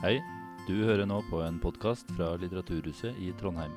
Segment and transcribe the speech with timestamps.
[0.00, 0.22] Hei,
[0.64, 3.74] du hører nå på en podkast fra Litteraturhuset i Trondheim.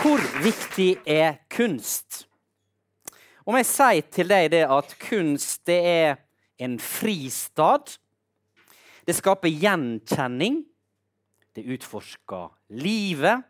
[0.00, 2.22] Hvor viktig er kunst?
[3.44, 6.16] Om jeg sier til deg det at kunst det er
[6.56, 7.98] en fristad
[9.04, 10.62] Det skaper gjenkjenning.
[11.52, 12.48] Det utforsker
[12.80, 13.44] livet.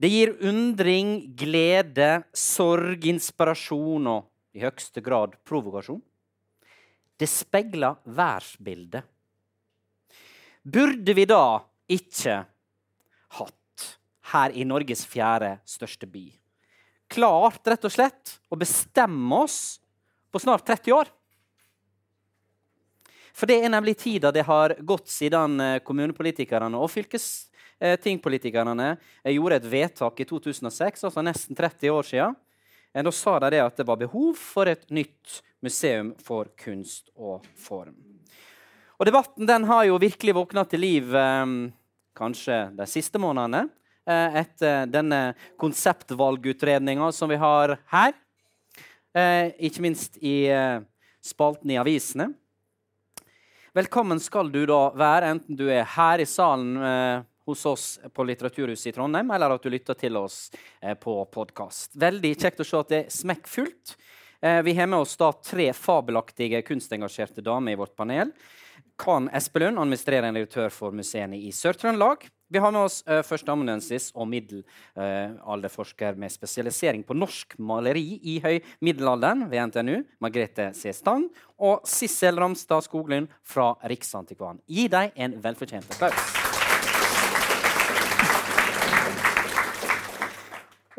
[0.00, 6.00] Det gir undring, glede, sorg, inspirasjon og i høyeste grad provokasjon.
[7.20, 9.04] Det speiler verdensbildet.
[10.64, 11.60] Burde vi da
[11.92, 12.38] ikke
[13.36, 13.84] hatt
[14.32, 16.24] her i Norges fjerde største by.
[17.10, 19.60] Klart rett og slett å bestemme oss
[20.32, 21.12] på snart 30 år.
[23.36, 27.49] For det er nemlig tida det har gått siden eh, kommunepolitikerne og fylkestingpolitikerne
[27.80, 32.36] eh, gjorde et vedtak i 2006, altså nesten 30 år siden.
[32.94, 37.10] Eh, da sa de det at det var behov for et nytt museum for kunst
[37.16, 37.96] og form.
[39.00, 41.14] Og Debatten den har jo virkelig våkna til liv
[42.16, 43.62] kanskje de siste månedene
[44.36, 45.20] etter denne
[45.60, 48.12] konseptvalgutredninga som vi har her.
[49.56, 50.52] Ikke minst i
[51.24, 52.28] spalten i avisene.
[53.70, 57.20] Velkommen skal du da være, enten du er her i salen eh,
[57.50, 57.84] hos oss
[58.14, 60.48] på Litteraturhuset i Trondheim, eller at du lytter til oss
[60.80, 61.98] eh, på podkast.
[62.00, 63.94] Veldig kjekt å se at det er smekkfullt.
[64.40, 68.32] Eh, vi har med oss da tre fabelaktige kunstengasjerte damer i vårt panel.
[69.00, 72.28] Kan Espelund, administrerende direktør for museene i Sør-Trøndelag.
[72.50, 78.58] Vi har med oss uh, førsteamanuensis og middelalderforsker med spesialisering på norsk maleri i høy
[78.82, 80.90] middelalderen ved NTNU, Margrethe C.
[80.96, 81.28] Stang,
[81.62, 84.58] og Sissel Ramstad Skoglund fra Riksantikvaren.
[84.66, 86.39] Gi dem en velfortjent applaus.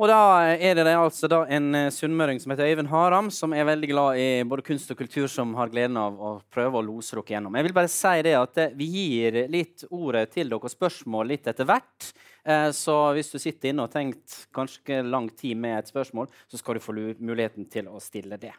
[0.01, 3.67] Og da er det altså da en uh, sunnmøring som heter Øyvind Haram, som er
[3.69, 7.13] veldig glad i både kunst og kultur, som har gleden av å prøve å lose
[7.13, 7.53] dere gjennom.
[7.53, 11.29] Jeg vil bare si det at uh, Vi gir litt ordet til dere og spørsmål
[11.29, 12.07] litt etter hvert.
[12.41, 16.33] Uh, så hvis du sitter inne og har tenkt ganske lang tid med et spørsmål,
[16.49, 18.55] så skal du få muligheten til å stille det.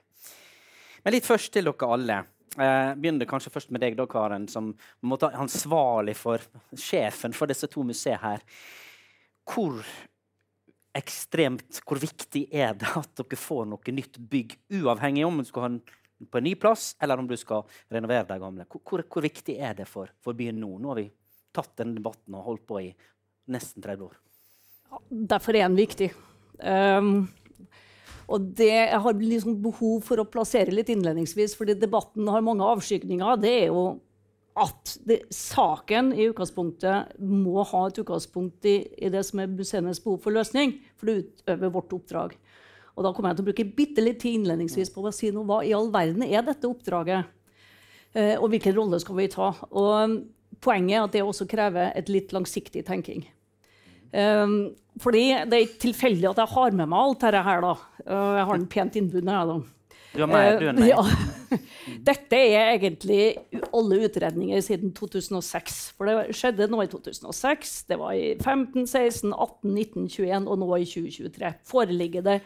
[1.02, 2.20] Men litt først til dere alle.
[2.52, 4.70] Begynner begynner kanskje først med deg, da, Karen, som
[5.10, 6.46] måtte ansvarlig for
[6.78, 8.46] sjefen for disse to museene her.
[9.48, 9.80] Hvor
[10.96, 15.66] ekstremt Hvor viktig er det at dere får noe nytt bygg, uavhengig om du skal
[15.66, 15.82] ha den
[16.30, 18.66] på en ny plass, eller om du skal renovere de gamle?
[18.70, 20.76] Hvor, hvor viktig er det for, for, byen nå?
[20.78, 21.08] Nå har vi
[21.52, 22.90] tatt denne debatten og holdt på i
[23.52, 24.18] nesten 30 år.
[25.32, 26.12] Derfor er den viktig.
[26.62, 27.26] Um,
[28.30, 32.68] og det jeg har liksom behov for å plassere litt innledningsvis, fordi debatten har mange
[32.70, 33.40] avskygninger.
[33.42, 33.82] Det er jo
[34.58, 40.02] at det, saken i utgangspunktet må ha et utgangspunkt i, i, det som er museenes
[40.04, 42.36] behov for løsning, for det utøver vårt oppdrag.
[42.92, 45.48] Og Da kommer jeg til å bruke bitte litt tid innledningsvis på å si noe
[45.48, 47.30] hva i all verden er dette oppdraget.
[48.12, 49.54] Eh, og hvilken rolle skal vi ta?
[49.72, 50.20] Og
[50.62, 53.24] Poenget er at det også krever et litt langsiktig tenking.
[54.12, 57.64] Um, fordi det er ikke tilfeldig at jeg har med meg alt dette her.
[57.64, 57.72] da.
[58.04, 59.32] Jeg har den pent innbundet.
[59.32, 59.56] jeg, da.
[60.12, 60.88] Du er mer, du er med.
[60.90, 61.02] Ja.
[62.08, 63.36] Dette er egentlig
[63.72, 65.78] alle utredninger siden 2006.
[65.96, 70.60] For det skjedde nå i 2006, det var i 15, 16, 18, 19, 21 og
[70.60, 71.54] nå i 2023.
[71.68, 72.38] Foreligger det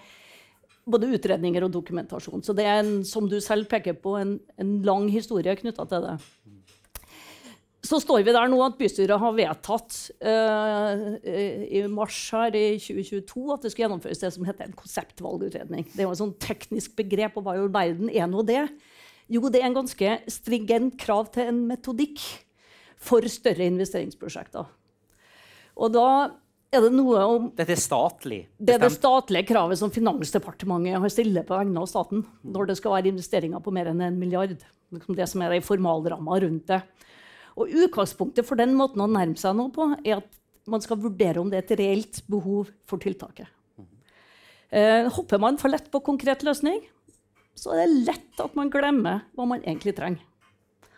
[0.86, 2.44] både utredninger og dokumentasjon.
[2.46, 6.06] Så det er en, som du selv peker på, en, en lang historie knytta til
[6.06, 6.16] det
[7.86, 13.44] så står vi der nå at bystyret har vedtatt uh, i mars her i 2022
[13.54, 15.86] at det skal gjennomføres det som heter en konseptvalgutredning.
[15.92, 18.64] Det er jo et sånn teknisk begrep, og hva i all verden er nå det?
[19.32, 22.22] Jo, det er en ganske stringent krav til en metodikk
[23.02, 24.68] for større investeringsprosjekter.
[25.76, 26.08] Og da
[26.74, 28.40] er det noe om Dette er statlig?
[28.58, 32.78] Det er det statlige kravet som Finansdepartementet har stilt på vegne av staten når det
[32.80, 34.56] skal være investeringer på mer enn en milliard.
[34.94, 36.80] Liksom det som er de formalramma rundt det.
[37.56, 41.40] Og Utgangspunktet for den måten å nærme seg noe på er at man skal vurdere
[41.40, 43.48] om det er et reelt behov for tiltaket.
[44.74, 46.80] Eh, hopper man for lett på konkret løsning,
[47.56, 50.24] så er det lett at man glemmer hva man egentlig trenger.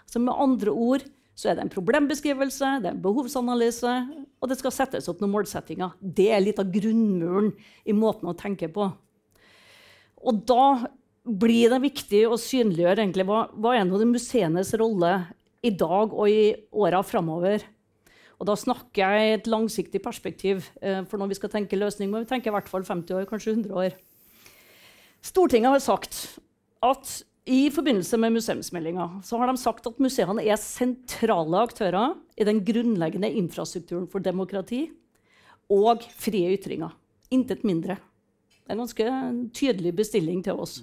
[0.08, 1.04] Så med andre ord
[1.38, 3.92] så er det en problembeskrivelse, det er en behovsanalyse,
[4.40, 5.92] og det skal settes opp noen målsettinger.
[6.00, 7.52] Det er litt av grunnmuren
[7.86, 8.88] i måten å tenke på.
[10.18, 10.88] Og da
[11.28, 15.12] blir det viktig å synliggjøre hva, hva er nå museenes rolle
[15.64, 17.64] i dag og i åra framover.
[18.38, 20.62] Og da snakker jeg i et langsiktig perspektiv.
[20.82, 23.26] Eh, for når vi skal tenke løsning, må vi tenke i hvert fall 50 år,
[23.30, 23.96] kanskje 100 år.
[25.24, 26.38] Stortinget har sagt
[26.86, 27.16] at
[27.48, 32.60] i forbindelse med museumsmeldinga så har de sagt at museene er sentrale aktører i den
[32.64, 34.84] grunnleggende infrastrukturen for demokrati
[35.72, 36.92] og frie ytringer.
[37.32, 37.96] Intet mindre.
[37.96, 39.08] Det er en ganske
[39.56, 40.82] tydelig bestilling til oss.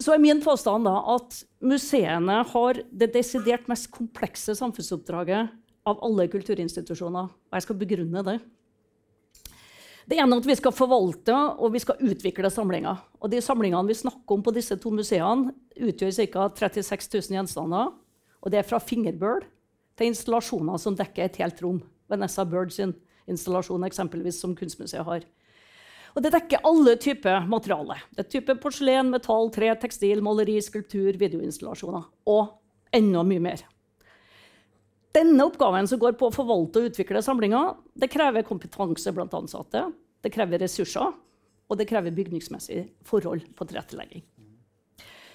[0.00, 5.50] Så er min påstand da at museene har det desidert mest komplekse samfunnsoppdraget
[5.88, 7.28] av alle kulturinstitusjoner.
[7.28, 8.38] Og jeg skal begrunne det.
[10.10, 12.98] Det ene er at vi skal forvalte og vi skal utvikle samlinger.
[13.20, 16.48] Og de samlingene vi snakker om på disse to museene, utgjør ca.
[16.56, 17.92] 36 000 gjenstander.
[18.40, 19.44] Og det er fra fingerbøl
[20.00, 21.82] til installasjoner som dekker et helt rom.
[22.10, 22.96] Vanessa Bird sin
[23.30, 25.28] installasjon eksempelvis som Kunstmuseet har.
[26.16, 28.00] Og det dekker alle typer materiale.
[28.16, 32.08] Det er type porselen, metall, tre, tekstil, maleri, skulptur, videoinstallasjoner.
[32.30, 33.62] Og enda mye mer.
[35.14, 39.88] Denne oppgaven som går på å forvalte og utvikle samlinger, det krever kompetanse blant ansatte,
[40.22, 41.14] det krever ressurser,
[41.70, 44.22] og det krever bygningsmessige forhold på tilrettelegging.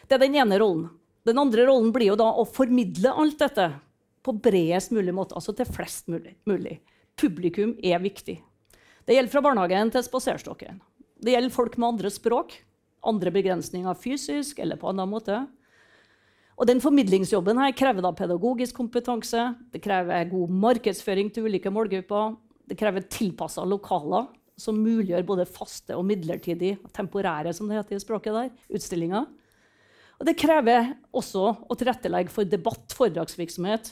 [0.05, 0.87] Det er den ene rollen.
[1.25, 3.69] Den andre rollen blir jo da å formidle alt dette
[4.25, 6.77] på bredest mulig måte, altså til flest mulig.
[7.15, 8.37] Publikum er viktig.
[9.05, 10.79] Det gjelder fra barnehagen til spaserstokken.
[11.21, 12.55] Det gjelder folk med andre språk,
[13.05, 15.43] andre begrensninger fysisk eller på annen måte.
[16.55, 22.33] Og den Formidlingsjobben her krever da pedagogisk kompetanse, det krever god markedsføring til ulike målgrupper,
[22.65, 24.25] det krever tilpassa lokaler
[24.57, 29.27] som muliggjør både faste og midlertidige, temporære som det heter i språket der, utstillinger.
[30.15, 33.91] Og det krever også å tilrettelegge for debatt, foredragsvirksomhet.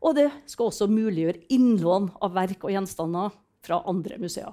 [0.00, 4.52] Og det skal også muliggjøre innlån av verk og gjenstander fra andre museer.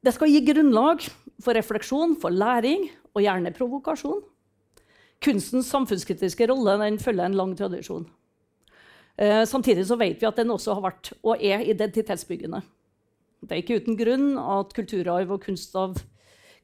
[0.00, 1.04] Det skal gi grunnlag
[1.42, 4.22] for refleksjon, for læring og gjerne provokasjon.
[5.20, 8.06] Kunstens samfunnskritiske rolle følger en lang tradisjon.
[9.20, 12.62] Eh, samtidig vet vi at den også har vært og er identitetsbyggende.
[13.40, 15.98] Det er ikke uten grunn at kulturarv og kunst, av,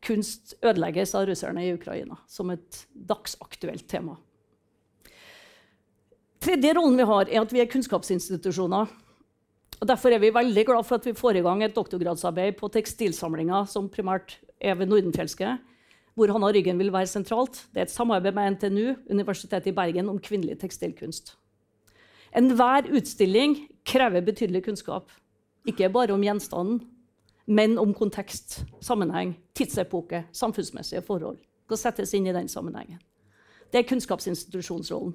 [0.05, 4.17] kunst ødelegges av russerne i Ukraina, som et dagsaktuelt tema.
[6.41, 8.89] Tredje rollen vi har, er at vi er kunnskapsinstitusjoner.
[9.81, 12.71] Og Derfor er vi veldig glad for at vi får i gang et doktorgradsarbeid på
[12.73, 15.57] tekstilsamlinga, som primært er ved Nordenfjelske,
[16.17, 17.67] hvor Hanna Ryggen vil være sentralt.
[17.75, 21.35] Det er et samarbeid med NTNU, Universitetet i Bergen, om kvinnelig tekstilkunst.
[22.37, 25.13] Enhver utstilling krever betydelig kunnskap.
[25.69, 26.81] Ikke bare om gjenstanden,
[27.47, 31.37] men om kontekst, sammenheng, tidsepoke, samfunnsmessige forhold.
[31.67, 32.99] Skal settes inn i den sammenhengen.
[33.73, 35.13] Det er kunnskapsinstitusjonsrollen.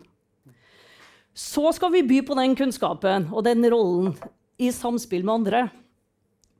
[1.33, 4.13] Så skal vi by på den kunnskapen og den rollen
[4.61, 5.61] i samspill med andre.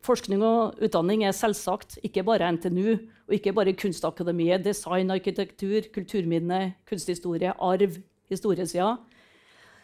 [0.01, 6.74] Forskning og utdanning er selvsagt ikke bare NTNU og ikke bare Kunstakademiet, design, arkitektur, kulturminne,
[6.89, 8.00] kunsthistorie, arv,
[8.31, 8.95] historiesida.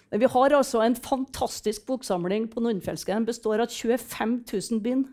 [0.10, 3.14] Men vi har altså en fantastisk boksamling på Nordfjelske.
[3.14, 5.06] Den består av 25 000 bind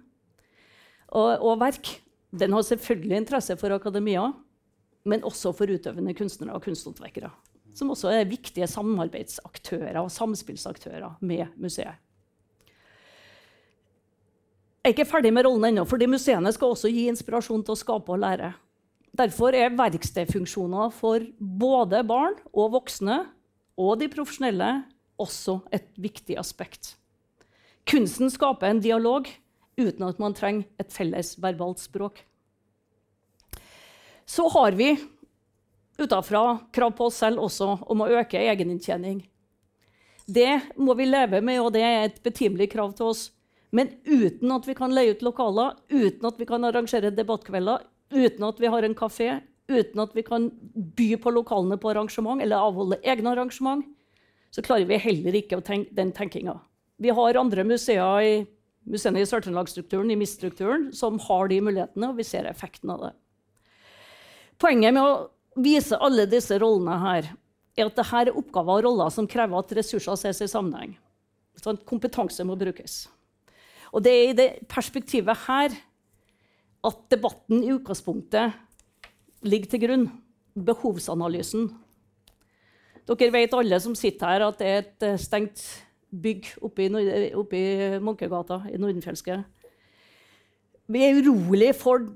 [1.11, 1.99] og, og, verk.
[2.35, 4.31] Den har selvfølgelig interesse for akademia,
[5.05, 7.31] men også for utøvende kunstnere og kunsthåndverkere.
[7.75, 12.01] Som også er viktige samarbeidsaktører og samspillsaktører med museet.
[14.85, 17.81] Jeg er ikke ferdig med rollen ennå, fordi museene skal også gi inspirasjon til å
[17.81, 18.51] skape og lære.
[19.17, 23.23] Derfor er verkstedfunksjoner for både barn og voksne
[23.81, 24.69] og de profesjonelle
[25.17, 26.99] også et viktig aspekt.
[27.89, 29.31] Kunsten skaper en dialog
[29.81, 32.21] uten at man trenger et felles verbalt språk.
[34.29, 34.91] Så har vi
[35.97, 39.23] utafra krav på oss selv også om å øke egeninntjening.
[40.29, 43.31] Det må vi leve med, og det er et betimelig krav til oss.
[43.75, 47.83] Men uten at vi kan leie ut lokaler, uten at vi kan arrangere debattkvelder,
[48.15, 50.47] uten at vi har en kafé, uten at vi kan
[50.95, 53.83] by på lokalene på arrangement eller avholde egne arrangement,
[54.55, 56.55] så klarer vi heller ikke tenke, den tenkinga.
[57.03, 58.35] Vi har andre museer i
[58.87, 63.13] museene i Sør-Trøndelagsstrukturen, i MIS-strukturen, som har de mulighetene, og vi ser effekten av det.
[64.63, 67.33] Poenget med å vise alle disse rollene her,
[67.75, 70.95] er at dette er oppgaver og roller som krever at ressurser ses i sammenheng.
[71.59, 73.05] Sånn, kompetanse må brukes.
[73.95, 75.75] Og det er i det perspektivet her
[76.85, 78.57] at debatten i utgangspunktet
[79.47, 80.07] ligger til grunn.
[80.55, 81.67] Behovsanalysen.
[83.09, 85.63] Dere vet alle som sitter her, at det er et eh, stengt
[86.15, 89.41] bygg oppe i, oppe i Munkegata i Nordenfjelske.
[90.95, 92.07] Vi er urolige for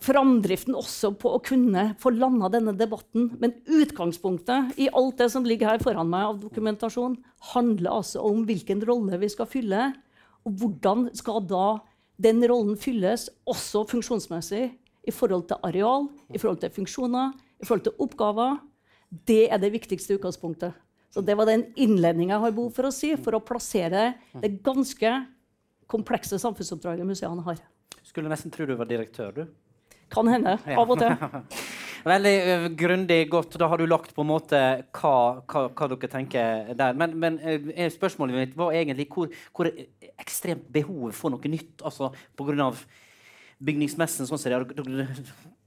[0.00, 3.32] framdriften også på å kunne få landa denne debatten.
[3.42, 7.18] Men utgangspunktet i alt det som ligger her foran meg av dokumentasjon,
[7.52, 9.90] handler altså om hvilken rolle vi skal fylle
[10.46, 11.78] og hvordan skal da
[12.20, 14.70] den rollen fylles, også funksjonsmessig,
[15.08, 18.58] i forhold til areal, i forhold til funksjoner, i forhold til oppgaver?
[19.26, 20.76] Det er det viktigste utgangspunktet.
[21.10, 24.52] Så Det var den innledninga jeg har behov for å si, for å plassere det
[24.62, 25.10] ganske
[25.90, 27.58] komplekse samfunnsoppdraget museene har.
[28.06, 29.46] Skulle nesten tro du var direktør, du.
[30.10, 30.58] Kan hende.
[30.66, 31.10] Av og til.
[32.06, 33.56] Veldig uh, grundig, godt.
[33.60, 34.58] Da har du lagt på en måte
[34.96, 35.14] hva,
[35.44, 36.96] hva, hva dere tenker der.
[36.98, 39.70] Men, men uh, spørsmålet mitt var egentlig hvor, hvor
[40.20, 42.72] ekstremt behovet for noe nytt altså pga.
[43.60, 44.68] bygningsmessen sånn som det er.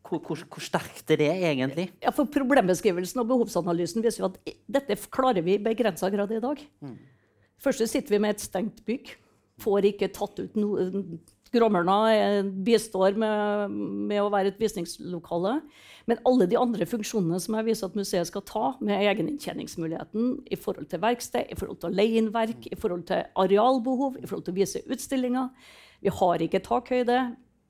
[0.03, 1.87] Hvor, hvor, hvor, sterkt er det egentlig?
[2.03, 6.41] Ja, for Problembeskrivelsen og behovsanalysen viser jo at dette klarer vi i begrensa grad i
[6.43, 6.59] dag.
[6.83, 6.97] Mm.
[7.63, 9.13] Først sitter vi med et stengt bygg.
[9.63, 10.89] Får ikke tatt ut noe
[11.53, 11.97] Gråmørna
[12.65, 13.73] bistår med,
[14.09, 15.59] med, å være et visningslokale.
[16.09, 20.59] Men alle de andre funksjonene som jeg viser at museet skal ta, med egeninntjeningsmuligheten i
[20.59, 24.27] forhold til verksted, i forhold til å leie inn verk, i forhold til arealbehov, i
[24.27, 25.71] forhold til å vise utstillinger
[26.03, 27.19] Vi har ikke takhøyde.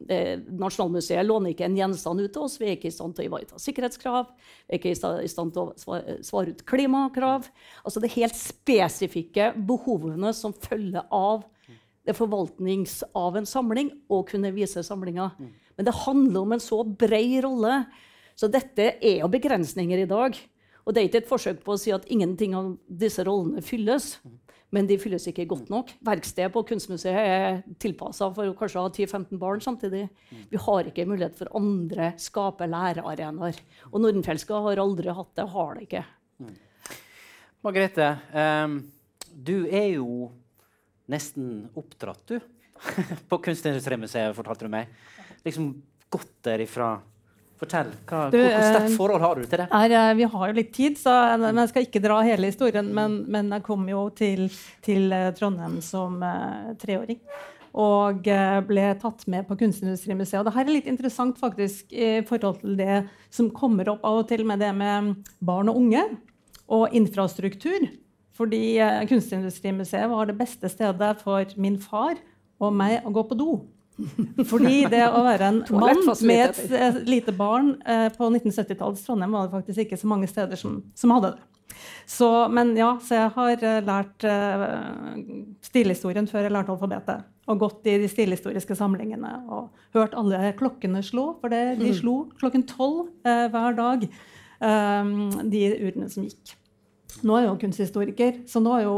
[0.04, 2.58] Nasjonalmuseet låner ikke en gjenstand ut til oss.
[2.60, 4.32] Vi er ikke i stand til å ivareta sikkerhetskrav.
[4.66, 7.48] Vi er ikke i stand til å svare ut klimakrav.
[7.84, 11.46] Altså det helt spesifikke behovene som følger av
[12.04, 15.30] det forvaltnings av en samling å kunne vise samlinga.
[15.78, 17.84] Men det handler om en så bred rolle.
[18.36, 20.38] Så dette er jo begrensninger i dag.
[20.84, 24.18] Og det er ikke et forsøk på å si at ingenting av disse rollene fylles
[24.74, 25.92] men de fylles ikke godt nok.
[26.06, 30.08] Verkstedet på Kunstmuseet er tilpassa for kanskje å ha 10-15 barn samtidig.
[30.50, 33.60] Vi har ikke mulighet for andre skape lærearenaer.
[33.92, 36.04] Og Nordenfeldtska har aldri hatt det, har det ikke.
[36.42, 36.56] Mm.
[37.64, 38.80] Margrethe, um,
[39.30, 40.32] du er jo
[41.12, 42.40] nesten oppdratt, du.
[43.30, 44.92] på Kunstindustrimuseet, fortalte du meg.
[45.46, 45.72] Liksom
[46.14, 46.96] gått derifra
[47.64, 47.94] Fortell.
[48.10, 49.68] Hva, du, hvor, sterkt eh, forhold har du til det?
[49.72, 52.90] Er, eh, vi har jo litt tid, så men jeg skal ikke dra hele historien.
[52.96, 54.48] Men, men jeg kom jo til,
[54.84, 57.22] til eh, Trondheim som uh, treåring.
[57.74, 58.28] Og
[58.68, 60.42] ble tatt med på Kunstindustrimuseet.
[60.42, 63.00] Og det her er litt interessant faktisk i forhold til det
[63.34, 66.04] som kommer opp av og til med det med barn og unge
[66.70, 67.88] og infrastruktur.
[68.34, 72.18] Fordi Kunstindustrimuseet var det beste stedet for min far
[72.63, 73.52] og meg å gå på do.
[74.50, 79.36] Fordi det å være en mann med et, et lite barn eh, på 1970-tallets Trondheim
[79.36, 81.50] var det faktisk ikke så mange steder som, som hadde det.
[82.10, 84.66] Så, men ja, så jeg har uh, lært eh,
[85.63, 87.30] stilhistorien før jeg lærte alfabetet.
[87.50, 91.34] Og gått i de stilhistoriske samlingene og hørt alle klokkene slå.
[91.42, 91.98] For det, de mm.
[91.98, 94.08] slo klokken tolv eh, hver dag,
[94.63, 96.54] de urene som gikk.
[97.22, 98.98] Nå er jeg jo kunsthistoriker, så nå er jo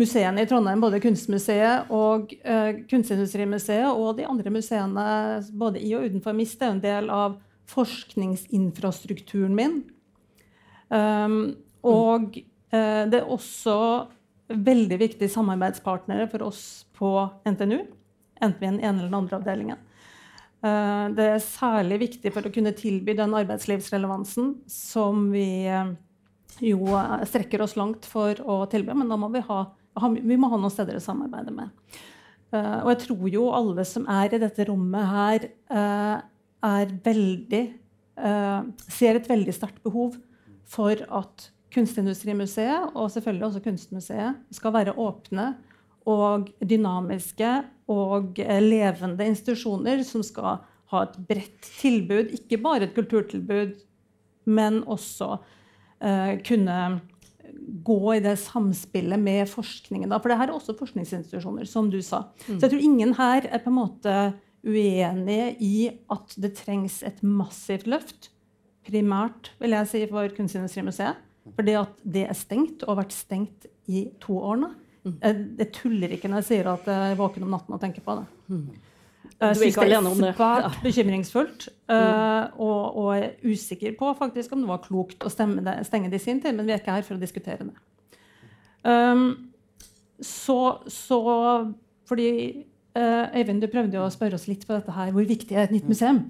[0.00, 5.06] museene i Trondheim, både Kunstmuseet og eh, Kunstindustrimuseet og de andre museene
[5.58, 7.36] både i og utenfor MIST er en del av
[7.72, 9.82] forskningsinfrastrukturen min.
[10.92, 11.54] Um,
[11.88, 13.76] og eh, det er også
[14.52, 17.14] veldig viktige samarbeidspartnere for oss på
[17.48, 17.78] NTNU,
[18.42, 19.88] enten vi er den ene eller den andre avdelingen.
[20.62, 25.64] Uh, det er særlig viktig for å kunne tilby den arbeidslivsrelevansen som vi
[26.62, 26.96] jo
[27.28, 29.64] strekker oss langt for å tilby, men da må vi ha
[30.00, 31.72] vi må ha noen steder å samarbeide med.
[32.52, 36.18] Uh, og jeg tror jo alle som er i dette rommet her, uh,
[36.72, 37.64] er veldig
[38.92, 40.18] Ser et veldig sterkt behov
[40.68, 45.46] for at Kunstindustrimuseet og selvfølgelig også Kunstmuseet skal være åpne
[46.12, 47.54] og dynamiske
[47.90, 50.60] og levende institusjoner som skal
[50.92, 52.36] ha et bredt tilbud.
[52.36, 53.80] Ikke bare et kulturtilbud,
[54.44, 55.38] men også
[56.46, 56.76] kunne
[57.86, 60.10] gå i det samspillet med forskningen.
[60.10, 60.18] Da.
[60.18, 62.24] For det her er også forskningsinstitusjoner, som du sa.
[62.46, 62.56] Mm.
[62.56, 64.16] Så jeg tror ingen her er på en måte
[64.62, 65.74] uenige i
[66.12, 68.30] at det trengs et massivt løft.
[68.86, 71.28] Primært, vil jeg si, for Kunstindustrimuseet.
[71.56, 74.70] Fordi at det er stengt, og har vært stengt i to år nå.
[75.02, 75.14] Mm.
[75.16, 78.04] Jeg, jeg, tuller ikke når jeg sier at jeg er våken om natten og tenker
[78.06, 78.26] på det.
[78.52, 78.68] Mm.
[79.40, 81.68] Jeg syns det er svært bekymringsfullt.
[81.90, 86.20] Uh, og, og, er usikker på faktisk om det var klokt å det, stenge det
[86.20, 87.74] i sin tid, men vi er ikke her for å diskutere det.
[88.82, 89.52] Um,
[90.22, 90.58] så,
[90.90, 91.20] så,
[92.08, 92.30] fordi
[92.98, 95.74] uh, Øyvind, du prøvde å spørre oss litt på dette her, hvor viktig er et
[95.74, 96.22] nytt museum?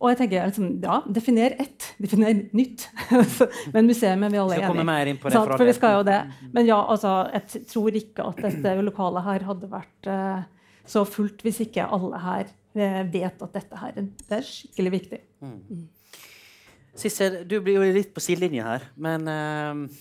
[0.00, 1.90] Og jeg tenker liksom, ja, Definer ett.
[2.00, 2.86] Definer nytt.
[3.74, 5.16] men museum er vi alle enige i.
[5.20, 6.22] For vi skal jo det.
[6.54, 10.40] Men ja, altså, jeg tror ikke at dette lokalet her hadde vært uh,
[10.86, 15.20] så fullt hvis ikke alle her eh, vet at dette her det er skikkelig viktig.
[15.44, 15.88] Mm.
[17.00, 18.86] Sissel, du blir jo litt på sidelinja her.
[19.00, 19.98] Men eh,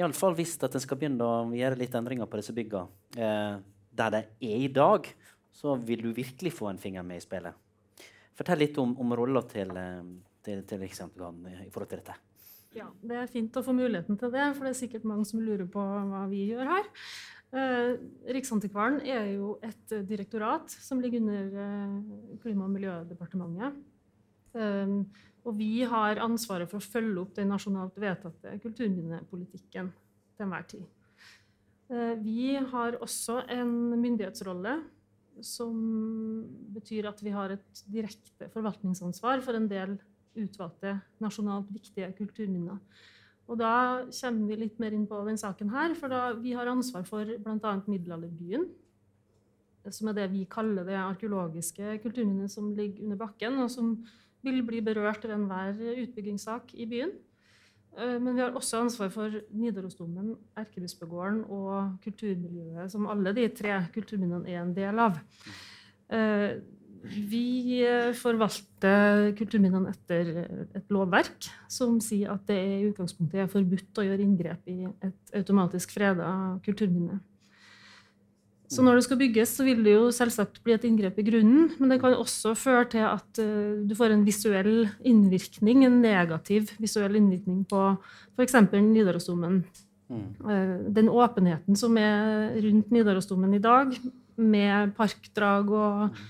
[0.00, 2.84] iallfall hvis at en skal begynne å gjøre litt endringer på disse bygga
[3.18, 3.58] eh,
[3.98, 5.08] der det er i dag,
[5.52, 7.54] så vil du virkelig få en finger med i spillet.
[8.38, 9.72] Fortell litt om, om rolla til,
[10.46, 12.14] til, til Riksantikvaren i forhold til dette.
[12.76, 15.40] Ja, Det er fint å få muligheten til det, for det er sikkert mange som
[15.42, 16.88] lurer på hva vi gjør her.
[17.48, 17.94] Eh,
[18.36, 21.94] Riksantikvaren er jo et eh, direktorat som ligger under eh,
[22.42, 23.78] Klima- og miljødepartementet.
[24.58, 30.86] Og vi har ansvaret for å følge opp den nasjonalt vedtatte kulturminnepolitikken til enhver tid.
[32.24, 34.72] Vi har også en myndighetsrolle
[35.44, 35.76] som
[36.74, 39.94] betyr at vi har et direkte forvaltningsansvar for en del
[40.42, 42.80] utvalgte nasjonalt viktige kulturminner.
[43.48, 46.68] Og da kommer vi litt mer inn på den saken her, for da vi har
[46.68, 47.74] ansvar for bl.a.
[47.88, 48.66] middelalderbyen.
[49.88, 53.94] Som er det vi kaller det arkeologiske kulturminnet som ligger under bakken, og som
[54.44, 57.14] vil bli berørt ved enhver utbyggingssak i byen.
[57.96, 63.80] Eh, men vi har også ansvar for Nidarosdomen, Erkebispegården og kulturmiljøet, som alle de tre
[63.94, 65.18] kulturminnene er en del av.
[67.04, 67.46] Eh, vi
[68.18, 70.30] forvalter kulturminnene etter
[70.76, 75.34] et lovverk som sier at det i utgangspunktet er forbudt å gjøre inngrep i et
[75.38, 76.30] automatisk freda
[76.66, 77.20] kulturminne.
[78.68, 81.70] Så når det skal bygges, så vil det jo selvsagt bli et inngrep i grunnen.
[81.80, 84.72] Men det kan også føre til at uh, du får en visuell
[85.08, 87.84] innvirkning, en negativ visuell innvirkning på
[88.36, 88.58] f.eks.
[88.76, 89.62] Nidarosdomen.
[90.08, 90.28] Mm.
[90.96, 93.96] Den åpenheten som er rundt Nidarosdomen i dag,
[94.36, 96.20] med parkdrag og uh,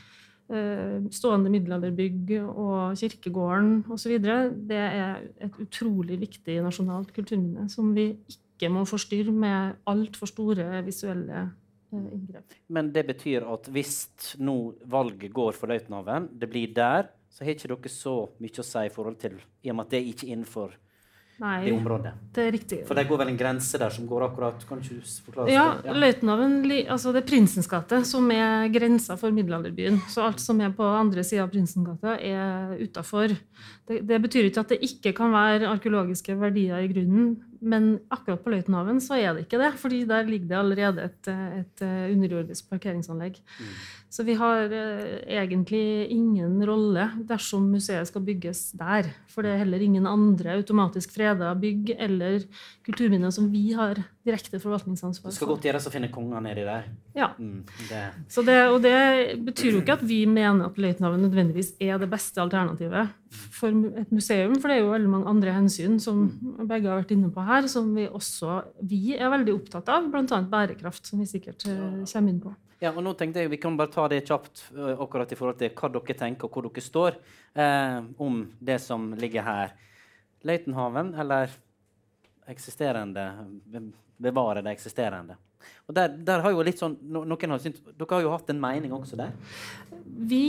[0.49, 8.71] stående middelalderbygg og kirkegården osv., det er et utrolig viktig nasjonalt kulturminne som vi ikke
[8.73, 11.51] må forstyrre med altfor store visuelle
[11.93, 12.57] Eh, inngrep.
[12.67, 14.57] Men det betyr at hvis nå
[14.93, 18.83] valget går for Løitenhaven, det blir der, så har ikke dere så mye å si
[18.85, 20.75] i forhold til I og med at det er ikke innenfor
[21.39, 22.13] Nei, det området.
[22.35, 22.79] Det er riktig.
[22.89, 24.89] For det går vel en grense der som går akkurat Kan du
[25.23, 25.95] forklare Ja, ja.
[25.95, 26.57] Løitenhaven,
[26.91, 30.01] altså det er Prinsens gate som er grensa for middelalderbyen.
[30.11, 33.37] Så alt som er på andre sida av Prinsens gate, er utafor.
[33.87, 38.43] Det, det, betyr ikke at det ikke kan være arkeologiske verdier i grunnen, men akkurat
[38.45, 41.31] på Løitenhaven så er det ikke det, fordi der ligger det allerede et,
[41.63, 43.41] et underjordisk parkeringsanlegg.
[43.59, 43.73] Mm.
[44.11, 49.11] Så vi har eh, egentlig ingen rolle dersom museet skal bygges der.
[49.29, 52.47] For det er heller ingen andre automatisk freda bygg eller
[52.89, 55.35] kulturminner som vi har direkte forvaltningsansvar for.
[55.35, 56.89] Det skal godt gjøres å finne konger nedi der.
[57.19, 57.35] Ja.
[57.37, 58.03] Mm, det.
[58.49, 58.99] Det, og det
[59.45, 64.13] betyr jo ikke at vi mener at Løitenhaven nødvendigvis er det beste alternativet for et
[64.15, 66.25] museum, for det er jo veldig mange andre hensyn som
[66.69, 70.41] begge har vært inne på her, som vi også vi er veldig opptatt av, bl.a.
[70.49, 72.55] bærekraft, som vi sikkert eh, kommer inn på.
[72.79, 75.59] Ja, og nå tenkte jeg Vi kan bare ta det kjapt uh, akkurat i forhold
[75.59, 77.17] til hva dere tenker og hvor dere står
[77.59, 79.75] eh, om det som ligger her.
[80.47, 81.51] Løitenhaven eller
[82.49, 83.27] eksisterende
[84.19, 85.37] Bevare det eksisterende.
[85.89, 88.61] Og der, der, har jo litt sånn, noen har synt, Dere har jo hatt en
[88.61, 89.33] mening også der?
[90.05, 90.43] Vi,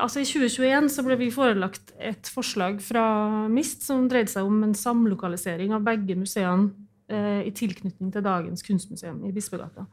[0.00, 3.04] altså I 2021 så ble vi forelagt et forslag fra
[3.52, 6.68] MIST som dreide seg om en samlokalisering av begge museene
[7.08, 9.86] eh, i tilknytning til dagens kunstmuseum i Bispegata.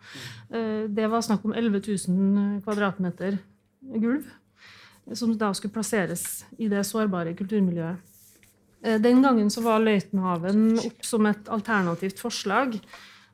[0.50, 3.40] Eh, det var snakk om 11 000 kvadratmeter
[3.96, 4.28] gulv,
[5.14, 8.12] som da skulle plasseres i det sårbare kulturmiljøet.
[8.86, 12.78] Eh, den gangen så var Løitenhaven opp som et alternativt forslag.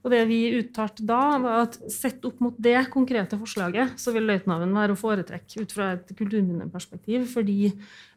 [0.02, 4.26] Og det vi uttalte da, var at sett opp mot det konkrete forslaget, så vil
[4.30, 7.60] Løitenhaven være å foretrekke ut fra et kulturminneperspektiv, fordi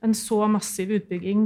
[0.04, 1.40] en så massiv utbygging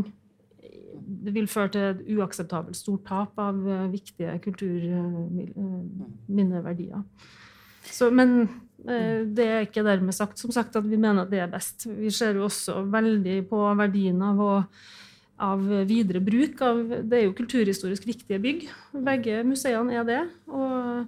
[1.35, 7.03] vil føre til et uakseptabelt stort tap av uh, viktige kulturminneverdier.
[8.15, 8.29] Men
[8.87, 11.87] uh, det er ikke dermed sagt som sagt at vi mener at det er best.
[11.91, 14.63] Vi ser jo også veldig på verdien av, å,
[15.39, 18.69] av videre bruk av Det er jo kulturhistorisk viktige bygg.
[19.07, 20.23] Begge museene er det.
[20.51, 21.05] Og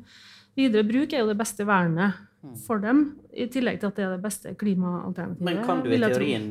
[0.58, 2.26] videre bruk er jo det beste vernet
[2.64, 3.02] for dem,
[3.36, 5.44] i tillegg til at det er det beste klimaalternativet.
[5.44, 6.46] Men kan du i teorien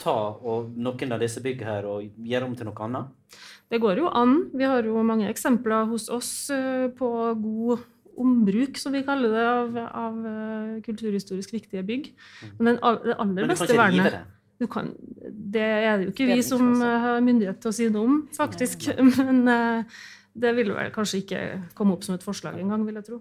[0.00, 3.38] ta noen av disse byggene her og gjøre om til noe annet?
[3.70, 4.36] Det går jo an.
[4.56, 7.10] Vi har jo mange eksempler hos oss eh, på
[7.42, 7.84] god
[8.20, 12.10] ombruk, som vi kaller det, av, av eh, kulturhistorisk viktige bygg.
[12.16, 12.56] Mm.
[12.58, 14.24] Men den, det aller beste vernet det?
[14.68, 14.90] Kan,
[15.30, 18.90] det er det jo ikke vi som har myndighet til å si noe om, faktisk.
[19.16, 20.00] Men eh,
[20.36, 21.40] det vil vel kanskje ikke
[21.78, 23.20] komme opp som et forslag engang, vil jeg tro.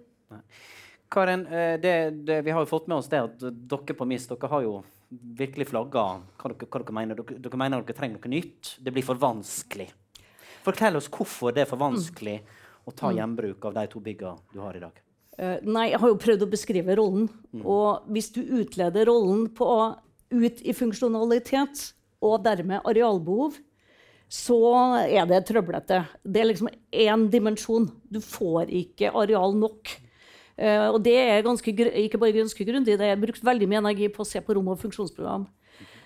[1.09, 1.95] Karin, eh, det,
[2.27, 4.75] det, vi har jo fått med oss det at dere på MIS dere har jo
[5.09, 7.21] virkelig flagga hva dere, hva dere mener.
[7.21, 8.75] Dere, dere, mener dere trenger noe nytt.
[8.83, 9.87] Det blir for vanskelig.
[10.65, 12.57] Fortell oss hvorfor det er for vanskelig mm.
[12.83, 13.15] å ta mm.
[13.21, 15.05] gjenbruk av de to byggene du har i dag.
[15.63, 17.29] Nei, jeg har jo prøvd å beskrive rollen.
[17.55, 17.61] Mm.
[17.63, 19.69] Og hvis du utleder rollen på,
[20.29, 21.89] ut i funksjonalitet
[22.23, 23.57] og dermed arealbehov,
[24.29, 24.59] så
[25.01, 26.03] er det trøblete.
[26.21, 27.87] Det er liksom én dimensjon.
[28.13, 29.89] Du får ikke areal nok.
[30.59, 34.09] Uh, og det er ganske, ikke bare ganske grundig, det er brukt veldig mye energi
[34.11, 35.47] på å se på rom- og funksjonsprogram.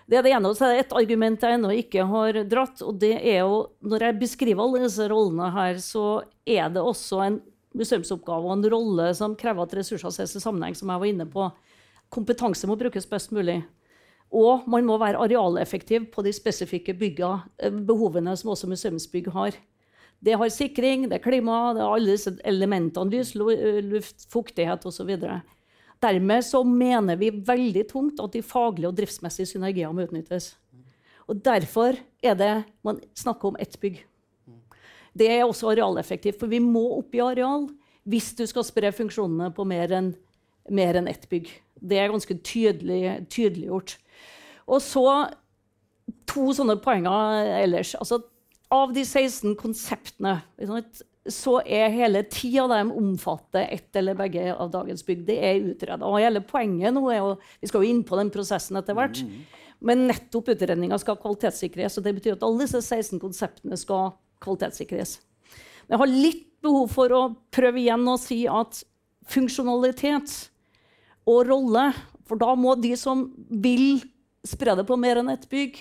[0.05, 2.81] Det er det ene, og så er det et argument jeg ennå ikke har dratt.
[2.83, 7.21] og det er jo, Når jeg beskriver alle disse rollene her, så er det også
[7.25, 7.41] en
[7.73, 11.25] museumsoppgave og en rolle som krever at ressurser ses i sammenheng, som jeg var inne
[11.25, 11.47] på.
[12.13, 13.63] Kompetanse må brukes best mulig.
[14.33, 19.57] Og man må være arealeffektiv på de spesifikke bygga, eh, behovene som også museumsbygg har.
[20.23, 23.11] Det har sikring, det er klima, det er alle disse elementene.
[23.11, 25.11] Lys, luft, fuktighet osv.
[26.01, 30.55] Dermed så mener vi veldig tungt at de faglige og driftsmessige synergiene må utnyttes.
[31.27, 34.01] Og Derfor er det man snakker om ett bygg.
[35.13, 37.67] Det er også arealeffektivt, for vi må opp i areal
[38.03, 40.13] hvis du skal spre funksjonene på mer enn
[40.71, 41.49] mer enn ett bygg.
[41.75, 43.97] Det er ganske tydelig, tydeliggjort.
[44.67, 45.07] Og så
[46.29, 47.95] to sånne poenger ellers.
[47.99, 48.21] Altså,
[48.73, 50.39] av de 16 konseptene
[51.31, 55.25] så er hele ti av dem omfatter ett eller begge av dagens bygg.
[55.27, 56.07] Det er utreda.
[56.07, 59.21] Og hele poenget nå er jo Vi skal jo inn på den prosessen etter hvert.
[59.83, 61.97] Men nettopp utredninga skal kvalitetssikres.
[61.97, 65.19] og Det betyr at alle disse 16 konseptene skal kvalitetssikres.
[65.85, 68.83] Men jeg har litt behov for å prøve igjen å si at
[69.31, 70.31] funksjonalitet
[71.29, 71.91] og rolle
[72.23, 73.99] For da må de som vil
[74.47, 75.79] spre det på mer enn ett bygg,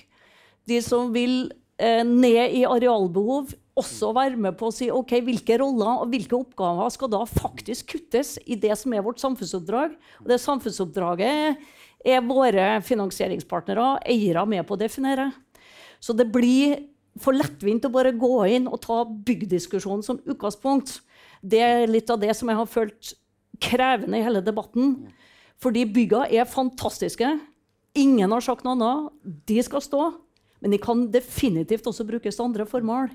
[0.71, 1.51] de som vil
[1.83, 6.37] eh, ned i arealbehov, også være med på å si ok, hvilke roller og hvilke
[6.37, 9.95] oppgaver skal da faktisk kuttes i det som er vårt samfunnsoppdrag.
[10.21, 11.63] Og det samfunnsoppdraget
[12.05, 15.31] er våre finansieringspartnere, eiere, med på å definere.
[16.03, 16.83] Så det blir
[17.21, 20.99] for lettvint å bare gå inn og ta byggdiskusjonen som utgangspunkt.
[21.41, 23.15] Det er litt av det som jeg har følt
[23.63, 24.97] krevende i hele debatten.
[25.63, 27.29] Fordi bygga er fantastiske.
[27.99, 29.13] Ingen har sagt noe annet.
[29.49, 30.07] De skal stå.
[30.63, 33.11] Men de kan definitivt også brukes til andre formål.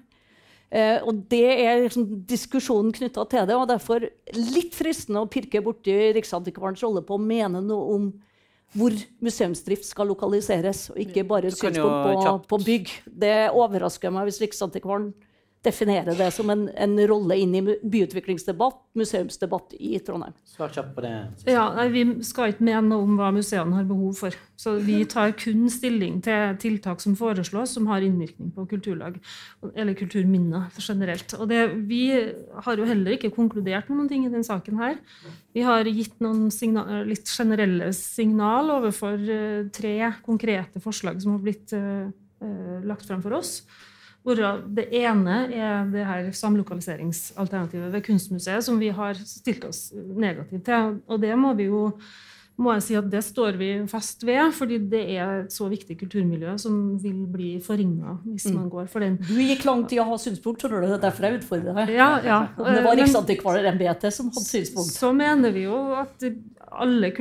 [0.69, 3.55] Eh, og Det er liksom diskusjonen knytta til det.
[3.55, 4.03] og Derfor
[4.35, 8.09] litt fristende å pirke borti Riksantikvarens rolle på å mene noe om
[8.75, 8.91] hvor
[9.23, 12.89] museumsdrift skal lokaliseres, og ikke bare synspunkt på, på, bygg.
[13.07, 15.13] Det overrasker meg hvis Riksantikvaren
[15.67, 20.35] definere det som en, en rolle inn i byutviklingsdebatt, museumsdebatt i Trondheim.
[20.47, 21.13] Svar kjapt på det.
[21.49, 24.37] Ja, nei, Vi skal ikke mene noe om hva museene har behov for.
[24.57, 29.19] Så Vi tar kun stilling til tiltak som foreslås som har innvirkning på kulturlag,
[29.75, 31.35] eller kulturminner generelt.
[31.37, 32.03] Og det, Vi
[32.65, 34.77] har jo heller ikke konkludert noen ting i denne saken.
[34.77, 34.97] her.
[35.53, 41.43] Vi har gitt noen signal, litt generelle signal overfor uh, tre konkrete forslag som har
[41.43, 42.09] blitt uh,
[42.43, 43.61] uh, lagt frem for oss.
[44.27, 50.65] Hvorav det ene er det her samlokaliseringsalternativet ved Kunstmuseet, som vi har stilt oss negativt
[50.67, 50.97] til.
[51.07, 51.85] Og det må vi jo
[52.57, 55.97] må jeg si at det står vi fast ved, fordi det er et så viktig
[55.99, 58.55] kulturmiljø som vil bli forringa hvis mm.
[58.57, 59.19] man går for den.
[59.21, 60.87] Du gikk langt i å ha synspunkt, tror du?
[60.87, 61.95] det er derfor jeg utfordrer deg.
[61.97, 62.39] Ja, ja.
[62.57, 64.93] Det var Riksantikvarembetet som hadde synspunkt.
[64.95, 66.25] Så mener vi jo at
[66.77, 67.11] alle,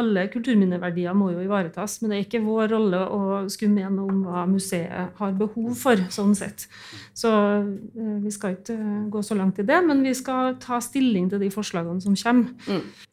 [0.00, 3.20] alle kulturminneverdier må jo ivaretas, men det er ikke vår rolle å
[3.52, 6.00] skulle mene om hva museet har behov for.
[6.10, 6.64] sånn sett.
[7.16, 8.78] Så eh, vi skal ikke
[9.12, 12.56] gå så langt i det, men vi skal ta stilling til de forslagene som kommer.
[12.66, 13.08] Mm.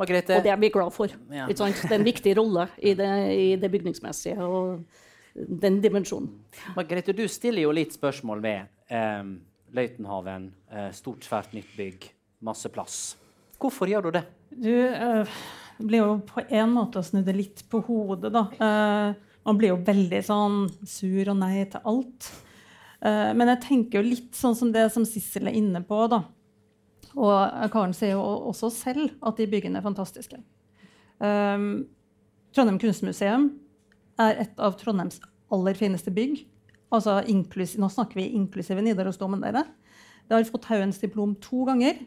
[0.00, 0.38] Margrethe.
[0.38, 1.12] Og det er vi glad for.
[1.34, 1.46] Ja.
[1.50, 4.84] Det er en viktig rolle i det, i det bygningsmessige og
[5.34, 6.32] den dimensjonen.
[6.76, 9.32] Margrethe, du stiller jo litt spørsmål ved eh,
[9.76, 10.50] Løitenhaven.
[10.72, 12.10] Eh, stort, svært nytt bygg.
[12.48, 13.00] Masse plass.
[13.60, 14.24] Hvorfor gjør du det?
[14.50, 15.40] Du eh,
[15.78, 18.46] blir jo på en måte å snu det litt på hodet, da.
[18.56, 22.32] Eh, man blir jo veldig sånn sur og nei til alt.
[23.04, 26.06] Eh, men jeg tenker jo litt sånn som det som Sissel er inne på.
[26.08, 26.24] da
[27.16, 30.38] og Karen sier jo også selv at de byggene er fantastiske.
[31.18, 31.88] Um,
[32.54, 33.50] Trondheim kunstmuseum
[34.20, 35.20] er et av Trondheims
[35.52, 36.44] aller fineste bygg.
[36.90, 39.42] Altså nå snakker vi inklusive Nidarosdomen.
[39.42, 39.64] Dere.
[40.26, 41.98] Det har fått Haugens diplom to ganger.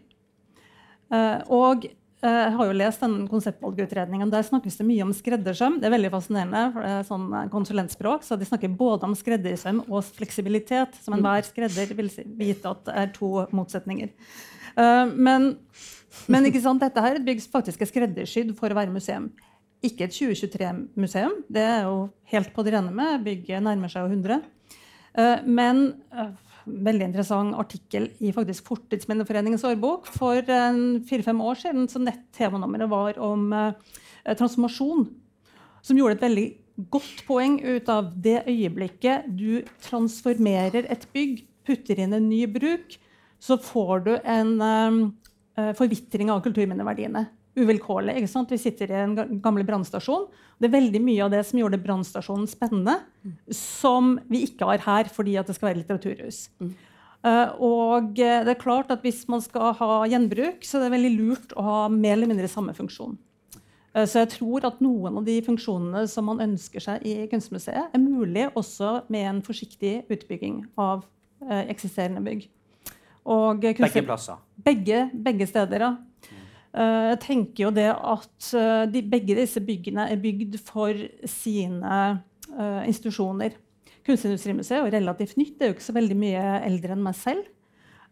[1.13, 1.88] Uh, og
[2.24, 4.30] jeg har jo lest den konseptvalgutredningen.
[4.32, 5.82] Der snakkes det mye om skreddersøm.
[5.82, 9.82] Det er veldig fascinerende, for det er sånn konsulentspråk, så De snakker både om skreddersøm
[9.89, 12.08] og fleksibilitet, som enhver skredder vil
[12.39, 14.13] vite at er to motsetninger.
[14.73, 15.53] Uh, men,
[16.62, 19.29] sant dette her er et bygg faktisk er skreddersydd for å være museum.
[19.83, 23.25] Ikke et 2023-museum, det er jo helt på det rene med.
[23.25, 24.41] Bygget nærmer seg jo 100.
[25.13, 25.83] Uh, men
[26.15, 26.31] uh,
[26.63, 30.39] veldig interessant artikkel i faktisk Fortidsminneforeningens årbok for
[31.09, 31.89] fire-fem år siden.
[31.91, 33.49] Så nett temanummeret var om
[34.23, 35.09] transformasjon.
[35.83, 36.45] Som gjorde et veldig
[36.93, 42.97] godt poeng ut av det øyeblikket du transformerer et bygg, putter inn en ny bruk,
[43.43, 47.25] så får du en uh, forvitring av kulturminneverdiene.
[47.53, 48.15] Uvilkårlig.
[48.17, 48.49] ikke sant?
[48.49, 50.25] Vi sitter i en gammel brannstasjon.
[50.58, 52.95] Det er veldig mye av det som gjorde brannstasjonen spennende,
[53.53, 56.47] som vi ikke har her fordi det skal være litteraturhus.
[56.63, 56.71] Mm.
[57.23, 61.13] Uh, og det er klart at Hvis man skal ha gjenbruk, så er det veldig
[61.13, 63.15] lurt å ha mer eller mindre samme funksjon.
[63.93, 67.93] Uh, så jeg tror at noen av de funksjonene som man ønsker seg i Kunstmuseet,
[67.93, 71.06] er mulig også med en forsiktig utbygging av
[71.45, 72.49] uh, eksisterende bygg.
[73.23, 74.41] Begge plasser?
[74.63, 75.93] Begge, begge steder, ja.
[76.73, 80.97] Uh, jeg tenker jo det at uh, de, begge disse byggene er bygd for
[81.29, 81.97] sine
[82.49, 83.59] uh, institusjoner.
[84.03, 87.15] Kunstindustrimuseet er jo relativt nytt, det er jo ikke så veldig mye eldre enn meg
[87.15, 87.45] selv.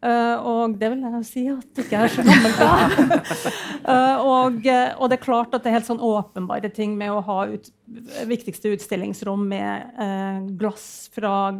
[0.01, 3.51] og det vil jeg si at det ikke er så gammelt da.
[4.41, 7.21] Og, eh, og, det er klart at det er helt sånn åpenbare ting med å
[7.25, 7.69] ha ut,
[8.29, 11.51] viktigste utstillingsrom med eh, glass fra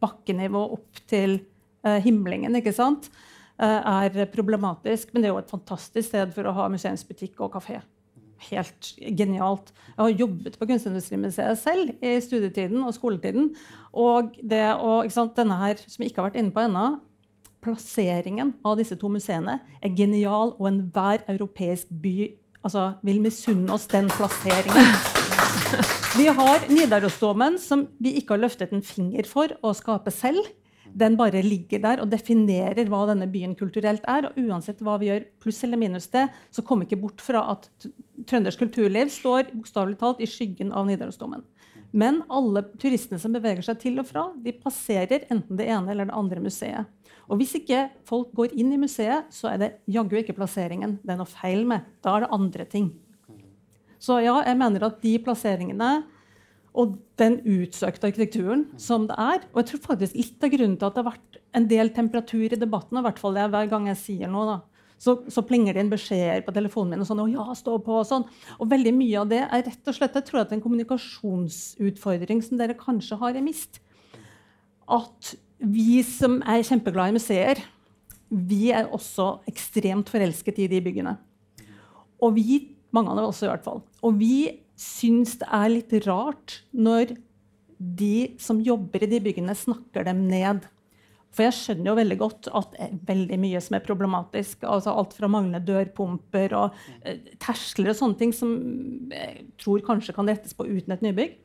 [0.00, 1.49] bakkenivå opp til eh,
[2.04, 3.08] himlingen, ikke sant?
[3.60, 5.12] Eh, er problematisk.
[5.12, 7.80] Men det er jo et fantastisk sted for å ha museumsbutikk og kafé.
[8.48, 9.68] Helt genialt.
[9.90, 13.50] Jeg har jobbet på Kunstindustrimuseet selv i studietiden og skoletiden.
[13.92, 15.02] Og det å,
[15.36, 16.86] denne her, som jeg ikke har vært inne på ennå,
[17.60, 22.30] plasseringen av disse to museene er genial, og enhver europeisk by
[22.64, 24.88] altså, vil misunne oss den plasseringen.
[26.16, 30.48] Vi har Nidarosdomen, som vi ikke har løftet en finger for å skape selv.
[30.94, 34.28] Den bare ligger der og definerer hva denne byen kulturelt er.
[34.28, 37.68] Og uansett hva vi gjør, pluss eller minus det, så vi ikke bort fra at
[38.28, 41.44] trøndersk kulturliv står bokstavelig talt i skyggen av Nidarosdomen.
[41.90, 46.06] Men alle turistene som beveger seg til og fra, de passerer enten det ene eller
[46.06, 46.86] det andre museet.
[47.30, 51.14] Og hvis ikke folk går inn i museet, så er det jaggu ikke plasseringen det
[51.14, 51.86] er noe feil med.
[52.02, 52.90] Da er det andre ting.
[54.00, 55.90] Så ja, jeg mener at de plasseringene
[56.78, 60.86] og den utsøkte arkitekturen som det er Og jeg tror faktisk litt av grunnen til
[60.86, 63.70] at det har vært en del temperatur i debatten, og i hvert fall det hver
[63.72, 67.08] gang jeg sier noe, da, så, så, plinger det inn beskjeder på telefonen min og
[67.08, 68.26] sånn, og ja, stå på og sånn.
[68.60, 72.60] Og veldig mye av det er rett og slett jeg tror at en kommunikasjonsutfordring som
[72.60, 73.80] dere kanskje har i MIST.
[74.92, 77.62] At vi som er kjempeglade i museer,
[78.30, 81.16] vi er også ekstremt forelsket i de byggene.
[82.20, 82.60] Og vi,
[82.92, 83.80] mange av også i hvert fall.
[84.04, 84.34] Og vi
[84.80, 87.14] syns det er litt rart når
[87.78, 90.66] de som jobber i de byggene, snakker dem ned.
[91.32, 94.64] For jeg skjønner jo veldig godt at det er veldig mye som er problematisk.
[94.68, 98.52] altså Alt fra manglende dørpumper og eh, terskler og sånne ting som
[99.14, 101.38] jeg tror kanskje kan rettes på uten et nybygg.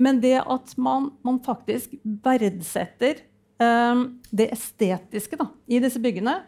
[0.00, 1.92] Men det at man, man faktisk
[2.24, 3.20] verdsetter
[3.60, 6.38] Ehm, det estetiske da, i disse byggene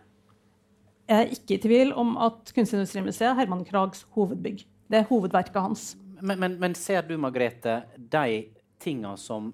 [1.11, 4.63] Jeg er ikke i tvil om at Kunstindustrimuseet er Herman Krags hovedbygg.
[4.89, 5.83] Det er hovedverket hans.
[6.23, 8.45] Men, men, men ser du, Margrethe, de
[8.83, 9.51] tinga som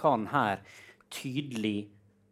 [0.00, 0.60] kan her
[1.12, 1.88] tydelig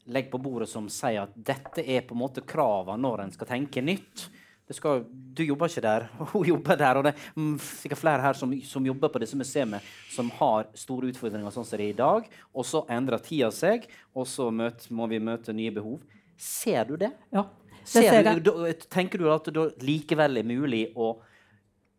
[0.08, 3.50] legge på bordet som sier at dette er på en måte krava når en skal
[3.56, 4.28] tenke nytt?
[4.76, 7.00] skal, du jobber ikke der, hun jobber der.
[7.00, 9.80] Og det er mm, sikkert flere her som, som jobber på disse museene
[10.12, 12.28] som har store utfordringer sånn som det er i dag.
[12.52, 16.02] Og så endrer tida seg, og så møt, må vi møte nye behov.
[16.36, 17.14] Ser du det?
[17.34, 17.46] Ja,
[17.80, 18.52] det ser du,
[18.92, 21.16] tenker du at det likevel er mulig å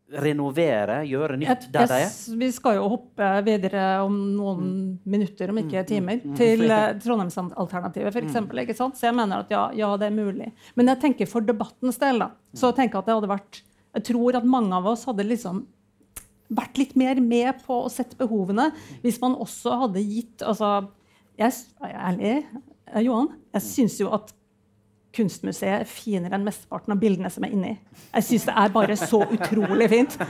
[0.10, 2.12] renovere, gjøre nytt der det er?
[2.42, 4.92] Vi skal jo hoppe videre om noen mm.
[5.10, 6.36] minutter, om ikke mm, timer, mm.
[6.40, 8.38] til uh, Trondheimsalternativet f.eks.
[8.40, 8.96] Mm.
[8.98, 10.52] Så jeg mener at ja, ja, det er mulig.
[10.80, 13.62] Men jeg tenker for debattens del, da, så tenker jeg at det hadde vært
[14.00, 15.64] Jeg tror at mange av oss hadde liksom
[16.50, 18.72] vært litt mer med på å sette behovene
[19.04, 20.90] hvis man også hadde gitt altså,
[21.38, 21.54] Jeg
[21.86, 22.34] er ærlig,
[23.06, 24.34] Johan, jeg syns jo at
[25.16, 27.72] Kunstmuseet er finere enn mesteparten av bildene som er inni.
[28.14, 30.18] Jeg syns det er bare så utrolig fint.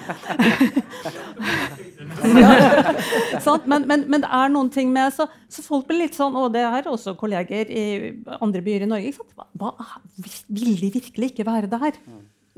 [2.40, 2.52] ja,
[3.66, 6.54] men, men, men, det er noen ting med Så, så folk blir litt sånn, og
[6.56, 7.84] det er også kolleger i
[8.40, 9.12] andre byer i Norge
[9.60, 9.74] hva,
[10.48, 12.00] Vil de virkelig ikke være der?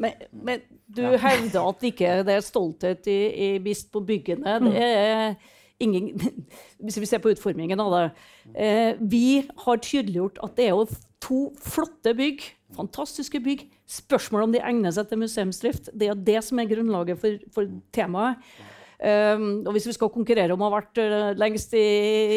[0.01, 4.60] Men, men du hevder at ikke det er stolthet i, i BIST på byggene.
[4.62, 4.77] Det mm.
[4.81, 5.36] er
[5.81, 6.12] ingen,
[6.84, 8.03] hvis vi ser på utformingen av det.
[8.55, 10.86] Eh, vi har tydeliggjort at det er jo
[11.21, 12.43] to flotte bygg.
[12.75, 13.65] Fantastiske bygg.
[13.91, 17.73] Spørsmålet om de egner seg til museumsdrift, det er det som er grunnlaget for, for
[17.93, 18.39] temaet.
[19.01, 21.86] Um, og hvis vi skal konkurrere om å ha vært uh, lengst i,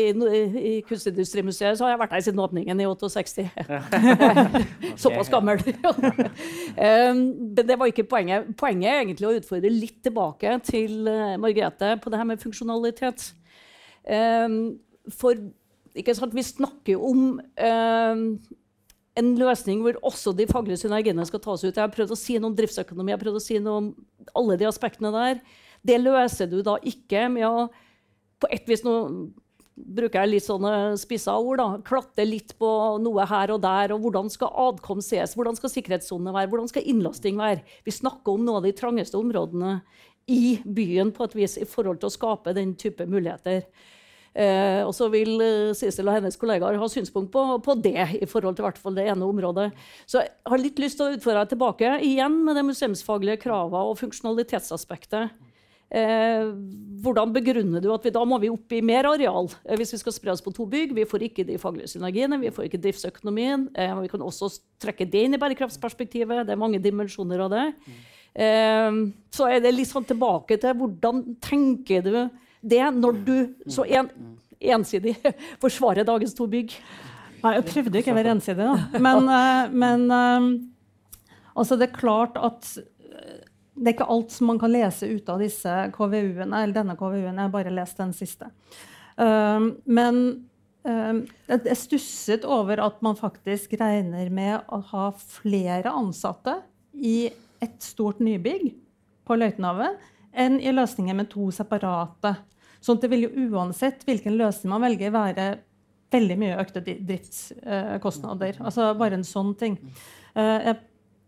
[0.09, 3.45] i, i Kunstindustrimuseet, så har jeg vært der siden åpningen i 68.
[5.03, 5.61] Såpass gammel.
[5.61, 7.21] um,
[7.53, 8.49] men det var ikke poenget.
[8.57, 13.29] Poenget er egentlig å utfordre litt tilbake til uh, Margrethe på det her med funksjonalitet.
[14.09, 14.79] Um,
[15.13, 15.37] for
[16.17, 17.21] sant, vi snakker jo om
[19.21, 21.71] en løsning hvor også de faglige synergiene skal tas ut.
[21.71, 23.89] Jeg har prøvd å si noe om driftsøkonomi, jeg har prøvd å si noe om
[24.41, 25.41] alle de aspektene der.
[25.85, 27.69] Det løser du da ikke med å
[28.43, 28.95] på et vis nå
[29.75, 31.59] bruker jeg litt sånne spissa ord.
[31.59, 32.69] da, Klatte litt på
[33.03, 33.95] noe her og der.
[33.95, 35.35] og Hvordan skal adkom ses?
[35.35, 36.51] Hvordan skal sikkerhetssonene være?
[36.53, 37.65] Hvordan skal innlasting være?
[37.87, 39.81] Vi snakker om noen av de trangeste områdene
[40.31, 43.67] i byen på et vis i forhold til å skape den type muligheter.
[44.35, 48.27] Eh, og så vil eh, Sissel og hennes kollegaer ha synspunkt på, på, det i
[48.27, 49.69] forhold til hvert fall det ene området.
[50.11, 53.93] Så jeg har litt lyst til å utfordre deg tilbake igjen med det museumsfaglige kravet
[53.93, 55.37] og funksjonalitetsaspektet.
[55.95, 56.49] Eh,
[57.05, 60.01] hvordan begrunner du at vi da må vi opp i mer areal eh, hvis vi
[60.01, 60.97] skal spre oss på to bygg?
[60.97, 63.69] Vi får ikke de faglige synergiene, vi får ikke driftsøkonomien.
[63.79, 64.51] Eh, vi kan også
[64.83, 66.49] trekke det inn i bærekraftsperspektivet.
[66.49, 67.67] Det er mange dimensjoner av det.
[68.35, 68.99] Eh,
[69.31, 72.17] så er det litt sånn tilbake til hvordan tenker du
[72.65, 73.37] det når du
[73.71, 74.09] så en,
[74.61, 75.17] ensidig
[75.63, 76.73] forsvarer dagens to bygg?
[77.45, 79.01] Nei, jeg prøvde ikke å være ensidig, da.
[79.07, 80.51] Men, eh, men eh,
[81.55, 82.73] altså det er klart at
[83.75, 86.63] det er ikke alt som man kan lese ut av disse KVU-ene.
[86.63, 88.51] eller denne KVU-en, Jeg har bare lest den siste.
[89.17, 90.17] Um, men
[90.83, 96.61] um, jeg stusset over at man faktisk regner med å ha flere ansatte
[96.95, 97.31] i
[97.63, 98.73] et stort nybygg
[99.27, 99.99] på Løitenhavet
[100.35, 102.35] enn i løsninger med to separate.
[102.85, 105.47] Sånn det vil jo uansett hvilken løsning man velger, være
[106.15, 108.61] veldig mye økte driftskostnader.
[108.63, 109.79] Altså bare en sånn ting.
[110.37, 110.77] Uh, jeg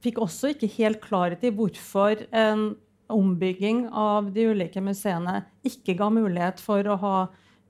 [0.07, 2.69] fikk også ikke helt klarhet i hvorfor en
[3.13, 7.17] ombygging av de ulike museene ikke ga mulighet for å ha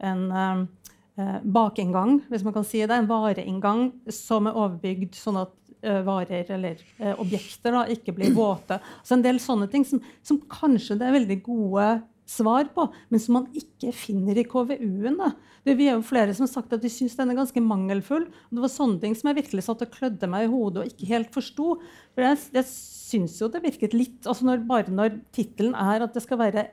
[0.04, 5.54] en eh, bakinngang, hvis man kan si det, en vareinngang som er overbygd sånn at
[5.82, 8.80] eh, varer eller eh, objekter da, ikke blir våte.
[9.04, 11.90] Så en del sånne ting som, som kanskje det er veldig gode
[12.26, 15.20] svar på, men som man ikke finner i KVU-en.
[15.66, 18.26] Vi er jo flere som har sagt at de syns den er ganske mangelfull.
[18.26, 20.90] Og det var sånne ting som jeg virkelig satt og klødde meg i hodet og
[20.90, 21.76] ikke helt forsto.
[22.14, 26.16] For jeg, jeg syns jo det virket litt altså når, Bare når tittelen er at
[26.16, 26.66] det skal være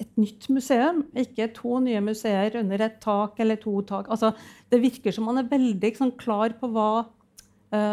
[0.00, 4.08] et nytt museum, ikke to nye museer under et tak eller to tak.
[4.08, 4.32] Altså,
[4.72, 6.90] det virker som man er veldig sånn, klar på hva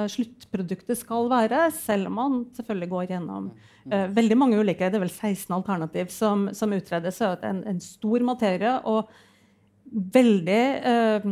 [0.10, 5.04] sluttproduktet skal være, selv om man selvfølgelig går gjennom uh, veldig mange ulike Det er
[5.04, 7.20] vel 16 alternativ som, som utredes.
[7.20, 9.12] Så det er en, en stor materie og
[9.88, 11.28] veldig uh,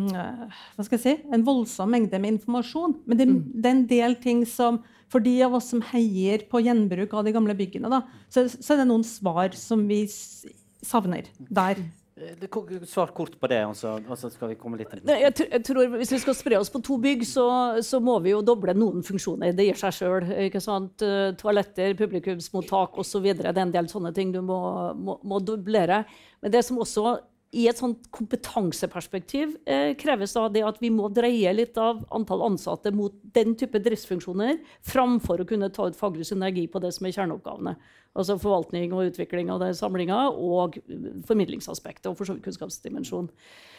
[0.76, 3.00] Hva skal jeg si En voldsom mengde med informasjon.
[3.06, 3.42] Men det, mm.
[3.56, 4.80] det, er en del ting som
[5.12, 8.74] For de av oss som heier på gjenbruk av de gamle byggene, da, så, så
[8.74, 10.04] er det noen svar som vi
[10.86, 11.82] savner der.
[12.16, 15.02] Eh, svar kort på det, og så, og så skal vi komme litt inn.
[15.12, 17.48] Jeg, jeg, tror Hvis vi skal spre oss på to bygg, så,
[17.84, 19.52] så må vi jo doble noen funksjoner.
[19.52, 20.30] Det gir seg sjøl.
[20.32, 20.48] Eh,
[21.36, 23.28] toaletter, publikumsmottak osv.
[23.36, 24.60] Det er en del sånne ting du må,
[24.96, 26.06] må, må dublere.
[26.40, 27.18] Men det som også
[27.56, 32.44] i et sånt kompetanseperspektiv eh, kreves da det at vi må dreie litt av antall
[32.50, 37.08] ansatte mot den type driftsfunksjoner, framfor å kunne ta ut faglig synergi på det som
[37.08, 37.76] er kjerneoppgavene.
[38.16, 40.80] Altså forvaltning og utvikling av samlinga og
[41.28, 43.28] formidlingsaspektet og for så vidt kunnskapsdimensjon.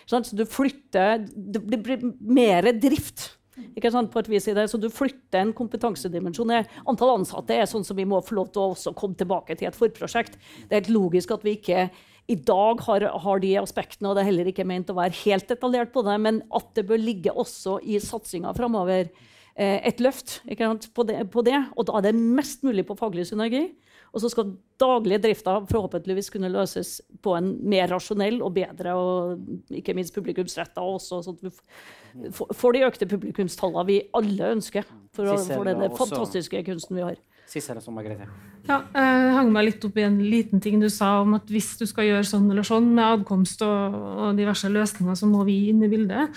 [0.06, 3.32] Så du flytter Det blir mer drift.
[3.76, 6.52] Ikke sant, på et vis i det, Så du flytter en kompetansedimensjon.
[6.84, 9.78] Antall ansatte er sånn som vi må få lov til å komme tilbake til et
[9.78, 10.36] forprosjekt.
[10.68, 11.88] Det er helt logisk at vi ikke
[12.26, 15.46] i dag har, har, de aspektene, og det er heller ikke ment å være helt
[15.50, 19.06] detaljert på det, men at det bør ligge også i satsinga framover
[19.54, 23.28] eh, et løft på det, på, det, Og da er det mest mulig på faglig
[23.30, 23.68] synergi.
[24.14, 29.74] Og så skal daglige drifta forhåpentligvis kunne løses på en mer rasjonell og bedre og
[29.76, 35.36] ikke minst publikumsretta også, sånn at vi får de økte publikumstallene vi alle ønsker for,
[35.50, 37.20] for den fantastiske kunsten vi har.
[37.46, 38.26] Sissel og Margrethe.
[38.66, 41.76] Ja, jeg hang meg litt opp i en liten ting du sa om at hvis
[41.78, 45.60] du skal gjøre sånn eller sånn med adkomst og, og diverse løsninger, så må vi
[45.70, 46.34] inn i bildet.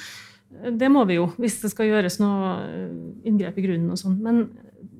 [0.49, 2.53] Det må vi jo, hvis det skal gjøres noe
[3.27, 4.19] inngrep i grunnen og sånn.
[4.21, 4.43] Men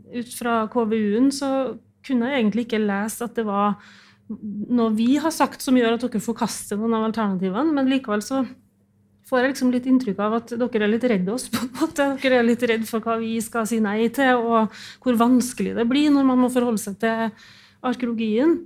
[0.10, 1.52] ut fra KVU-en så
[2.06, 3.78] kunne jeg egentlig ikke lese at det var
[4.30, 8.44] noe vi har sagt som gjør at dere forkaster noen av alternativene, men likevel så
[9.30, 11.48] får jeg liksom litt inntrykk av at dere er litt redd oss.
[11.54, 12.12] på en måte.
[12.24, 15.86] Dere er litt redd for hva vi skal si nei til, og hvor vanskelig det
[15.90, 17.30] blir når man må forholde seg til
[17.86, 18.58] arkeologien.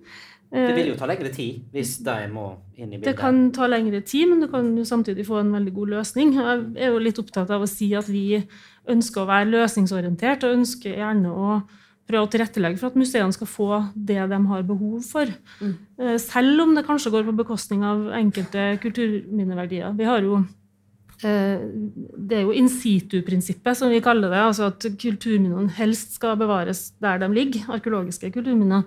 [0.53, 2.45] Det vil jo ta lengre tid hvis de må
[2.77, 3.07] inn i bildet.
[3.07, 6.35] Det kan ta lengre tid, men du kan jo samtidig få en veldig god løsning.
[6.37, 8.43] Jeg er jo litt opptatt av å si at vi
[8.93, 11.55] ønsker å være løsningsorientert, og ønsker gjerne å
[12.09, 15.29] prøve å tilrettelegge for at museene skal få det de har behov for.
[15.61, 15.73] Mm.
[15.99, 19.95] Eh, selv om det kanskje går på bekostning av enkelte kulturminneverdier.
[19.97, 20.41] Vi har jo
[21.23, 24.43] eh, det er jo in situ-prinsippet, som vi kaller det.
[24.49, 27.67] altså At kulturminnene helst skal bevares der de ligger.
[27.79, 28.83] Arkeologiske kulturminner.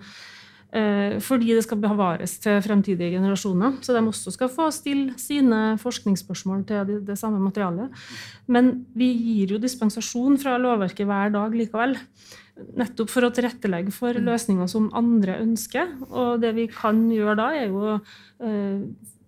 [0.76, 3.78] Eh, fordi det skal bevares til fremtidige generasjoner.
[3.80, 7.92] Så de også skal få stille sine forskningsspørsmål til det, det samme materialet.
[8.46, 11.96] Men vi gir jo dispensasjon fra lovverket hver dag likevel.
[12.56, 14.24] Nettopp for å tilrettelegge for mm.
[14.30, 15.90] løsninger som andre ønsker.
[16.08, 18.78] Og det vi kan gjøre da, er jo å eh,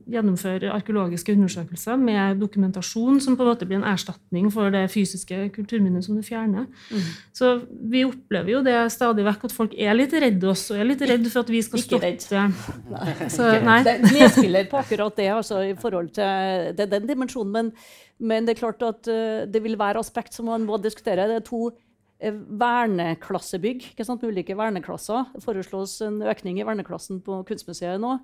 [0.09, 5.51] gjennomføre arkeologiske undersøkelser med dokumentasjon som på en måte blir en erstatning for det fysiske
[5.55, 6.65] kulturminnet som du fjerner.
[6.89, 7.09] Mm.
[7.37, 7.53] Så
[7.93, 11.05] vi opplever jo det stadig vekk at folk er litt redde oss, og er litt
[11.05, 13.35] redde for at vi skal stoppe Ikke redd.
[13.37, 13.81] Så, nei.
[13.85, 17.53] Det er medspiller på akkurat det, altså, i forhold til det, den dimensjonen.
[17.53, 17.73] Men,
[18.19, 21.29] men, det er klart at uh, det vil være aspekt som man må diskutere.
[21.29, 21.69] Det er to
[22.19, 25.29] verneklassebygg ikke sant, ulike verneklasser.
[25.37, 28.17] Det foreslås en økning i verneklassen på Kunstmuseet nå.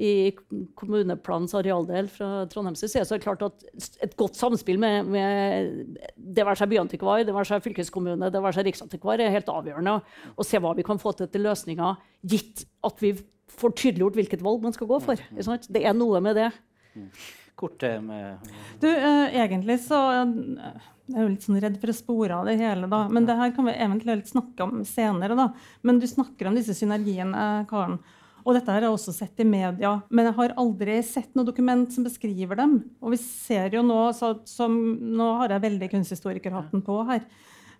[0.00, 0.30] I
[0.78, 3.64] kommuneplanens arealdel fra Trondheims side så er det klart at
[4.04, 8.60] et godt samspill med, med det være seg byantikvar, det være seg fylkeskommune, det være
[8.60, 9.98] seg riksantikvar er helt avgjørende.
[10.36, 11.98] Å se hva vi kan få til til løsninger,
[12.32, 13.16] gitt at vi
[13.50, 15.20] får tydeliggjort hvilket valg man skal gå for.
[15.26, 16.50] Det er noe med det.
[17.60, 18.46] Kort med
[18.80, 22.48] Du, uh, egentlig så uh, jeg er jo litt sånn redd for å spore av
[22.48, 23.02] det hele, da.
[23.10, 25.50] Men det her kan vi eventuelt snakke om senere, da.
[25.86, 27.98] Men du snakker om disse synergiene, Karen.
[28.40, 31.90] Og dette har jeg også sett i media, men jeg har aldri sett noe dokument
[31.92, 32.78] som beskriver dem.
[33.02, 34.78] Og vi ser jo nå så, som,
[35.18, 37.26] Nå har jeg veldig kunsthistorikerhatten på her.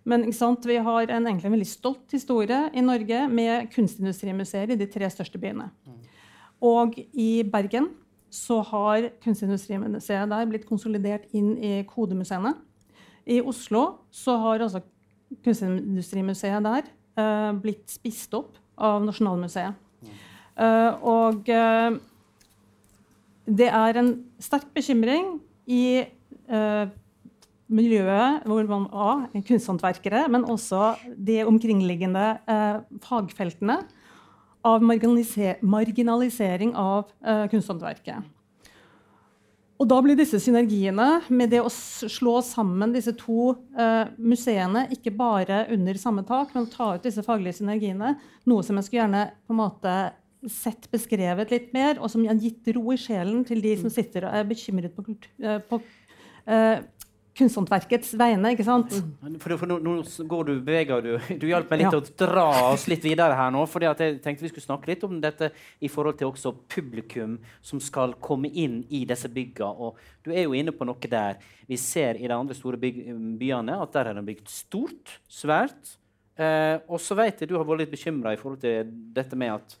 [0.05, 4.87] Men vi har en, egentlig en veldig stolt historie i Norge med kunstindustrimuseer i de
[4.89, 5.69] tre største byene.
[6.61, 7.89] Og i Bergen
[8.31, 12.53] så har Kunstindustrimuseet der blitt konsolidert inn i Kodemuseene.
[13.25, 14.81] I Oslo så har altså
[15.45, 16.87] Kunstindustrimuseet der
[17.19, 19.77] eh, blitt spist opp av Nasjonalmuseet.
[20.59, 21.91] Eh, og eh,
[23.47, 24.11] det er en
[24.41, 25.37] sterk bekymring
[25.71, 26.03] i
[27.71, 32.25] miljøet hvor man var kunsthåndverkere, men også de omkringliggende
[33.05, 33.77] fagfeltene
[34.67, 37.07] av marginalisering av
[37.53, 38.27] kunsthåndverket.
[39.81, 45.13] Og da blir disse synergiene med det å slå sammen disse to eh, museene, ikke
[45.17, 48.13] bare under samme tak, men ta ut disse faglige synergiene,
[48.45, 49.95] noe som jeg skulle gjerne på en måte
[50.49, 53.95] sett beskrevet litt mer, og som har gitt ro i sjelen til de som mm.
[53.95, 56.77] sitter og er bekymret på, uh, på uh,
[57.41, 58.53] kunsthåndverkets vegne.
[58.53, 58.93] ikke sant?
[58.93, 59.35] Mm.
[59.41, 59.95] For, for nå, nå,
[60.31, 61.11] går du, beveger du
[61.41, 61.99] Du hjalp meg litt ja.
[61.99, 63.65] å dra oss litt videre her nå.
[63.69, 67.81] fordi jeg tenkte vi skulle snakke litt om dette i forhold til også publikum som
[67.83, 69.71] skal komme inn i disse byggene.
[69.71, 71.41] Og du er jo inne på noe der.
[71.67, 75.97] Vi ser i de andre store byene at der er de bygd stort, svært.
[76.39, 79.57] Eh, og så vet jeg du har vært litt bekymra i forhold til dette med
[79.59, 79.75] at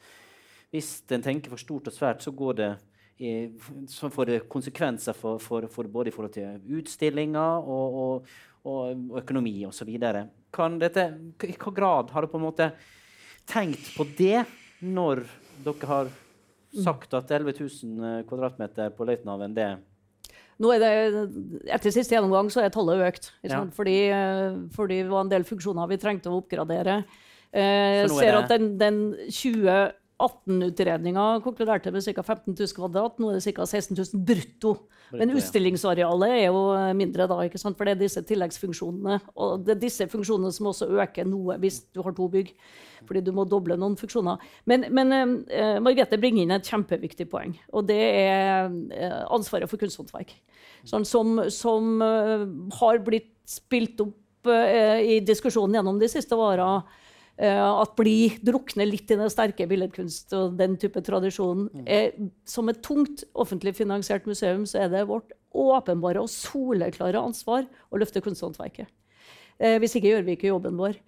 [0.71, 2.71] hvis en tenker for stort og svært, så går det
[3.91, 8.33] som får konsekvenser for, for, for, både i forhold til utstillinger og, og,
[8.65, 9.91] og, og økonomi osv.
[9.93, 12.71] I hvilken grad har du på en måte
[13.49, 14.43] tenkt på det
[14.81, 15.23] når
[15.61, 16.11] dere har
[16.71, 19.71] sagt at 11 000 kvadratmeter på Løitenhaven det
[20.61, 21.21] nå er det,
[21.73, 23.31] Etter siste gjennomgang så er tallet økt.
[23.41, 23.63] Ja.
[23.73, 23.95] Fordi,
[24.75, 26.99] fordi, det var en del funksjoner vi trengte å oppgradere.
[27.49, 29.89] Eh, ser at den, den 20
[30.21, 32.23] 18-utredninga konkluderte med ca.
[32.23, 33.17] 15 000 kvadrat.
[33.19, 33.65] Nå er det ca.
[33.65, 34.75] 16 000 brutto.
[35.11, 36.61] Men utstillingsarealet er jo
[36.95, 37.75] mindre da, ikke sant?
[37.77, 39.17] for det er disse tilleggsfunksjonene.
[39.35, 42.53] Og det er disse funksjonene som også øker noe hvis du har to bygg.
[43.09, 44.39] Fordi du må doble noen funksjoner.
[44.69, 45.17] Men, men
[45.49, 50.35] uh, Margrethe bringer inn et kjempeviktig poeng, og det er uh, ansvaret for kunsthåndverk.
[50.87, 52.45] Sånn, som, som uh,
[52.77, 57.00] har blitt spilt opp i diskusjonen gjennom de siste åra Eh,
[57.41, 61.69] at bli drukner litt i den sterke billedkunst og den type tradisjonen.
[61.73, 61.85] Mm.
[61.89, 62.11] Er,
[62.45, 67.99] som et tungt offentlig finansiert museum så er det vårt åpenbare og soleklare ansvar å
[67.99, 68.91] løfte kunsthåndverket.
[69.61, 70.99] Eh, hvis ikke gjør vi ikke jobben vår.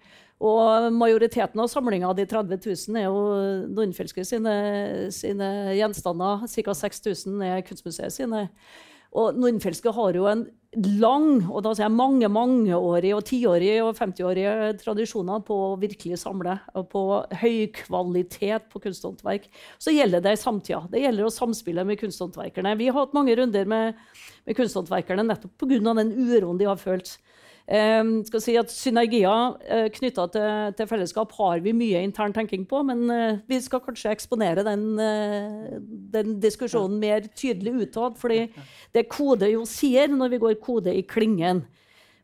[0.44, 3.20] Og majoriteten av samlinga av de 30 000 er jo
[3.70, 4.54] Nordenfjelske sine,
[5.14, 6.44] sine gjenstander.
[6.50, 6.74] Ca.
[6.74, 8.48] 6000 er Kunstmuseet sine.
[9.14, 10.44] Og Nordenfjelske har jo en
[11.00, 16.18] lang, og da sier jeg mange mangeårige, og tiårige og 50-årige tradisjoner på å virkelig
[16.22, 16.56] samle.
[16.78, 17.02] Og på
[17.42, 19.46] høykvalitet på kunsthåndverk.
[19.82, 20.84] Så gjelder det i samtida.
[20.90, 22.76] Det gjelder å samspille med kunsthåndverkerne.
[22.80, 24.00] Vi har hatt mange runder med,
[24.44, 25.94] med kunsthåndverkerne nettopp pga.
[26.00, 27.16] den uroen de har følt.
[27.64, 32.66] Eh, skal si at Synergier eh, knytta til, til, fellesskap har vi mye intern tenking
[32.68, 35.78] på, men eh, vi skal kanskje eksponere den, eh,
[36.12, 38.18] den diskusjonen mer tydelig utad.
[38.20, 38.50] fordi
[38.92, 41.64] det Kode jo sier når vi går kode i klingen,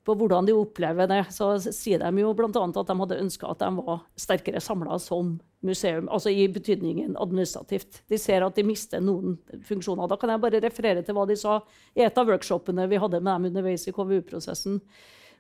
[0.05, 2.49] på hvordan de opplever det, så sier de jo bl.a.
[2.49, 5.35] at de hadde ønska at de var sterkere samla som
[5.67, 8.01] museum, altså i betydningen administrativt.
[8.09, 9.37] De ser at de mister noen
[9.69, 10.09] funksjoner.
[10.09, 11.61] Da kan jeg bare referere til hva de sa
[11.95, 14.81] i et av workshopene vi hadde med dem underveis i KVU-prosessen.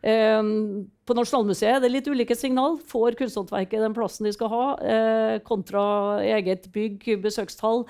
[0.00, 2.78] Um, på Nasjonalmuseet er det litt ulike signal.
[2.88, 5.82] Får kunsthåndverket den plassen de skal ha, uh, kontra
[6.24, 7.84] eget bygg, besøkstall?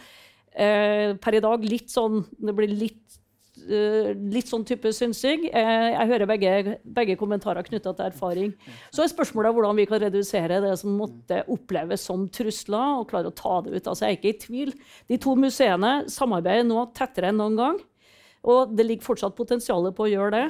[0.50, 3.18] Uh, per i dag litt sånn Det blir litt,
[3.68, 5.44] uh, litt sånn type synsing.
[5.52, 8.56] jeg hører begge, begge kommentarer knytta til erfaring.
[8.90, 13.30] Så er spørsmålet hvordan vi kan redusere det som måtte oppleves som trusler, og klare
[13.30, 13.86] å ta det ut.
[13.86, 14.74] Altså, jeg er ikke i tvil.
[15.06, 17.80] De to museene samarbeider nå tettere enn noen gang.
[18.50, 20.44] Og det ligger fortsatt potensial på å gjøre det.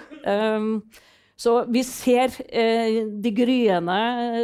[1.41, 3.97] Så vi ser eh, de gryende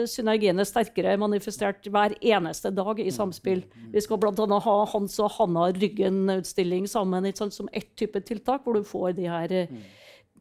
[0.08, 3.60] synergiene sterkere manifestert hver eneste dag i samspill.
[3.92, 4.60] Vi skal bl.a.
[4.64, 9.28] ha Hans og Hanna Ryggen-utstilling sammen sant, som ett type tiltak, hvor du får de
[9.28, 9.74] her eh,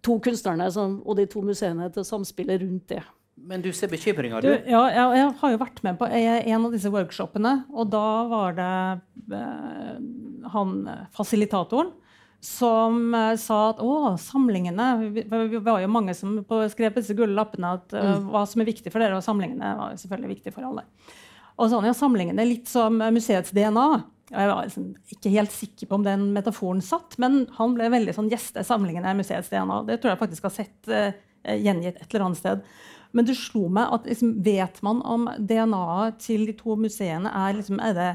[0.06, 3.04] to kunstnerne som, og de to museene til samspillet rundt det.
[3.36, 4.54] Men du ser bekymringer, du?
[4.54, 7.56] du ja, jeg, jeg, har jo vært med på en av disse workshopene.
[7.76, 8.72] Og da var det
[9.42, 10.00] eh,
[10.56, 10.80] han
[11.20, 11.92] fasilitatoren
[12.46, 15.26] som uh, sa at å, samlingene Vi,
[15.66, 16.38] var jo mange som
[16.72, 18.28] skrev på disse gule lappene at uh, mm.
[18.34, 20.86] hva som er viktig for dere, og samlingene var selvfølgelig viktig for alle.
[21.56, 23.88] Og sånn, ja, Samlingene er litt som museets DNA.
[24.34, 28.16] Jeg var liksom ikke helt sikker på om den metaforen satt, men han ble veldig
[28.18, 29.84] sånn gjeste samlingene er museets DNA.
[29.88, 31.12] Det tror jeg faktisk har sett uh,
[31.46, 32.66] eh, gjengitt et eller annet sted.
[33.16, 37.56] Men det slo meg at liksom, vet man om DNA-et til de to museene er,
[37.60, 38.10] liksom, er det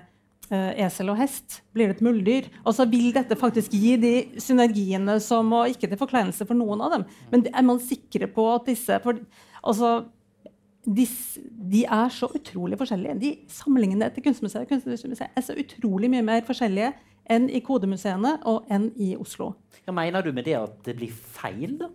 [0.50, 1.60] esel og hest?
[1.74, 2.48] Blir det et muldyr?
[2.64, 6.96] Altså, vil dette faktisk gi de synergiene som Og ikke til forkleinelse for noen av
[6.96, 9.20] dem, men er man sikre på at disse for,
[9.62, 9.92] altså,
[10.84, 11.06] de,
[11.70, 13.18] de, er så utrolig forskjellige.
[13.20, 16.94] De Samlingene til Kunstmuseet, Kunstmuseet er så utrolig mye mer forskjellige
[17.30, 19.52] enn i Kodemuseene og enn i Oslo.
[19.84, 21.90] Ja, mener du med det at det blir feil da?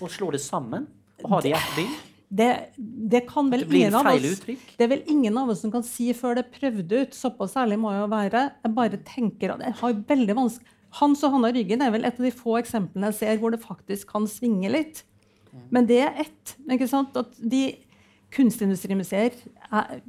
[0.00, 0.86] å slå det sammen?
[1.20, 2.09] Og ha det i ett bygg?
[2.30, 5.72] Det, det, kan vel det ingen av oss Det er vel ingen av oss som
[5.72, 7.16] kan si før det er prøvd ut.
[7.16, 8.44] Såpass ærlig må jeg jo være.
[8.62, 12.16] Jeg bare tenker at jeg har veldig vanskelig Hans og Hanna Ryggen er vel et
[12.18, 15.04] av de få eksemplene jeg ser hvor det faktisk kan svinge litt.
[15.70, 16.56] Men det er ett.
[16.70, 17.14] ikke sant?
[17.18, 17.62] At de
[18.34, 19.34] kunstindustrimuseer
[19.70, 20.02] er,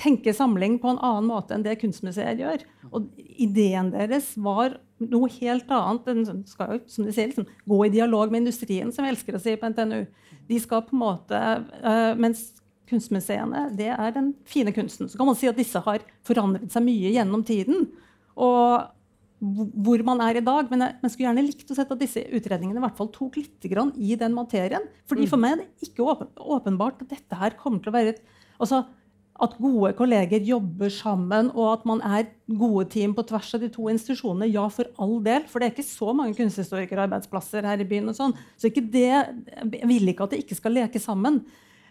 [0.00, 2.64] tenker samling på en annen måte enn det kunstmuseer gjør.
[2.90, 6.08] Og ideen deres var noe helt annet.
[6.08, 9.36] Den skal jo, som de sier, liksom, gå i dialog med industrien, som vi elsker
[9.36, 10.02] å si på NTNU.
[10.52, 11.42] De skal på en måte,
[11.82, 12.50] uh, Mens
[12.92, 15.08] kunstmuseene det er den fine kunsten.
[15.08, 17.86] Så kan man si at disse har forandret seg mye gjennom tiden.
[18.36, 18.90] Og
[19.42, 20.70] hvor man er i dag.
[20.70, 23.40] Men jeg, men skulle gjerne likt å sette at disse utredningene i hvert fall tok
[23.40, 24.86] litt i den materien.
[25.10, 28.14] Fordi For meg er det ikke åpen, åpenbart at dette her kommer til å være
[28.14, 28.22] et,
[28.62, 28.84] altså,
[29.40, 33.70] at gode kolleger jobber sammen, og at man er gode team på tvers av de
[33.72, 34.50] to institusjonene.
[34.52, 35.46] Ja, for all del.
[35.48, 38.10] For det er ikke så mange kunsthistorikerarbeidsplasser her i byen.
[38.12, 38.36] og sånn.
[38.60, 41.40] Så det, jeg vil ikke at det ikke skal leke sammen.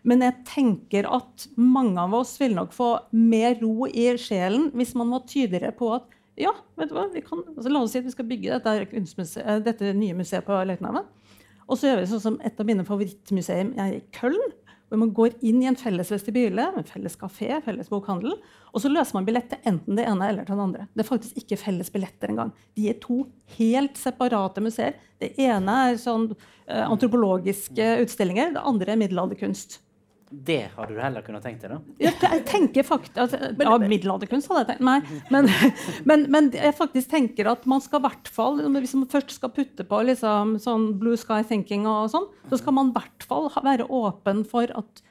[0.08, 4.96] Men jeg tenker at mange av oss vil nok få mer ro i sjelen hvis
[4.98, 6.08] man var tydeligere på at
[6.40, 9.92] ja, vet du hva, kan, altså, la oss si at vi skal bygge dette, dette
[9.94, 11.10] nye museet på Løitenhavet.
[11.68, 14.42] Og så gjør vi sånn som et av mine favorittmuseer er i Köln
[14.92, 18.34] hvor man går inn i en felles vestibyle en felles kafé, felles bokhandel,
[18.76, 20.88] og så løser man billett til enten det ene eller til det andre.
[20.92, 22.52] Det er faktisk ikke felles billetter engang.
[22.76, 23.22] De er to
[23.56, 24.98] helt separate museer.
[25.22, 29.80] Det ene er sånn eh, antropologiske utstillinger, det andre er middelalderkunst.
[30.32, 31.96] Det hadde du heller kunnet tenkt deg, da?
[32.00, 35.12] Ja, jeg tenker faktisk, altså, ja, Middelalderkunst hadde jeg tenkt meg.
[35.34, 35.50] Men,
[36.10, 39.86] men, men, jeg faktisk tenker at man skal hvert fall, hvis man først skal putte
[39.88, 43.90] på liksom, sånn blue sky thinking, og sånn, så skal man i hvert fall være
[43.92, 45.02] åpen for at,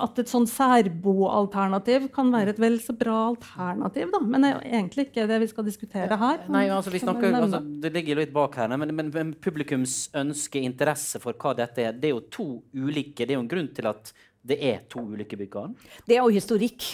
[0.00, 4.08] at et sånn særboalternativ kan være et vel så bra alternativ.
[4.14, 4.22] Da.
[4.24, 6.48] Men det er jo egentlig ikke det vi skal diskutere her.
[6.48, 10.64] Nei, altså, vi snakker, altså, Det ligger litt bak her, men, men, men publikums ønske,
[10.64, 13.72] interesse for hva dette er, det er jo to ulike Det er jo en grunn
[13.76, 15.74] til at det er to ulike byggarn?
[16.08, 16.84] Det er jo historikk.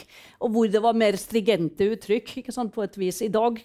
[0.43, 2.33] Og hvor det var mer strigente uttrykk.
[2.41, 3.21] ikke sant, på et vis.
[3.23, 3.61] I dag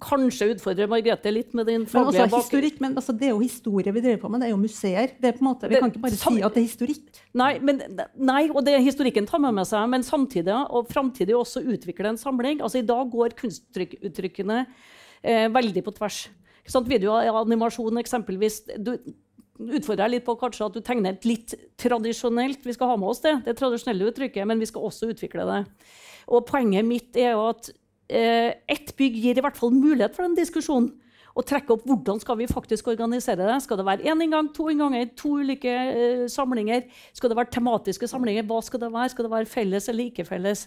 [0.00, 3.92] kanskje utfordrer Margrethe litt med din faglige men historikk, men altså, Det er jo historie
[3.92, 4.40] vi driver på med.
[4.40, 5.12] Det er jo museer.
[5.20, 7.20] Det er på en måte, vi det, kan ikke bare si at det er historikk.
[7.36, 7.82] Nei, men,
[8.16, 9.84] nei og det historikken tar med, med seg.
[9.92, 12.64] Men samtidig og framtidig også utvikle en samling.
[12.64, 16.24] Altså I dag går kunstuttrykkene eh, veldig på tvers.
[16.66, 18.62] Videoanimasjon eksempelvis.
[18.80, 18.96] Du,
[19.58, 22.62] utfordrer jeg litt på kanskje at du tegner et litt tradisjonelt.
[22.66, 25.62] Vi skal ha med oss det, det tradisjonelle uttrykket, men vi skal også utvikle det.
[26.32, 27.70] Og Poenget mitt er jo at
[28.10, 30.92] eh, ett bygg gir i hvert fall mulighet for den diskusjonen
[31.36, 33.56] og trekke opp hvordan skal vi faktisk organisere det.
[33.64, 36.86] Skal det være én inngang, to innganger, to ulike uh, samlinger?
[37.16, 38.46] Skal det være tematiske samlinger?
[38.48, 39.12] Hva skal det være?
[39.12, 40.66] Skal det være felles eller ikke felles?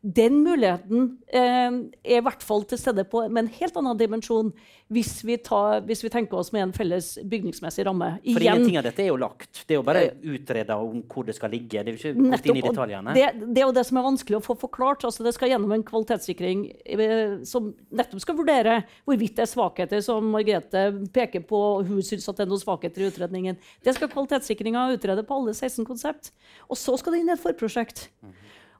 [0.00, 4.52] Den muligheten uh, er i hvert fall til stede på, med en helt annen dimensjon
[4.90, 8.16] hvis vi, tar, hvis vi, tenker oss med en felles bygningsmessig ramme.
[8.24, 9.60] Igjen, For ingenting av dette er jo lagt.
[9.62, 11.84] Det er jo bare eh, utreda om hvor det skal ligge.
[11.86, 13.14] Det er jo ikke gått inn i detaljene.
[13.14, 15.06] Det, det, er jo det som er vanskelig å få forklart.
[15.06, 16.64] Altså, det skal gjennom en kvalitetssikring
[17.46, 20.84] som nettopp skal vurdere hvorvidt det er svakheter som Margrethe
[21.14, 23.58] peker på, hun syns det er noen svakheter i utredningen.
[23.86, 26.32] Det skal kvalitetssikringa utrede på alle 16 konsept.
[26.68, 28.08] Og så skal det inn i et forprosjekt.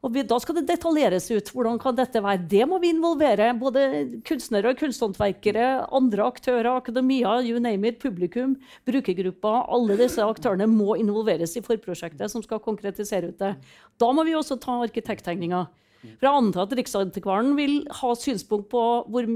[0.01, 1.51] Og vi, Da skal det detaljeres ut.
[1.53, 2.41] Hvordan kan dette være?
[2.49, 3.51] Det må vi involvere.
[3.61, 3.83] Både
[4.25, 8.57] kunstnere, kunsthåndverkere, andre aktører, akademia, you name it, publikum,
[8.89, 9.69] brukergrupper.
[9.69, 13.53] Alle disse aktørene må involveres i forprosjektet som skal konkretisere ut det.
[14.01, 15.67] Da må vi også ta arkitekttegninga.
[16.01, 19.29] For jeg antar at Riksantikvaren vil ha synspunkt på hvor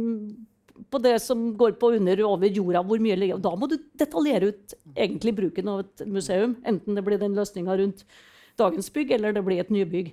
[0.90, 2.82] på det som går på under og over jorda.
[2.82, 3.38] hvor mye ligger.
[3.42, 6.56] Da må du detaljere ut egentlig bruken av et museum.
[6.66, 8.04] Enten det blir den løsninga rundt
[8.58, 10.12] dagens bygg, eller det blir et nybygg.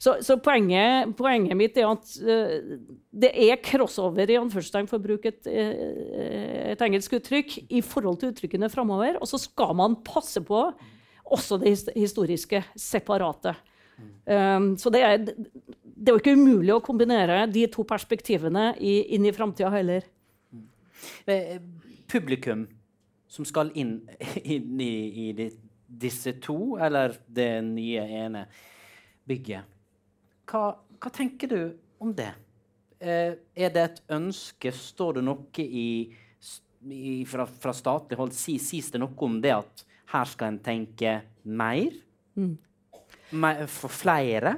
[0.00, 2.76] Så, så poenget, poenget, mitt er at uh,
[3.10, 8.20] det er crossover i anførselstegn for å bruke et, uh, et, engelsk uttrykk, i forhold
[8.20, 9.18] til uttrykkene framover.
[9.20, 10.62] Og så skal man passe på
[11.30, 13.54] også det historiske separate.
[14.24, 15.28] Um, så det er,
[16.00, 20.06] det er jo ikke umulig å kombinere de to perspektivene i, inn i framtida heller.
[21.28, 21.58] Eh,
[22.08, 22.64] publikum
[23.30, 23.98] som skal inn,
[24.54, 24.94] inn i,
[25.24, 25.50] i de,
[25.84, 28.46] disse to, eller det nye ene
[29.28, 29.76] bygget,
[30.50, 31.60] hva, hva tenker du
[32.02, 32.32] om det?
[33.00, 34.72] Eh, er det et ønske?
[34.74, 35.86] Står det noe i,
[36.88, 38.32] i, fra, fra, statlig hold?
[38.36, 39.84] Sies det noe om det at
[40.14, 41.92] her skal en tenke mer?
[43.30, 44.56] mer for flere?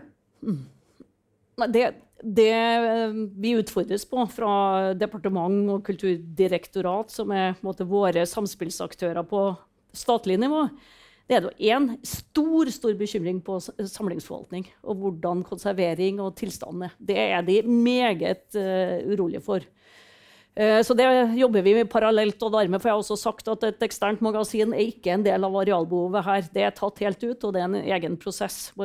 [1.71, 1.85] Det,
[2.23, 4.55] det eh, vi utfordres på fra
[4.99, 9.47] departement og kulturdirektorat, som er måte, våre samspillsaktører på
[9.93, 10.67] statlig nivå,
[11.31, 16.97] det er én stor stor bekymring på samlingsforvaltning og hvordan konservering og tilstanden er.
[16.99, 19.65] Det er de meget uh, urolige for.
[20.55, 21.05] Eh, Så det
[21.39, 22.43] jobber vi med parallelt.
[22.43, 25.55] og Dermed får jeg også sagt at et eksternt magasin er ikke en del av
[25.57, 26.43] arealbehovet her.
[26.53, 28.71] Det er tatt helt ut, og det er en egen prosess.
[28.77, 28.85] For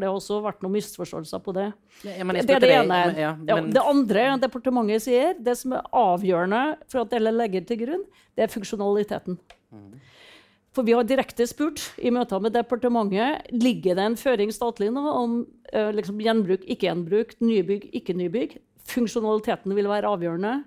[0.00, 1.72] det har også vært noen misforståelser på det.
[2.04, 2.88] Ja, men Det er det ene.
[2.88, 7.66] men- ja, Ja, det andre departementet sier, det som er avgjørende for at dere legger
[7.66, 8.04] til grunn,
[8.36, 9.38] det er funksjonaliteten.
[10.72, 15.04] For vi har direkte spurt i møter med departementet ligger det en føring statlig nå
[15.04, 18.56] om eh, liksom gjenbruk, ikke gjenbruk, nybygg, ikke nybygg.
[18.86, 20.64] Funksjonaliteten vil være avgjørende.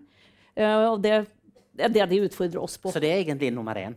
[0.55, 2.91] Eh, og det er det de utfordrer oss på.
[2.93, 3.95] Så det er egentlig nummer én?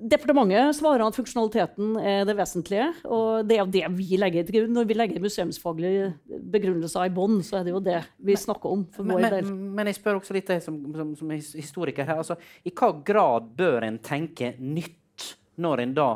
[0.00, 2.86] Departementet svarer at funksjonaliteten er det vesentlige.
[3.04, 4.72] Og det er jo det vi legger til grunn.
[4.78, 6.06] Når vi legger museumsfaglige
[6.54, 9.98] begrunnelser i bånn, så er det jo det vi snakker om Men, men, men jeg
[9.98, 12.22] spør også litt deg som, som, som historiker her.
[12.22, 15.28] Altså, I hva grad bør en tenke nytt
[15.60, 16.10] når en da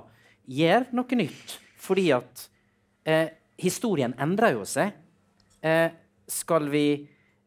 [0.49, 1.59] gjør noe nytt?
[1.85, 2.47] Fordi at
[3.05, 3.27] eh,
[3.61, 4.97] historien endrer jo seg.
[5.61, 5.91] Eh,
[6.31, 6.87] skal vi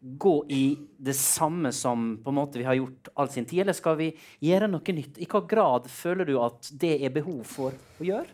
[0.01, 3.73] gå i det samme som på en måte vi har gjort all sin tid, eller
[3.73, 4.11] skal vi
[4.45, 5.17] gjøre noe nytt?
[5.17, 8.29] I hva grad føler du at det er behov for å gjøre?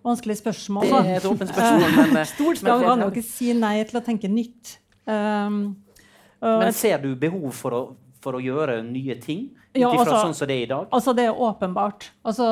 [0.00, 0.88] Vanskelig spørsmål.
[0.88, 3.74] Det er et åpent spørsmål, men, eh, Stort men- skal kan jo ikke si nei
[3.84, 4.78] til å tenke nytt.
[5.06, 5.76] Um,
[6.40, 7.82] og Men ser du behov for å,
[8.22, 9.50] for å gjøre nye ting?
[9.74, 10.88] Ut Ja, altså- sånn som det er i dag?
[10.92, 12.10] Altså, det er åpenbart.
[12.24, 12.46] Altså,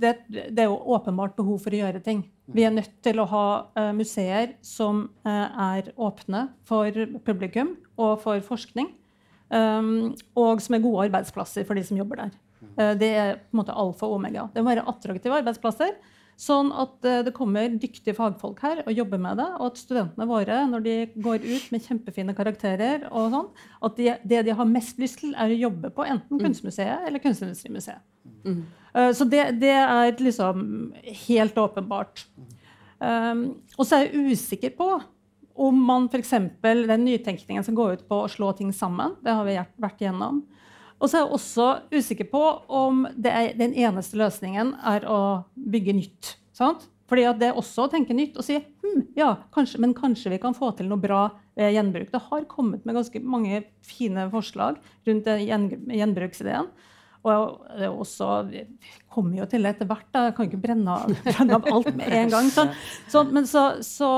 [0.00, 2.24] det, det er jo åpenbart behov for å gjøre ting.
[2.52, 3.44] Vi er nødt til å ha
[3.76, 6.90] uh, museer som uh, er åpne for
[7.24, 8.90] publikum og for forskning.
[9.52, 12.30] um, og som er gode arbeidsplasser for de som jobber der.
[12.78, 14.48] Uh, det er på en måte alfa og omega.
[14.54, 15.92] Det må være attraktive arbeidsplasser.
[16.42, 19.46] Sånn at eh, det kommer dyktige fagfolk her og jobber med det.
[19.60, 23.50] Og at studentene våre, når de går ut med kjempefine karakterer, og sånn,
[23.86, 27.22] at de, det de har mest lyst til, er å jobbe på enten Kunstmuseet eller
[27.22, 28.02] Kunstindustrimuseet.
[28.94, 30.92] Eh, Så det, det er liksom
[31.28, 32.24] helt åpenbart.
[33.02, 33.40] Um,
[33.78, 34.86] og så er jeg usikker på
[35.62, 36.30] om man f.eks.
[36.62, 39.16] den nytenkningen som går ut på å slå ting sammen.
[39.22, 40.42] Det har vi vært- gjennom.
[41.02, 45.20] Og så er jeg også usikker på om det er, den eneste løsningen er å
[45.58, 46.36] bygge nytt.
[46.54, 46.86] Sant?
[47.10, 50.38] Fordi det er også å tenke nytt og si hm, ja, kanskje, men kanskje vi
[50.40, 51.26] kan få til noe bra
[51.58, 52.12] ved gjenbruk.
[52.12, 54.78] Det har kommet med ganske mange fine forslag
[55.08, 56.70] rundt gjen, gjenbruksideen.
[57.22, 58.62] Og det er også, vi
[59.12, 60.08] kommer jo til etter hvert.
[60.14, 60.24] Da.
[60.28, 60.96] Jeg kan ikke brenne
[61.26, 62.48] brenne av alt med en gang.
[62.50, 62.66] Så,
[63.10, 64.08] Så, men så, så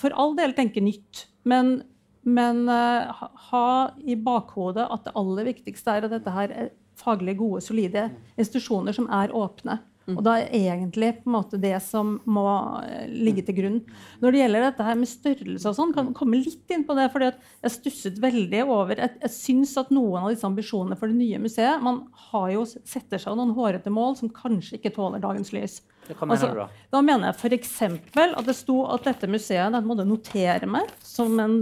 [0.00, 1.26] for all del tenke nytt.
[1.48, 1.76] Men,
[2.24, 3.66] men uh, ha,
[4.00, 8.08] i bakhodet at det aller viktigste er at dette her er faglig gode, solide
[8.38, 9.80] institusjoner som er åpne.
[10.12, 12.44] Og da er egentlig på en måte det som må
[12.84, 13.78] eh, ligge til grunn.
[14.20, 16.96] Når det gjelder dette her med størrelse og sånn, kan jeg komme litt inn på
[16.98, 17.06] det.
[17.12, 21.16] fordi jeg stusset veldig over Jeg, jeg syns at noen av disse ambisjonene for det
[21.16, 25.54] nye museet Man har jo setter seg noen hårete mål som kanskje ikke tåler dagens
[25.56, 25.80] lys.
[26.10, 26.66] Hva mener Altså, du da?
[26.92, 27.74] Da mener jeg f.eks.
[28.20, 31.56] at det sto at dette museet den måtte notere meg som en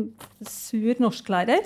[0.49, 1.63] sur norsklærer.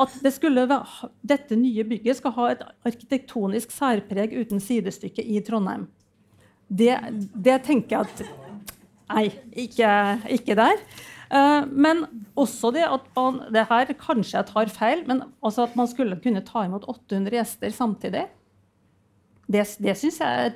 [0.00, 5.40] At det skulle, være- dette nye bygget skal ha et arkitektonisk særpreg uten sidestykke i
[5.46, 5.86] Trondheim.
[6.70, 6.94] Det,
[7.34, 8.36] det tenker jeg at
[9.10, 9.24] Nei,
[9.58, 9.88] ikke,
[10.30, 10.82] ikke der.
[11.34, 12.04] Eh, men
[12.38, 16.18] også det at man det her Kanskje jeg tar feil, men altså at man skulle
[16.22, 18.28] kunne ta imot 800 gjester samtidig.
[19.50, 20.54] Det, det syns jeg er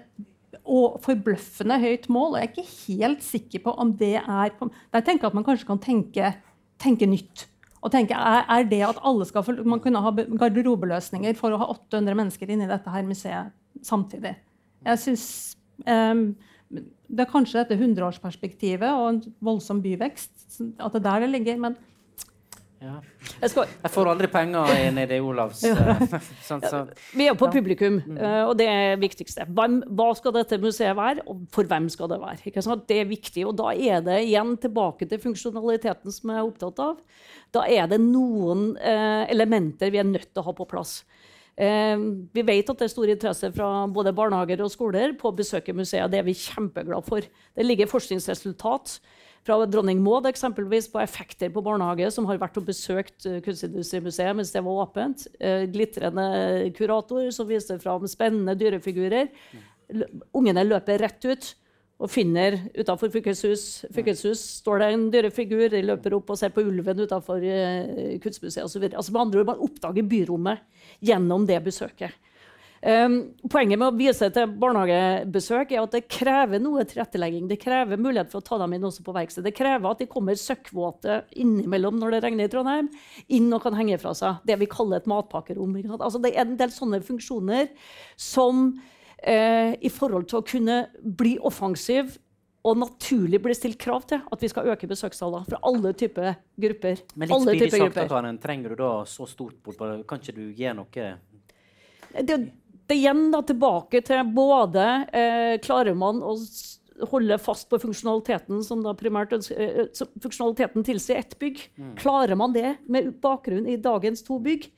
[0.64, 2.34] og forbløffende høyt mål.
[2.34, 4.54] Og jeg er ikke helt sikker på om det er
[4.92, 6.34] Der tenker jeg at man kanskje kan tenke,
[6.78, 7.48] tenke nytt.
[7.84, 11.68] Og tenke, er, det at alle skal få, Man kunne ha garderobeløsninger for å ha
[11.74, 13.52] 800 mennesker inni dette her museet
[13.84, 14.36] samtidig.
[14.84, 16.34] Jeg synes, um,
[16.74, 20.62] Det er kanskje dette 100-årsperspektivet og en voldsom byvekst.
[20.80, 21.58] At det er der det ligger.
[21.60, 21.76] Men
[22.84, 22.98] Ja.
[23.40, 26.02] Jeg skal, Jeg får aldri penger i- nede i Olavs eh,
[26.48, 26.82] sånn, så.
[27.16, 29.46] vi er på publikum, eh, og det er det viktigste.
[29.56, 32.76] Hvem, hva skal dette museet være, og for hvem skal det være?
[32.84, 36.84] Det er viktig, og Da er det igjen tilbake til funksjonaliteten som jeg er opptatt
[36.84, 37.00] av.
[37.56, 40.98] Da er det noen eh, elementer vi er nødt til å ha på plass.
[41.56, 41.96] Eh,
[42.34, 45.72] vi vet at det er stor interesse fra både barnehager og skoler på å besøke
[45.72, 46.10] museet.
[46.10, 47.20] Det er vi kjempeglade for.
[47.54, 48.98] Det ligger forskningsresultat
[49.44, 54.36] fra Dronning Maud eksempelvis på effekter på barnehage, som har vært og besøkt eh, Kunstindustrimuseet
[54.36, 55.26] mens det var åpent.
[55.38, 59.28] Eh, glitrende kurator som viser fram spennende dyrefigurer.
[60.34, 61.52] Ungene løper rett ut
[62.02, 63.84] og finner utafor fylkeshus.
[64.60, 65.68] står det en dyrefigur.
[65.70, 68.88] De løper opp og ser på ulven utafor uh, Kunstmuseet osv.
[68.90, 70.64] Altså, med andre ord, man oppdager byrommet
[71.04, 72.16] gjennom det besøket.
[72.84, 73.14] Um,
[73.48, 77.46] poenget med å vise til barnehagebesøk er at det krever noe tilrettelegging.
[77.48, 79.46] Det krever mulighet for å ta dem inn også på verksted.
[79.46, 82.90] Det krever at de kommer søkkvåte innimellom når det regner i Trondheim,
[83.32, 84.44] inn og kan henge fra seg.
[84.44, 85.78] Det vi kaller et matpakkerom.
[85.96, 87.72] Altså, det er en del sånne funksjoner
[88.20, 88.66] som
[89.16, 92.18] eh, i forhold til å kunne bli offensiv
[92.68, 97.00] og naturlig blir stilt krav til at vi skal øke besøkstallene fra alle typer grupper.
[97.16, 100.50] Men litt alle spydig sagt, Karen, trenger du da så stort bort Kan ikke du
[100.52, 101.14] gi noe
[102.14, 102.36] det,
[102.86, 106.36] det igjen da tilbake til både eh, Klarer man å
[107.10, 109.86] holde fast på funksjonaliteten som da primært eh,
[110.22, 111.64] funksjonaliteten tilsier ett bygg?
[111.78, 111.94] Mm.
[112.00, 114.68] Klarer man det med bakgrunn i dagens to bygg?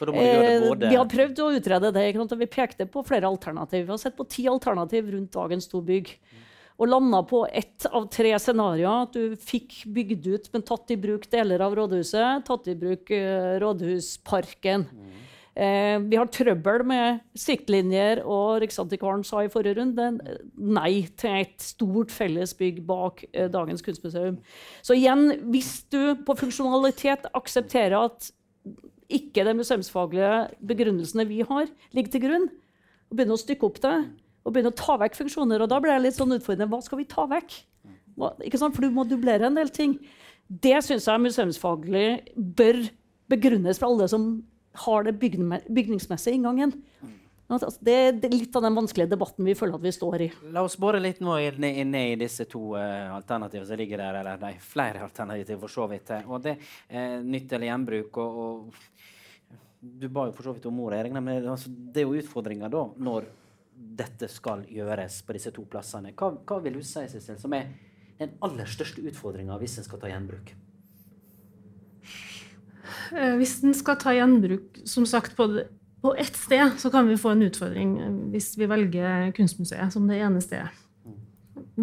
[0.00, 2.06] Eh, vi har prøvd å utrede det.
[2.16, 3.84] Vi pekte på flere alternativ.
[3.84, 6.14] Vi har sett på ti alternativ rundt dagens to bygg.
[6.32, 6.46] Mm
[6.80, 9.04] og landa på ett av tre scenarioer.
[9.04, 12.46] At du fikk bygd ut, men tatt i bruk deler av rådhuset.
[12.48, 14.86] Tatt i bruk uh, Rådhusparken.
[14.88, 15.18] Mm.
[15.60, 20.06] Eh, vi har trøbbel med siktlinjer, og Riksantikvaren sa i forrige runde
[20.56, 24.38] nei til et stort fellesbygg bak eh, dagens kunstmuseum.
[24.80, 28.30] Så igjen, hvis du på funksjonalitet aksepterer at
[29.10, 30.32] ikke de museumsfaglige
[30.64, 32.48] begrunnelsene vi har, ligger til grunn,
[33.10, 33.96] og begynner å stykke opp det,
[34.46, 35.60] og begynner å ta vekk funksjoner.
[35.60, 36.70] Og da blir det litt sånn utfordrende.
[36.72, 37.58] Hva skal vi ta vekk?
[38.16, 39.98] Hva, For du må dublere en del ting.
[40.48, 42.06] Det syns jeg museumsfaglig
[42.56, 42.80] bør
[43.30, 44.30] begrunnes for alle som
[44.72, 46.74] har det bygningsmessige inngangen.
[47.50, 50.28] Altså, det, er litt av den vanskelige debatten vi føler at vi står i.
[50.54, 54.20] La oss bore litt nå inne i disse to uh, alternativene som ligger der.
[54.20, 56.12] Eller nei, flere alternativer, for så vidt.
[56.30, 58.22] Og det uh, Nytt eller gjenbruk.
[58.22, 61.02] Og, og, du ba jo for så vidt om ordet.
[61.08, 63.26] Regner altså, det er jo utfordringa da, når
[63.74, 66.14] dette skal gjøres på disse to plassene.
[66.14, 67.72] Hva, hva vil du si, Sissel, som er
[68.20, 70.52] den aller største utfordringa hvis en skal ta gjenbruk?
[73.12, 77.34] Eh, hvis den skal ta gjenbruk som sagt, på, ett sted, så kan vi få
[77.34, 77.90] en utfordring
[78.32, 80.70] hvis vi velger Kunstmuseet som det ene stedet.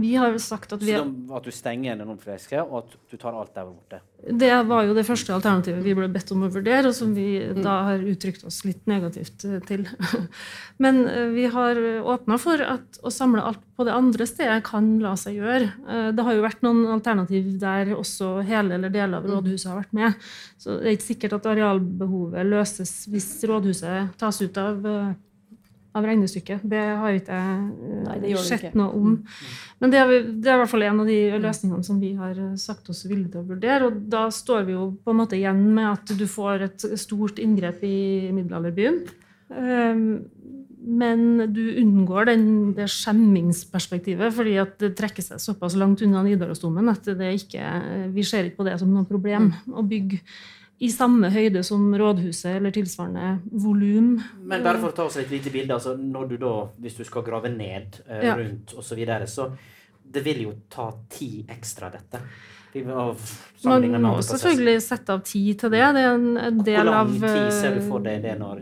[0.01, 1.05] Vi har sagt at vi Så
[1.37, 3.99] at du stenger igjen noen flesker, og at du tar alt der borte?
[4.17, 7.37] Det var jo det første alternativet vi ble bedt om å vurdere, og som vi
[7.37, 7.61] mm.
[7.65, 9.85] da har uttrykt oss litt negativt eh, til.
[10.83, 11.79] Men eh, vi har
[12.15, 15.69] åpna for at å samle alt på det andre stedet kan la seg gjøre.
[15.69, 19.81] Eh, det har jo vært noen alternativ der også hele eller deler av rådhuset har
[19.83, 20.27] vært med.
[20.57, 24.83] Så det er ikke sikkert at arealbehovet løses hvis rådhuset tas ut av
[25.95, 26.65] av regnestykket.
[26.67, 27.37] Det har ikke
[28.27, 29.13] jeg sett noe om.
[29.81, 32.39] Men det er, det er, i hvert fall en av de løsningene som vi har
[32.59, 33.89] sagt oss villige til å vurdere.
[33.89, 37.41] Og da står vi jo på en måte igjen med at du får et stort
[37.43, 37.97] inngrep i
[38.35, 39.01] middelalderbyen.
[39.55, 40.09] Ehm,
[40.87, 42.43] men du unngår den,
[42.77, 47.63] det skjemmingsperspektivet fordi at det trekker seg såpass langt unna Nidarosdomen at ikke,
[48.13, 50.21] vi ser ikke på det som noe problem å bygge
[50.77, 54.11] i samme høyde som rådhuset eller tilsvarende volum.
[54.45, 55.73] Men bare for å ta oss et lite bilde.
[55.73, 58.35] altså når du da, Hvis du skal grave ned eh, ja.
[58.37, 59.49] rundt osv., så, videre, så
[60.07, 62.21] det vil jo ta tid ekstra, dette.
[62.77, 65.81] Man må selvfølgelig sette av tid til det.
[65.95, 68.61] Det er en del av Hvor lang tid ser du for deg det når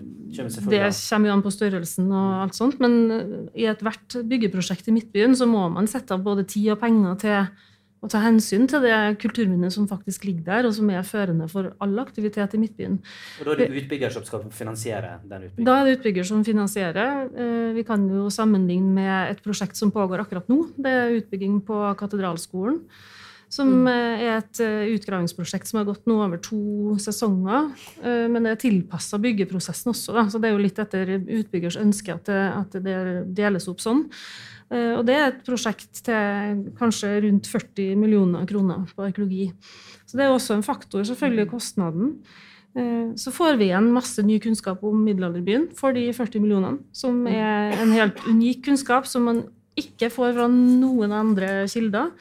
[0.69, 5.35] Det kommer jo an på størrelsen og alt sånt, men i ethvert byggeprosjekt i Midtbyen
[5.35, 7.65] så må man sette av både tid og penger til
[8.05, 11.73] å ta hensyn til det kulturminnet som faktisk ligger der, og som er førende for
[11.83, 12.99] all aktivitet i Midtbyen.
[13.41, 15.67] Og Da er det utbygger som skal finansiere den utbyggingen?
[15.67, 17.27] Da er det utbygger som finansierer.
[17.33, 20.61] Eh, vi kan jo sammenligne med et prosjekt som pågår akkurat nå.
[20.77, 22.81] Det er utbygging på Katedralskolen.
[23.49, 23.87] Som mm.
[23.87, 27.71] Eh, er et eh, utgravingsprosjekt som har gått nå over to sesonger.
[28.03, 30.13] Men det er tilpassa byggeprosessen også.
[30.13, 30.27] Da.
[30.29, 32.99] Så det er jo litt etter utbyggers ønske at det, at det
[33.37, 34.05] deles opp sånn.
[34.73, 39.51] Eh, og det er et prosjekt til kanskje rundt 40 millioner kroner på arkeologi.
[40.05, 42.15] Så det er også en faktor, selvfølgelig, kostnaden.
[42.75, 47.23] Eh, så får vi igjen masse ny kunnskap om middelalderbyen for de 40 millionene, som
[47.29, 49.45] er en helt unik kunnskap som man
[49.79, 52.11] ikke får fra noen andre kilder.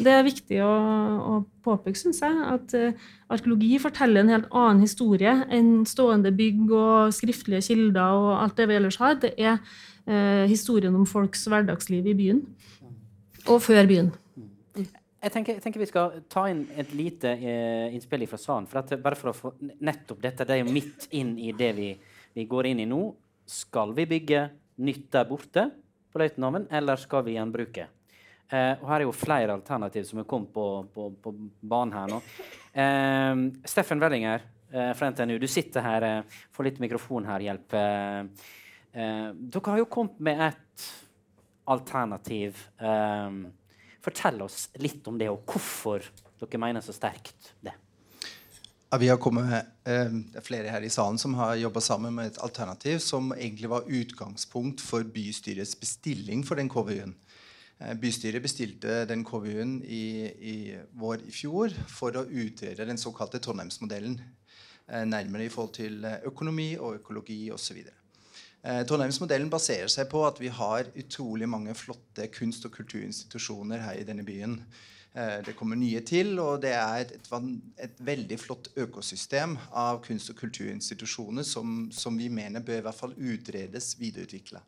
[0.00, 1.34] Det er viktig å, å
[1.64, 7.14] påpeke, syns jeg, at uh, arkeologi forteller en helt annen historie enn stående bygg og
[7.16, 9.18] skriftlige kilder og alt det vi ellers har.
[9.20, 9.58] Det er
[10.10, 12.42] eh, historien om folks hverdagsliv i byen.
[13.48, 14.10] Og før byen.
[15.20, 18.68] Jeg tenker, jeg tenker, Vi skal ta inn et lite eh, innspill fra salen.
[18.70, 21.70] For at, bare for å få nettopp dette, det er jo midt inn i det
[21.76, 21.90] vi,
[22.36, 23.02] vi går inn i nå.
[23.44, 24.46] Skal vi bygge
[24.80, 25.66] nytt der borte
[26.10, 27.88] på Løitenhaven, eller skal vi gjenbruke?
[28.50, 32.08] Eh, og Her er jo flere alternativ som er kommet på, på, på banen her
[32.10, 32.22] nå.
[32.72, 34.40] Eh, Steffen Wellinger
[34.72, 36.08] eh, fra NTNU, du sitter her.
[36.08, 37.76] Eh, får litt mikrofon her, hjelp.
[37.76, 38.48] Eh,
[38.92, 40.88] Eh, dere har jo kommet med et
[41.70, 42.58] alternativ.
[42.80, 43.38] Eh,
[44.02, 46.04] fortell oss litt om det, og hvorfor
[46.40, 47.76] dere mener så sterkt det.
[48.90, 49.52] Ja, vi har kommet,
[49.84, 53.30] eh, det er flere her i salen som har jobba sammen med et alternativ som
[53.32, 57.14] egentlig var utgangspunkt for bystyrets bestilling for den KVU-en.
[57.78, 60.56] Eh, bystyret bestilte den KVU-en i, i,
[60.98, 64.18] vår i fjor for å utrede den såkalte Trondheimsmodellen.
[64.88, 67.84] Eh, nærmere i forhold til økonomi og økologi osv.
[68.62, 74.00] Eh, Trondheimsmodellen baserer seg på at vi har utrolig mange flotte kunst- og kulturinstitusjoner her
[74.00, 74.58] i denne byen.
[75.14, 77.46] Eh, det kommer nye til, og det er et, et,
[77.86, 83.00] et veldig flott økosystem av kunst- og kulturinstitusjoner som, som, vi mener bør i hvert
[83.00, 84.60] fall utredes videreutvikla.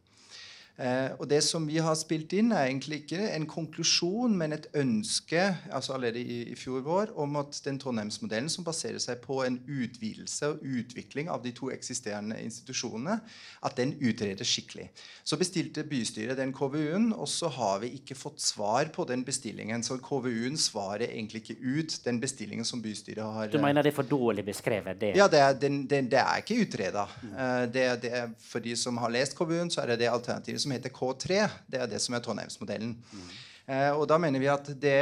[0.80, 4.66] Eh, og Det som vi har spilt inn, er egentlig ikke en konklusjon, men et
[4.74, 9.42] ønske altså allerede i, i fjor vår om at den Trondheimsmodellen, som baserer seg på
[9.44, 13.18] en utvidelse og utvikling av de to eksisterende institusjonene,
[13.62, 14.88] at den utredes skikkelig.
[15.24, 19.84] Så bestilte bystyret den KVU-en, og så har vi ikke fått svar på den bestillingen.
[19.84, 23.98] Så KVU-en svarer egentlig ikke ut den bestillingen som bystyret har Du mener det er
[24.00, 25.00] for dårlig beskrevet?
[25.00, 25.12] det?
[25.16, 27.06] Ja, det er, det, det er ikke utreda.
[27.22, 30.94] Uh, eh, for de som har lest KVU-en, så er det det alternativet som heter
[30.94, 31.46] K3.
[31.68, 32.94] Det er det som er Trondheimsmodellen.
[33.12, 33.32] Mm.
[33.70, 34.96] Eh, og da mener vi at det,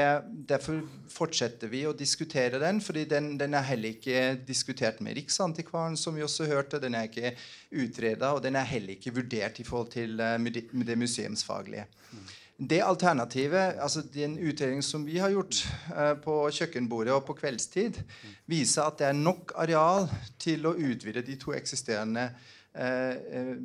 [0.49, 2.81] Derfor fortsetter vi å diskutere den.
[2.81, 6.81] fordi den, den, er heller ikke diskutert med Riksantikvaren, som vi også hørte.
[6.81, 7.35] Den er ikke
[7.73, 11.87] utreda, og den er heller ikke vurdert i forhold til uh, det museumsfaglige.
[12.13, 12.29] Mm.
[12.71, 15.65] Det alternativet, altså Den utredningen som vi har gjort
[15.97, 18.03] uh, på kjøkkenbordet og på kveldstid,
[18.47, 22.29] viser at det er nok areal til å utvide de to eksisterende
[22.77, 23.57] uh,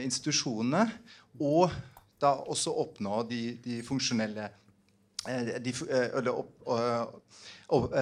[0.00, 0.86] institusjonene
[1.40, 1.70] og
[2.18, 4.48] da også oppnå de, de funksjonelle
[5.28, 6.54] eh, de, eh, eller opp,
[7.68, 7.94] og,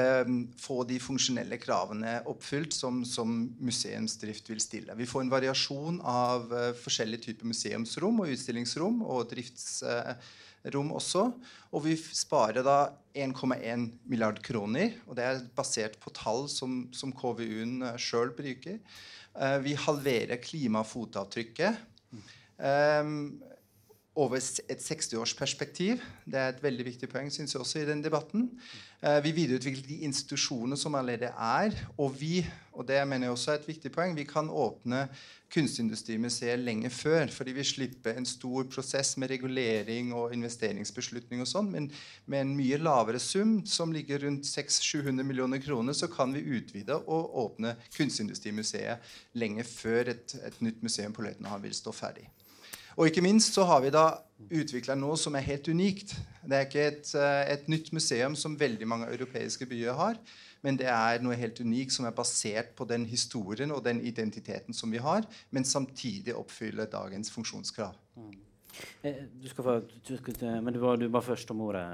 [0.62, 4.94] få de funksjonelle kravene oppfylt som, som, museumsdrift vil stille.
[4.94, 6.52] Vi får en variasjon av
[6.84, 11.24] forskjellige typer museumsrom og utstillingsrom og driftsrom også.
[11.74, 12.76] Og vi sparer da
[13.10, 14.94] 1,1 milliard kroner.
[15.08, 18.78] og Det er basert på tall som, som KVU-en sjøl bruker.
[19.66, 21.95] vi halverer klimafotavtrykket.
[22.58, 23.42] Um,
[24.16, 26.00] over et 60-årsperspektiv.
[26.24, 28.48] Det er et veldig viktig poeng synes jeg også i den debatten.
[29.04, 31.76] Uh, vi videreutvikler de institusjonene som allerede er.
[31.98, 32.40] Og vi
[32.76, 35.06] og det mener jeg også er et viktig poeng, vi kan åpne
[35.52, 37.30] Kunstindustrimuseet lenge før.
[37.32, 41.70] Fordi vi slipper en stor prosess med regulering og investeringsbeslutning og sånn.
[41.72, 41.90] Men
[42.26, 46.98] med en mye lavere sum, som ligger rundt 600-700 millioner kroner, så kan vi utvide
[47.00, 52.28] og åpne Kunstindustrimuseet lenge før et, et nytt museum på Løitenhavn vil stå ferdig.
[52.96, 54.08] Og ikke minst så har vi da
[54.52, 56.14] utvikla noe som er helt unikt.
[56.46, 60.18] Det er ikke et, eh, et, nytt museum som veldig mange europeiske byer har,
[60.62, 64.74] men det er noe helt unikt som er basert på den historien og den identiteten
[64.74, 67.96] som vi har, men samtidig oppfyller dagens funksjonskrav.
[68.16, 68.36] Mm.
[69.02, 69.74] Eh, du skal få,
[70.08, 71.84] du skal, men du var, du var, først om ordet,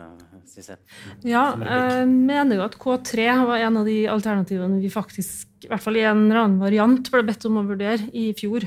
[0.51, 0.81] Sissel.
[1.27, 5.85] Ja, jeg mener jo at K3 var en av de alternativene vi faktisk, i hvert
[5.85, 8.67] fall i en eller annen variant, ble bedt om å vurdere i fjor.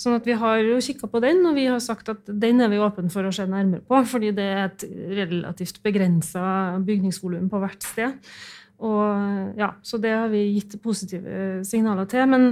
[0.00, 2.70] Sånn at Vi har jo kikka på den, og vi har sagt at den er
[2.72, 4.00] vi åpne for å se nærmere på.
[4.08, 4.86] Fordi det er et
[5.18, 8.32] relativt begrensa bygningsvolum på hvert sted.
[8.80, 12.26] Og, ja, så det har vi gitt positive signaler til.
[12.32, 12.48] men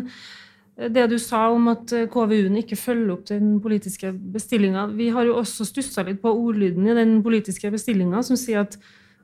[0.78, 4.86] det du sa om at KVU-en ikke følger opp den politiske bestillinga.
[4.94, 8.76] Vi har jo også stussa litt på ordlyden i den politiske bestillinga, som sier at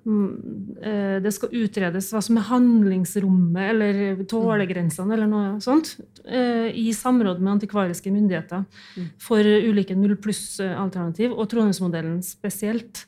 [0.05, 5.95] det skal utredes hva som er handlingsrommet eller tålegrensene eller noe sånt,
[6.29, 9.07] eh, i samråd med antikvariske myndigheter mm.
[9.23, 13.07] for ulike null pluss-alternativ, og Trondheimsmodellen spesielt.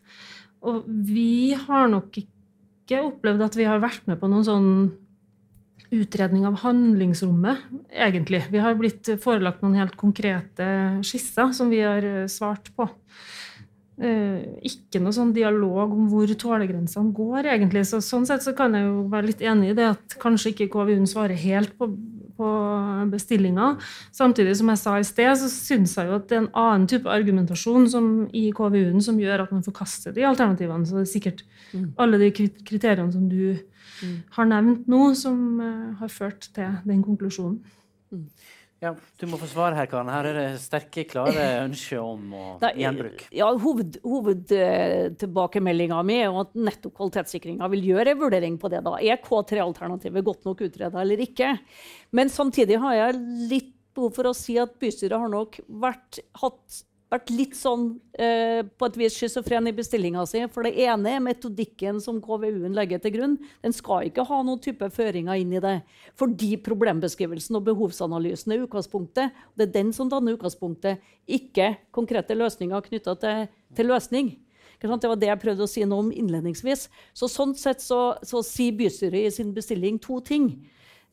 [0.65, 4.71] Og vi har nok ikke opplevd at vi har vært med på noen sånn
[5.95, 7.61] utredning av handlingsrommet,
[7.93, 8.43] egentlig.
[8.51, 10.67] Vi har blitt forelagt noen helt konkrete
[11.07, 12.89] skisser som vi har eh, svart på.
[13.97, 17.87] Eh, ikke noe sånn dialog om hvor tålegrensene går, egentlig.
[17.89, 20.69] Så, sånn sett så kan jeg jo være litt enig i det at kanskje ikke
[20.75, 21.89] KVU-en svarer helt på,
[22.37, 22.51] på
[23.15, 23.71] bestillinga.
[24.17, 26.85] Samtidig som jeg sa i sted, så syns jeg jo at det er en annen
[26.93, 30.85] type argumentasjon som, i KVU-en som gjør at man forkaster de alternativene.
[30.85, 31.43] Så det er sikkert
[31.73, 31.89] mm.
[32.05, 34.19] alle de kriteriene som du mm.
[34.37, 37.63] har nevnt nå, som uh, har ført til den konklusjonen.
[38.13, 38.29] Mm.
[38.85, 40.11] Ja, Du må få svare her, Karen.
[40.13, 43.23] Her er det sterke, klare ønsker om å gjenbruk.
[43.35, 48.81] Ja, Hovedtilbakemeldinga hoved mi er at nettopp kvalitetssikringa vil gjøre en vurdering på det.
[48.85, 48.93] da.
[49.01, 51.49] Er K3-alternativet godt nok utreda eller ikke?
[52.17, 53.11] Men samtidig har jeg
[53.53, 56.13] litt behov for å si at bystyret har nok vært,
[56.43, 56.69] hatt
[57.13, 57.87] vært litt sånn
[58.19, 60.43] eh, på et vis schizofren i bestillinga si.
[60.53, 63.37] For det ene er metodikken som KVU-en legger til grunn.
[63.63, 65.77] Den skal ikke ha noen type føringer inn i det.
[66.19, 69.37] Fordi problembeskrivelsen og behovsanalysen er utgangspunktet.
[69.55, 73.47] Det er den som danner utgangspunktet, ikke konkrete løsninger knytta til,
[73.79, 74.35] til, løsning.
[74.77, 76.89] Det var det jeg prøvde å si noe om innledningsvis.
[77.17, 80.51] Så Sånn sett så, så sier bystyret i sin bestilling to ting.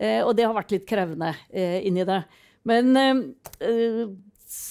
[0.01, 2.23] Eh, og det har vært litt krevende eh, inni det.
[2.67, 3.23] Men eh,
[3.67, 4.07] eh,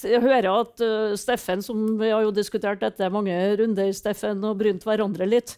[0.06, 4.60] jeg hører at uh, Steffen, som vi har jo diskutert dette mange runder, Steffen, og
[4.60, 5.56] brynt hverandre litt.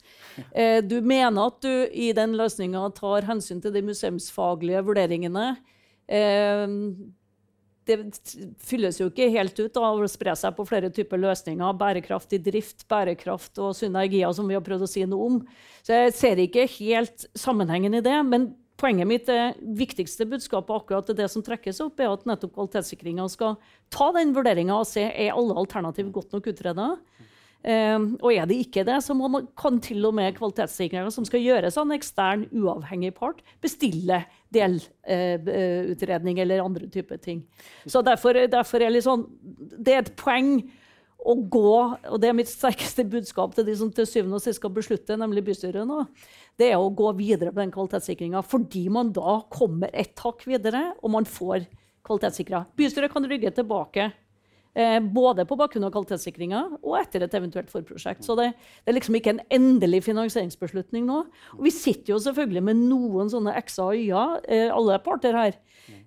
[0.50, 5.52] Eh, du mener at du i den løsninga tar hensyn til de museumsfaglige vurderingene.
[6.08, 6.64] Eh,
[7.84, 7.98] det
[8.64, 11.76] fylles jo ikke helt ut av å spre seg på flere typer løsninger.
[11.80, 15.40] Bærekraft i drift, bærekraft og synergier, som vi har prøvd å si noe om.
[15.84, 18.20] Så jeg ser ikke helt sammenhengen i det.
[18.24, 18.54] men
[18.84, 23.54] Poenget mitt er viktigste budskapet akkurat det som trekkes opp, er at nettopp kvalitetssikringa skal
[23.94, 26.90] ta den vurderinga og se er alle alternativ godt nok utreda.
[27.64, 31.40] Eh, og er det ikke det, så man, kan til og med kvalitetssikringa som skal
[31.40, 34.20] gjøres av en ekstern, uavhengig part, bestille
[34.52, 37.40] delutredning uh, eller andre typer ting.
[37.88, 39.24] Så derfor, derfor er sånn,
[39.80, 40.58] det er et poeng
[41.24, 41.76] å gå,
[42.12, 45.16] og det er mitt sterkeste budskap til de som til syvende og sist skal beslutte,
[45.20, 46.02] nemlig bystyret nå,
[46.60, 48.44] det er å gå videre på den kvalitetssikringa.
[48.44, 51.64] Fordi man da kommer et hakk videre, og man får
[52.04, 52.66] kvalitetssikra.
[52.76, 54.10] Bystyret kan rygge tilbake.
[54.74, 58.24] Eh, både på bakgrunn av kvalitetssikringa og etter et eventuelt forprosjekt.
[58.26, 58.48] Så det,
[58.82, 61.20] det, er liksom ikke en endelig finansieringsbeslutning nå.
[61.54, 65.60] Og vi sitter jo selvfølgelig med noen sånne x-er og y-er, alle parter her,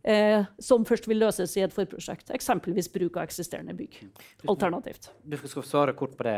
[0.04, 2.34] eh, som først vil løses i et forprosjekt.
[2.36, 4.02] Eksempelvis bruk av eksisterende bygg.
[4.52, 5.14] Alternativt.
[5.24, 6.36] Du skal svare kort på det,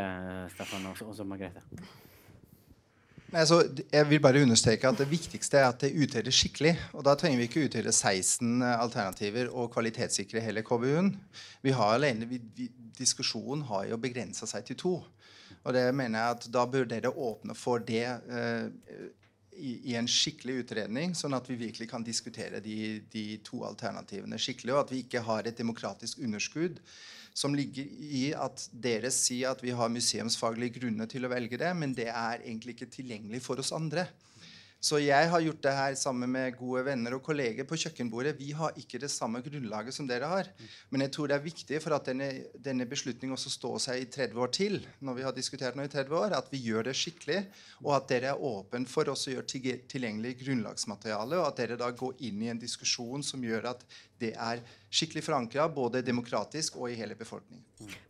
[0.53, 1.33] Stefan og så
[3.31, 3.47] Margrethe.
[3.47, 6.77] så jeg vil bare understreke at Det viktigste er at det utredes skikkelig.
[6.93, 11.15] og Da trenger vi ikke utrede 16 alternativer og kvalitetssikre hele KVU-en.
[11.61, 15.03] Vi har alene, vi, vi, Diskusjonen har jo begrensa seg til to.
[15.63, 18.67] Og det mener jeg at Da bør dere åpne for det eh,
[19.59, 24.39] i, i, en skikkelig utredning, sånn at vi virkelig kan diskutere de, de to alternativene
[24.39, 26.79] skikkelig, og at vi ikke har et demokratisk underskudd
[27.33, 31.73] som ligger i at dere sier at vi har museumsfaglige grunner til å velge det,
[31.77, 34.07] men det er egentlig ikke tilgjengelig for oss andre.
[34.79, 38.37] Så jeg har gjort det her sammen med gode venner og kolleger på kjøkkenbordet.
[38.39, 40.47] Vi har ikke det samme grunnlaget som dere har.
[40.87, 44.07] Men jeg tror det er viktig for at denne, denne beslutningen også står seg i
[44.07, 46.95] 30 år til, når vi har diskutert nå i 30 år, at vi gjør det
[46.95, 47.41] skikkelig,
[47.83, 51.91] og at dere er åpen for også å gjøre tilgjengelig grunnlagsmateriale, og at dere da
[51.91, 53.83] går inn i en diskusjon som gjør at
[54.19, 54.61] det er
[54.91, 57.63] skikkelig forankra både demokratisk og i hele befolkningen.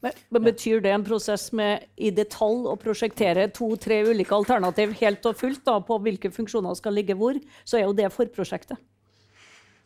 [0.03, 5.25] Men, men, Betyr det en prosess med i detalj å prosjektere to-tre ulike alternativ helt
[5.29, 8.79] og fullt da, på hvilke funksjoner skal ligge hvor, så er jo det forprosjektet?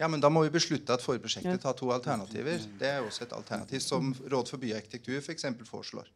[0.03, 2.59] Ja, men Da må vi beslutte at forprosjektet tar to alternativer.
[2.79, 5.45] Det er også et alternativ som Råd for byarkitektur f.eks.
[5.61, 6.09] For foreslår.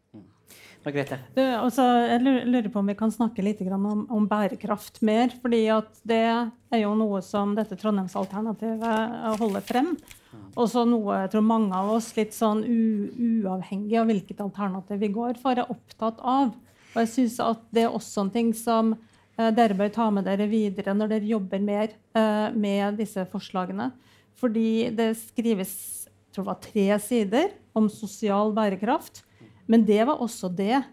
[0.84, 1.22] Margrethe?
[1.36, 5.32] Det, altså, jeg lurer på om vi kan snakke litt om, om, bærekraft mer.
[5.42, 5.62] fordi
[6.04, 9.96] det er jo noe som dette Trondheimsalternativet holder frem.
[10.58, 15.14] Og så noe jeg tror mange av oss, litt sånn uavhengig av hvilket alternativ vi
[15.16, 16.52] går for, er opptatt av.
[16.92, 18.98] Og jeg synes at det er også en ting som
[19.54, 23.92] dere bør ta med dere videre når dere jobber mer eh, med disse forslagene.
[24.38, 25.74] Fordi det skrives
[26.28, 29.24] jeg tror det var tre sider om sosial bærekraft.
[29.66, 30.84] Men det var også det.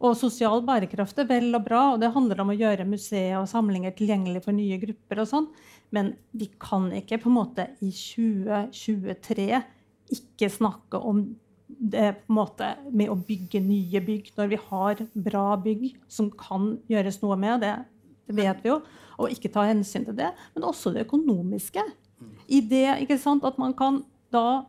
[0.00, 3.50] Og sosial bærekraft er vel og bra, og det handler om å gjøre museer og
[3.50, 5.20] samlinger tilgjengelig for nye grupper.
[5.20, 5.50] og sånn.
[5.92, 9.60] Men vi kan ikke på en måte i 2023
[10.16, 11.26] ikke snakke om
[11.78, 16.30] det på en måte med å bygge nye bygg når vi har bra bygg som
[16.32, 17.64] kan gjøres noe med.
[17.64, 17.72] Det,
[18.28, 18.80] det vet vi jo.
[19.20, 20.30] Og ikke ta hensyn til det.
[20.54, 21.84] Men også det økonomiske.
[22.52, 24.02] I det ikke sant, at man kan
[24.34, 24.62] da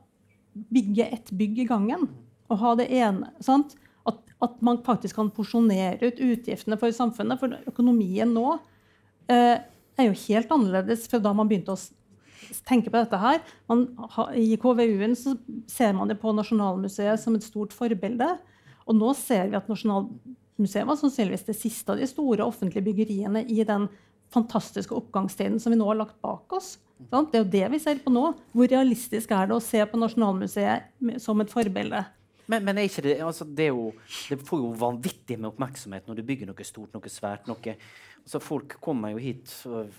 [0.72, 2.10] bygge et bygg i gangen
[2.52, 3.32] Og ha det ene.
[3.40, 3.78] sant?
[4.08, 7.40] At, at, man faktisk kan porsjonere ut utgiftene for samfunnet.
[7.40, 8.48] For økonomien nå
[9.32, 11.80] eh, er jo helt annerledes fra da man begynte å
[12.68, 13.42] tenke på dette her.
[13.72, 13.88] Man,
[14.38, 15.36] I KVU-en så
[15.70, 18.30] ser man det på Nasjonalmuseet som et stort forbilde.
[18.88, 23.46] Og nå ser vi at Nasjonalmuseet var sannsynligvis det siste av de store offentlige byggeriene
[23.48, 23.90] i den
[24.32, 26.78] fantastiske oppgangstiden som vi nå har lagt bak oss.
[27.02, 28.32] Det er jo det vi ser på nå.
[28.54, 32.04] Hvor realistisk er det å se på Nasjonalmuseet som et forbilde?
[32.52, 33.92] Men, men det, altså, det, jo,
[34.30, 37.48] det, får jo vanvittig med oppmerksomhet når du bygger noe stort, noe svært.
[37.48, 37.76] noe
[38.24, 39.52] altså, Folk kommer jo hit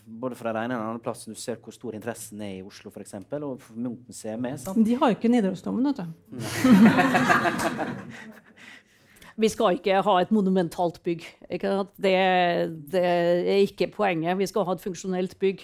[0.07, 1.35] både fra den ene og den andre plassen.
[1.35, 3.15] Du ser hvor stor interessen er i Oslo, f.eks.
[3.39, 4.55] Og Munch-museet med.
[4.63, 4.87] Sant?
[4.87, 6.07] De har jo ikke Nidarosdomen, vet du.
[9.43, 11.23] Vi skal ikke ha et monumentalt bygg.
[11.49, 12.19] Det,
[12.93, 14.39] det, er ikke poenget.
[14.39, 15.59] Vi skal ha et funksjonelt bygg.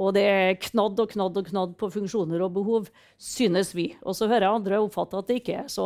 [0.00, 2.82] Og det er knadd og knadd og knadd på funksjoner og behov,
[3.18, 3.86] synes vi.
[4.06, 5.68] Og så hører jeg andre oppfatte at det ikke er.
[5.72, 5.84] Så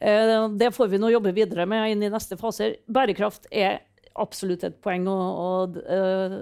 [0.00, 2.70] eh, det får vi nå jobbe videre med inn i neste faser.
[2.88, 3.82] Bærekraft er
[4.20, 6.34] absolutt et poeng å, å uh,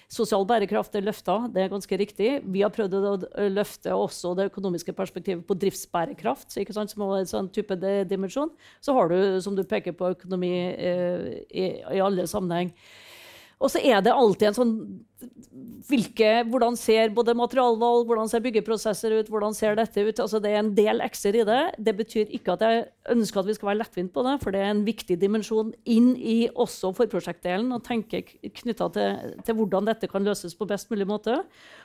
[0.08, 2.30] Sosial bærekraft er løfta, det er ganske riktig.
[2.48, 3.20] Vi har prøvd å
[3.52, 6.56] løfte også det økonomiske perspektivet på driftsbærekraft.
[6.56, 7.76] ikke sant, som er en sånn type
[8.08, 8.48] dimensjon.
[8.80, 12.72] Så har du, som du peker på, økonomi eh, i, i alle sammenheng.
[13.60, 14.72] Og så er det alltid en sånn
[15.86, 20.20] hvilke, Hvordan ser både materialvalg, hvordan ser byggeprosesser ut, hvordan ser dette ut?
[20.24, 21.60] Altså det er en del x-er i det.
[21.78, 24.62] Det betyr ikke at jeg ønsker at vi skal være lettvint på det, for det
[24.64, 30.10] er en viktig dimensjon inn i også forprosjektdelen å tenke knytta til, til, hvordan dette
[30.10, 31.38] kan løses på best mulig måte.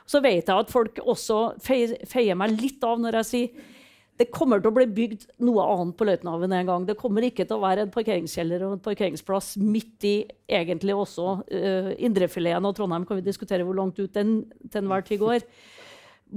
[0.06, 3.72] Så vet jeg at folk også feier meg litt av når jeg sier
[4.20, 6.84] det kommer til å bli bygd noe annet på Løitenhaven en gang.
[6.86, 11.30] Det kommer ikke til å være en parkeringskjeller og en parkeringsplass midt i egentlig også
[11.42, 13.06] uh, indrefileten av Trondheim.
[13.08, 14.36] Kan vi diskutere hvor langt ut den
[14.68, 15.46] til enhver tid går.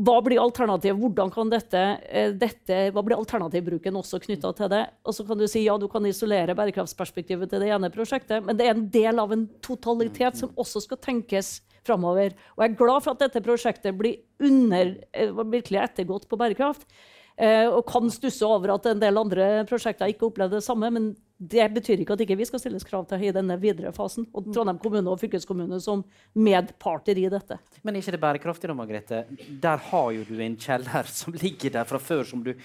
[0.08, 0.98] Hva blir alternativet?
[0.98, 4.82] Hvordan kan dette, uh, dette, hva blir alternativbruken også knytta til det?
[5.06, 8.58] Og så kan du si ja, du kan isolere bærekraftsperspektivet til det ene prosjektet, men
[8.58, 12.34] det er en del av en totalitet som også skal tenkes framover.
[12.58, 16.90] Og jeg er glad for at dette prosjektet blir under, uh, virkelig ettergått på bærekraft.
[17.38, 20.90] Eh, og kan stusse over at en del andre prosjekter ikke opplevde det samme.
[20.94, 24.26] Men det betyr ikke at ikke vi skal stilles krav til i denne videre fasen.
[24.34, 26.02] Og Trondheim kommune og fylkeskommune som
[26.34, 27.60] medparter i dette.
[27.86, 29.24] Men er ikke det bærekraftig, da, Margrethe?
[29.62, 32.56] Der har jo du en kjeller som ligger der fra før, som du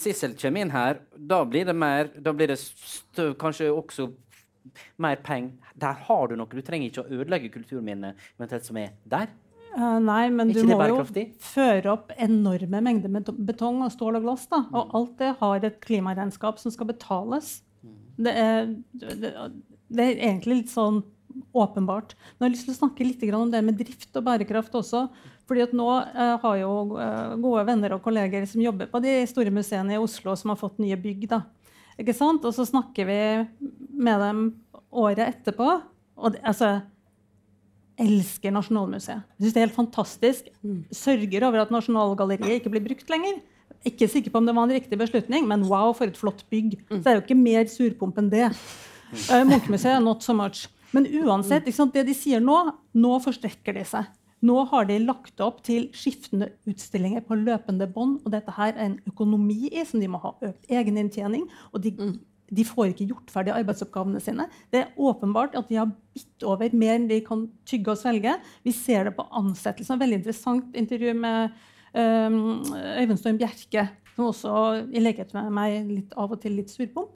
[0.00, 1.02] Sissel kommer inn her.
[1.12, 4.08] Da blir det mer Da blir det støv, kanskje også
[4.96, 5.52] mer penger.
[5.78, 6.48] Der har du noe.
[6.50, 8.18] Du trenger ikke å ødelegge kulturminnet
[8.64, 9.30] som er der.
[9.76, 11.02] Uh, nei, men du må jo
[11.42, 14.46] føre opp enorme mengder med betong og stål og glass.
[14.50, 14.62] Da.
[14.72, 14.96] Og mm.
[14.98, 17.58] alt det har et klimaregnskap som skal betales.
[17.84, 17.98] Mm.
[18.26, 19.32] Det er, det,
[19.88, 21.02] det er egentlig litt sånn
[21.54, 22.14] åpenbart.
[22.36, 25.06] Men jeg har lyst til å snakke litt om det med drift og bærekraft også.
[25.48, 26.72] fordi at nå uh, har jo
[27.40, 30.80] gode venner og kolleger som jobber på de store museene i Oslo, som har fått
[30.82, 31.28] nye bygg.
[31.28, 31.42] da.
[31.98, 32.44] Ikke sant?
[32.44, 33.20] Og så snakker vi
[33.98, 34.42] med dem
[34.90, 35.82] året etterpå.
[36.16, 36.80] og det, altså,
[37.98, 39.22] elsker Nasjonalmuseet.
[39.36, 40.50] Jeg synes det er helt fantastisk.
[40.62, 40.82] Mm.
[40.94, 43.40] Sørger over at Nasjonalgalleriet ikke blir brukt lenger.
[43.86, 46.78] Ikke sikker på om det var en riktig beslutning, men wow, for et flott bygg.
[46.88, 46.98] Mm.
[46.98, 48.50] Så det er jo ikke mer surpomp enn det.
[49.30, 50.66] Uh, Munchmuseet not so much.
[50.92, 52.56] Men uansett, det de sier nå,
[52.96, 54.08] nå forstrekker de seg.
[54.38, 58.20] Nå har de lagt opp til skiftende utstillinger på løpende bånd.
[58.24, 61.48] Og dette her er en økonomi i som de må ha økt egeninntjening.
[61.72, 61.92] Og de
[62.54, 64.46] de får ikke gjort ferdig arbeidsoppgavene sine.
[64.72, 68.36] Det er åpenbart at de har bitt over mer enn de kan tygge og svelge.
[68.64, 70.00] Vi ser det på ansettelsen.
[70.00, 71.52] Veldig interessant intervju med
[71.92, 72.40] um,
[72.72, 74.54] Øyvind Storm Bjerke, som også
[74.88, 77.12] i likhet med meg litt av og til litt surpomp.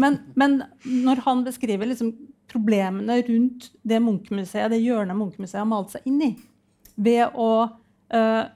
[0.00, 2.14] Men, men når han beskriver liksom
[2.48, 6.30] problemene rundt det Munch-museet, det hjørnet Munch-museet har malt seg inn i,
[6.96, 7.50] ved å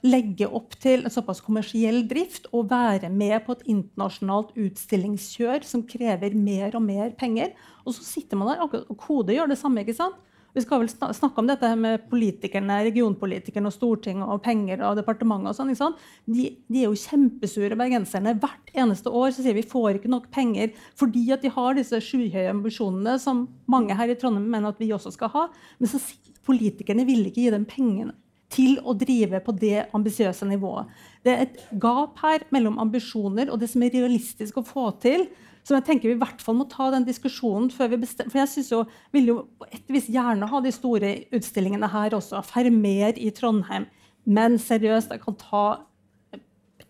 [0.06, 5.82] legge opp til en såpass kommersiell drift og være med på et internasjonalt utstillingskjør som
[5.90, 7.50] krever mer og mer penger.
[7.82, 9.82] Og så sitter man der, og Kode gjør det samme.
[9.82, 10.14] ikke sant?
[10.54, 15.52] Vi skal vel snakke om dette med politikerne, regionpolitikerne og Stortinget og penger og departementet.
[15.52, 16.00] og sånn, ikke sant?
[16.26, 18.34] De, de, er jo kjempesure, bergenserne.
[18.42, 22.02] Hvert eneste år så sier vi får ikke nok penger fordi at de har disse
[22.02, 25.46] skyhøye ambisjonene som mange her i Trondheim mener at vi også skal ha.
[25.78, 26.02] Men så
[26.46, 28.16] politikerne vil ikke gi dem pengene
[28.50, 30.90] til å drive på det ambisiøse nivået.
[31.24, 35.28] Det er et gap her mellom ambisjoner og det som er realistisk å få til.
[35.62, 38.32] som jeg tenker Vi i hvert fall må ta den diskusjonen før vi bestemmer.
[38.32, 42.16] For jeg synes jo, vil jo på et vis gjerne ha de store utstillingene her
[42.16, 42.42] også.
[42.42, 43.86] Fermer i Trondheim.
[44.24, 45.64] Men seriøst, jeg kan ta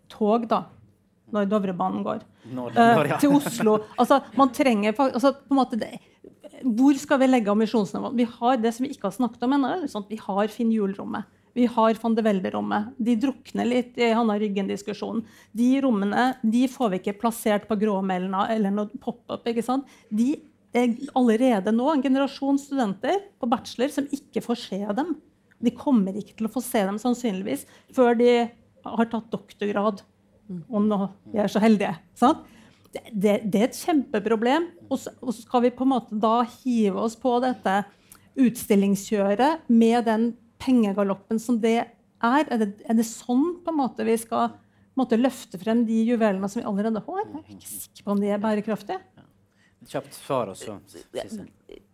[0.08, 0.64] tog, da.
[1.30, 2.22] Når Dovrebanen går.
[2.50, 3.16] Når, når, ja.
[3.16, 3.80] uh, til Oslo.
[3.98, 5.98] Altså, man trenger altså, på en måte det,
[6.64, 8.16] Hvor skal vi legge ambisjonsnivået?
[8.16, 9.74] Vi har det som vi ikke har snakket om ennå.
[9.88, 11.28] Sånn vi har Finn Hjul-rommet.
[11.60, 12.94] Vi har van de Velde-rommet.
[12.96, 15.26] De drukner litt i Hanna Ryggen-diskusjonen.
[15.52, 19.44] De rommene de får vi ikke plassert på gråmelna eller noe pop-up.
[19.44, 19.90] ikke sant?
[20.08, 20.38] De
[20.72, 25.12] er allerede nå en generasjon studenter på bachelor som ikke får se dem.
[25.60, 28.32] De kommer ikke til å få se dem sannsynligvis før de
[28.88, 30.00] har tatt doktorgrad.
[30.64, 31.92] Om nå vi er så heldige.
[32.16, 32.40] Sant?
[32.90, 34.72] Det, det, det, er et kjempeproblem.
[34.88, 37.82] Og så, og så skal vi på en måte da hive oss på dette
[38.40, 41.90] utstillingskjøret med den pengegaloppen som det er?
[42.20, 44.52] Er det, er det sånn på en måte vi skal
[44.98, 47.22] måte, løfte frem de juvelene som vi allerede har?
[47.24, 49.26] Jeg er ikke sikker på om de er bærekraftige.
[49.88, 50.76] Kjapt svar også.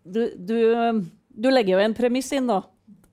[0.03, 0.57] Du, du,
[1.31, 2.65] du, legger jo en premiss inn da,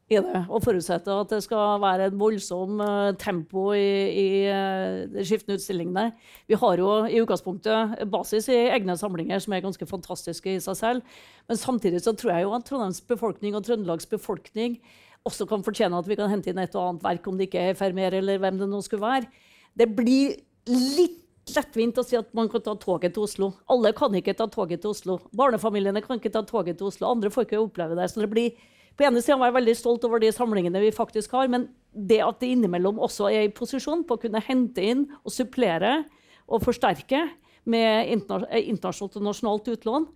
[0.10, 5.22] i det og forutsetter at det skal være en voldsom uh, tempo i, i uh,
[5.22, 6.08] skiftende utstillingene.
[6.50, 10.80] Vi har jo i utgangspunktet basis i egne samlinger som er ganske fantastiske i seg
[10.80, 11.22] selv.
[11.50, 14.80] Men samtidig så tror jeg jo at Trondheims befolkning og Trøndelags befolkning
[15.28, 17.68] også kan fortjene at vi kan hente inn et og annet verk, om det ikke
[17.70, 19.30] er Fermer eller hvem det nå skulle være.
[19.78, 20.36] Det blir
[20.70, 21.20] litt
[21.54, 23.50] lettvint å si at man kan ta toget til Oslo.
[23.72, 25.18] Alle kan ikke ta toget til Oslo.
[25.36, 27.10] Barnefamiliene kan ikke ta toget til Oslo.
[27.10, 28.08] Andre får ikke oppleve det.
[28.12, 28.56] Så det blir
[28.94, 32.20] på ene siden var jeg veldig stolt over de samlingene vi faktisk har, men det
[32.22, 36.04] at det innimellom også er i posisjon på å kunne hente inn og supplere
[36.46, 37.24] og forsterke
[37.70, 40.08] med eh, internasjonalt og nasjonalt utlån,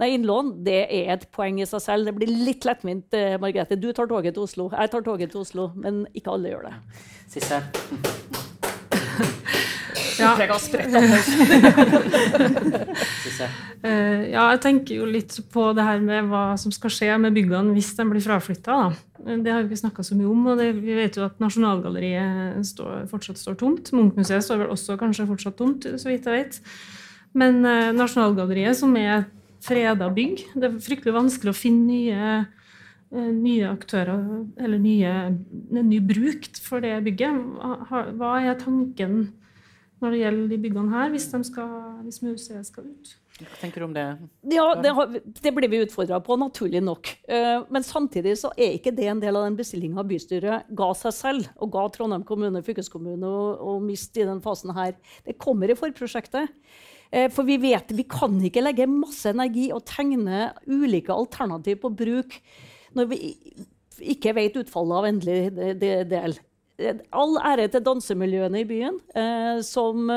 [0.00, 2.08] nei, innlån, det er et poeng i seg selv.
[2.08, 3.78] Det blir litt lettvint, eh, Margrethe.
[3.80, 6.74] Du tar toget til Oslo, jeg tar toget til Oslo, men ikke alle gjør det.
[7.36, 7.62] Siste.
[10.20, 10.34] Ja.
[13.80, 17.32] Eh, ja, jeg tenker jo litt på det her med hva som skal skje med
[17.32, 18.74] byggene hvis de blir fraflytta.
[19.16, 20.42] Det har vi ikke snakka så mye om.
[20.52, 23.88] og det, Vi vet jo at Nasjonalgalleriet står, fortsatt står tomt.
[23.96, 26.60] Munchmuseet står vel også kanskje fortsatt tomt, så vidt jeg vet.
[27.32, 32.30] Men eh, Nasjonalgalleriet, som er et freda bygg Det er fryktelig vanskelig å finne nye,
[33.12, 35.14] eh, nye aktører, eller nye,
[35.80, 37.40] ny bruk for det bygget.
[37.90, 39.32] Hva, er tanken
[40.00, 41.74] når det gjelder de byggene her, hvis, skal,
[42.06, 43.16] hvis museet skal ut?
[43.40, 44.04] Hva tenker du om det?
[44.52, 47.08] Ja, det, har, det blir vi utfordra på, naturlig nok.
[47.28, 51.16] Eh, men samtidig så er ikke det en del av den bestillinga bystyret ga seg
[51.16, 54.96] selv, og ga Trondheim kommune, fylkeskommune og, og MIST i den fasen her.
[55.24, 56.52] Det kommer i forprosjektet.
[57.12, 61.90] Eh, for vi vet vi kan ikke legge masse energi og tegne ulike alternativ på
[61.98, 62.36] bruk
[62.94, 63.18] når vi
[64.14, 66.38] ikke vet utfallet av endelig de- de- del.
[66.78, 70.08] Eh, All ære til dansemiljøene i byen, eh, som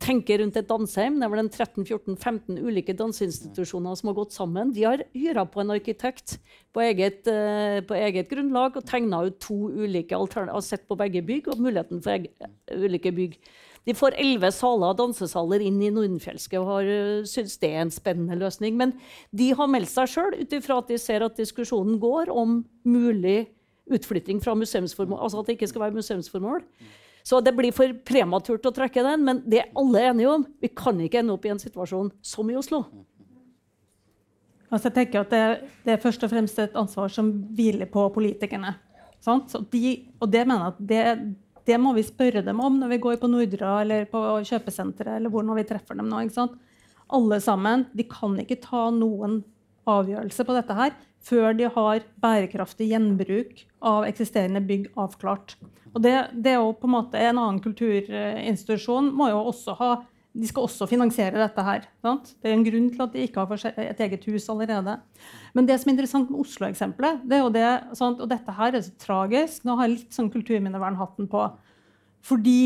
[0.00, 1.18] tenker rundt et danseheim.
[1.20, 4.72] Det er vel 13-14-15 ulike danseinstitusjoner som har gått sammen.
[4.72, 6.38] De har hyra på en arkitekt
[6.72, 7.24] på eget,
[7.86, 10.54] på eget grunnlag og tegna ut to ulike alternativer.
[10.54, 12.24] Har sett på begge bygg og muligheten for
[12.72, 13.36] ulike bygg.
[13.86, 17.84] De får elleve saler, og dansesaler inn i Nordenfjelske og har uh, syns det er
[17.84, 18.74] en spennende løsning.
[18.78, 18.96] Men
[19.30, 23.44] de har meldt seg sjøl ut ifra at de ser at diskusjonen går om mulig
[23.86, 25.20] utflytting fra museumsformål.
[25.22, 26.64] Altså at det ikke skal være museumsformål.
[27.26, 30.46] Så det blir for prematurt å trekke den, men det er alle enige om.
[30.62, 32.84] Vi kan ikke ende opp i en situasjon som i Oslo.
[34.66, 35.42] Altså jeg tenker at det,
[35.86, 38.74] det er først og fremst et ansvar som hviler på politikerne.
[39.22, 41.04] Så de, og det mener jeg at det,
[41.66, 45.32] det må vi spørre dem om når vi går på Nordra eller på kjøpesenteret eller
[45.32, 46.22] hvor når vi treffer dem nå.
[46.22, 46.56] ikke sant?
[47.06, 47.86] Alle sammen.
[47.94, 49.40] De kan ikke ta noen
[49.86, 50.94] avgjørelse på dette her
[51.26, 55.56] før de har bærekraftig gjenbruk av eksisterende bygg avklart.
[55.94, 59.90] Og det, det er jo på en måte En annen kulturinstitusjon må jo også ha
[60.36, 61.86] de skal også finansiere dette her.
[62.04, 62.34] Sant?
[62.42, 64.98] Det er en grunn til at de ikke har et eget hus allerede.
[65.56, 68.20] Men det som er interessant med Oslo-eksempelet, det er jo det, sant?
[68.20, 71.46] og dette her er så tragisk Nå har jeg litt sånn kulturminnevernhatten på.
[72.26, 72.60] Fordi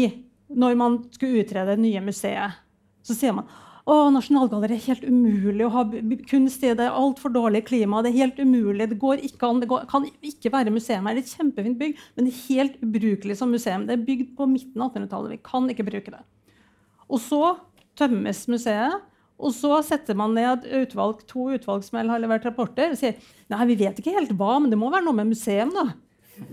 [0.51, 2.59] når man skulle utrede det nye museet,
[3.07, 3.47] så sier man
[3.91, 5.85] å, Nasjonalgalleriet er helt umulig å ha
[6.31, 6.73] kunst i.
[6.77, 8.03] Det er altfor dårlig klima.
[8.05, 8.87] Det er helt umulig.
[8.91, 9.63] Det går ikke an.
[9.63, 11.17] Det går, kan ikke være museum her.
[11.17, 13.89] Det er et kjempefint bygg, men det er helt ubrukelig som museum.
[13.89, 15.35] Det er bygd på midten av 1800-tallet.
[15.35, 16.23] Vi kan ikke bruke det.
[17.11, 17.45] Og så
[17.99, 19.07] tømmes museet.
[19.41, 23.17] Og så setter man ned utvalg, to utvalg som har levert rapporter og sier
[23.51, 25.87] nei, vi vet ikke helt hva, men det må være noe med museum, da.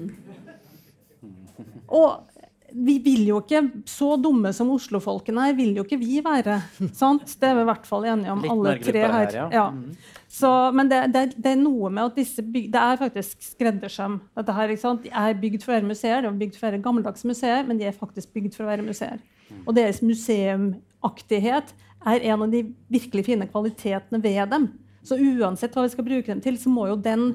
[1.97, 2.36] Og
[2.73, 6.60] vi vil jo ikke, så dumme som Oslo-folkene her, vil jo ikke vi være.
[6.98, 7.23] sant?
[7.39, 9.14] Det er vi i hvert fall enige om, Litt alle tre her.
[9.15, 9.45] her, ja.
[9.53, 10.15] ja.
[10.38, 14.19] Så, men det, det, det er noe med at disse byg, det er faktisk skreddersøm.
[14.38, 15.06] Dette her, ikke sant?
[15.07, 17.64] De er bygd for å være museer, de er bygd for å være gammeldagse museer,
[17.68, 19.23] men de er faktisk bygd for å være museer.
[19.64, 21.72] Og deres museumaktighet
[22.07, 24.68] er en av de virkelig fine kvalitetene ved dem.
[25.07, 27.30] Så uansett hva vi skal bruke dem til, så må jo den,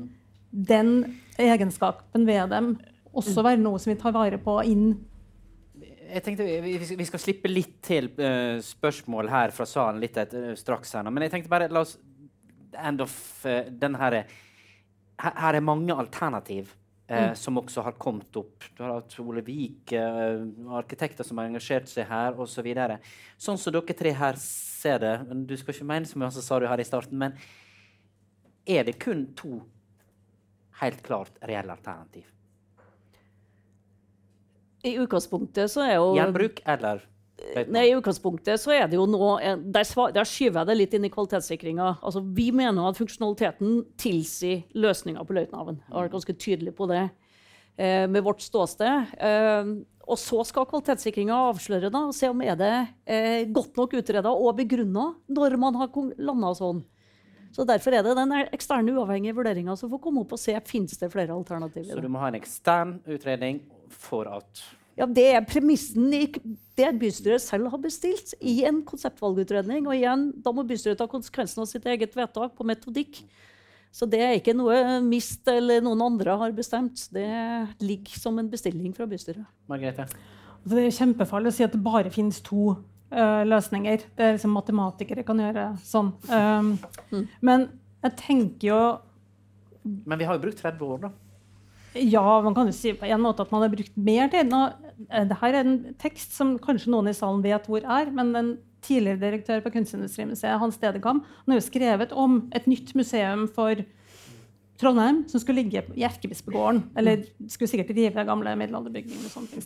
[0.53, 0.93] den
[1.41, 2.75] egenskapen ved dem
[3.17, 4.93] også være noe som vi tar vare på inn
[6.12, 10.52] Jeg tenkte vi, vi- skal slippe litt til uh, spørsmål her fra salen litt etter,
[10.60, 10.93] straks.
[10.98, 11.10] her nå.
[11.14, 11.97] Men jeg tenkte bare la oss
[12.78, 13.14] end of
[13.47, 14.22] uh, den her,
[15.22, 16.76] her Her er mange alternativ
[17.12, 17.34] Mm.
[17.36, 18.62] som også har kommet opp.
[18.76, 22.55] Du har hatt Ole Vik, eh, arkitekter som har engasjert seg her, osv.
[22.55, 23.01] Så videre.
[23.36, 26.59] sånn som dere tre her ser det Du skal ikke mene så mye, så sa
[26.59, 27.34] du her i starten, men
[28.66, 29.60] er det kun to
[30.80, 32.24] helt klart reelle alternativ?
[34.83, 37.05] I utgangspunktet så er jo Gjenbruk eller
[37.73, 41.07] Nei, I utgangspunktet så er det jo nå Der, der skyver jeg det litt inn
[41.09, 41.89] i kvalitetssikringa.
[42.05, 45.81] Altså, vi mener at funksjonaliteten tilsier løsninger på løytnaven.
[45.83, 49.17] Jeg har vært ganske tydelig på det eh, med vårt ståsted.
[49.19, 49.73] Eh,
[50.03, 52.73] og så skal kvalitetssikringa avsløre da, og se om er det
[53.11, 55.93] eh, godt nok utreda og begrunna når man har
[56.23, 56.83] landa sånn.
[57.53, 60.63] Så Derfor er det den eksterne uavhengige vurderinga som får komme opp og se om
[60.63, 61.93] det finnes flere alternativer.
[61.93, 63.61] Så du må ha en ekstern utredning
[63.94, 64.64] for at
[64.98, 66.27] Ja, Det er premissen i
[66.77, 69.86] det bystyret selv har bestilt i en konseptvalgutredning.
[69.89, 73.23] Og igjen, da må bystyret ta konsekvensen av sitt eget vedtak på metodikk.
[73.93, 77.06] Så det er ikke noe MIST eller noen andre har bestemt.
[77.12, 77.28] Det
[77.85, 79.44] ligger som en bestilling fra bystyret.
[79.69, 80.06] Margrethe?
[80.62, 82.73] Altså, det er kjempefarlig å si at det bare finnes to
[83.12, 84.06] uh, løsninger.
[84.16, 86.12] Det er liksom Matematikere kan gjøre sånn.
[86.31, 86.77] Um,
[87.44, 87.69] Men
[88.02, 88.81] jeg tenker jo
[89.82, 91.12] Men vi har jo brukt 30 år, da.
[91.94, 94.48] Ja, man kan jo si på en måte at man har brukt mer tid.
[94.48, 94.60] Nå,
[95.10, 98.36] eh, det her er en tekst som kanskje noen i salen vet hvor er, men
[98.39, 98.52] en
[98.82, 103.85] tidligere direktør på Kunstindustrimuseet, Hans Stedekam, han har jo skrevet om et nytt museum for
[104.81, 106.81] Trondheim som skulle ligge i Erkebispegården.
[106.98, 109.36] Eller skulle sikkert rive gamle middelalderbygninger.
[109.36, 109.62] og ting.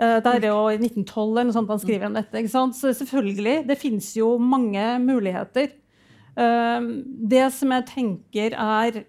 [0.00, 2.40] Uh, det er jo i 1912 eller noe sånt han skriver om dette.
[2.40, 2.74] ikke sant?
[2.74, 5.76] Så selvfølgelig, det fins jo mange muligheter.
[6.34, 9.04] Uh, det som jeg tenker er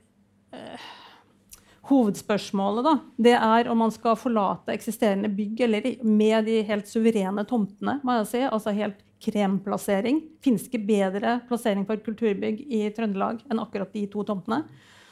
[1.94, 2.94] hovedspørsmålet, da,
[3.30, 7.99] det er om man skal forlate eksisterende bygg eller med de helt suverene tomtene.
[8.03, 10.22] må jeg si, altså helt kremplassering.
[10.44, 14.64] Finnes ikke bedre plassering for kulturbygg i Trøndelag enn akkurat de to tomtene.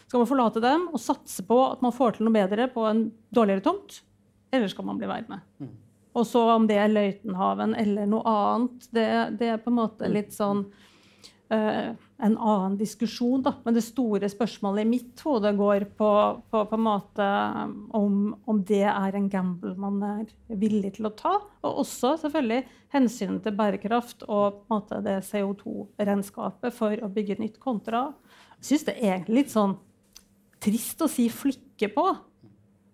[0.09, 3.05] Skal man forlate dem og satse på at man får til noe bedre på en
[3.31, 4.01] dårligere tomt,
[4.51, 5.39] eller skal man bli værende?
[5.63, 5.71] Mm.
[6.19, 9.07] Og så om det er Løitenhaven eller noe annet, det,
[9.39, 10.65] det er på en måte litt sånn
[11.51, 13.41] en annen diskusjon.
[13.43, 13.53] Da.
[13.65, 16.09] Men det store spørsmålet i mitt hode går på,
[16.51, 17.27] på, på en måte
[17.97, 21.33] om, om, det er en gamble man er villig til å ta.
[21.65, 22.63] Og også selvfølgelig
[22.95, 28.09] hensynet til bærekraft og måte det CO2-regnskapet for å bygge nytt kontra.
[28.61, 29.77] Jeg syns det er egentlig litt sånn
[30.61, 32.11] trist å si 'flikke på'.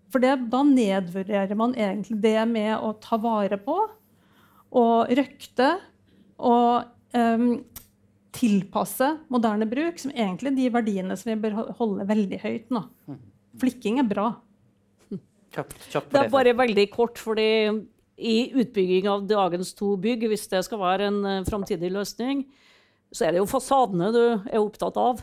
[0.08, 3.76] For det, da nedvurderer man egentlig det med å ta vare på
[4.78, 5.74] og røkte
[6.38, 7.64] og um,
[8.36, 12.84] tilpasse moderne bruk, som egentlig de verdiene som vi bør holde veldig høyt nå.
[13.62, 14.32] Flikking er bra.
[15.56, 17.48] Kjapt, kjapt det er bare veldig kort, fordi
[18.18, 22.44] i utbygging av dagens to bygg, hvis det skal være en uh, framtidig løsning,
[23.14, 25.22] så er det jo fasadene du er opptatt av.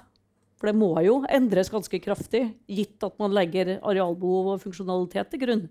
[0.60, 5.42] For det må jo endres ganske kraftig, gitt at man legger arealbehov og funksjonalitet til
[5.42, 5.64] grunn.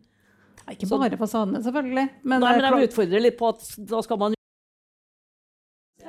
[0.70, 2.06] Ikke bare fasadene, selvfølgelig.
[2.22, 4.36] Men, Nei, men jeg utfordrer litt på at da skal man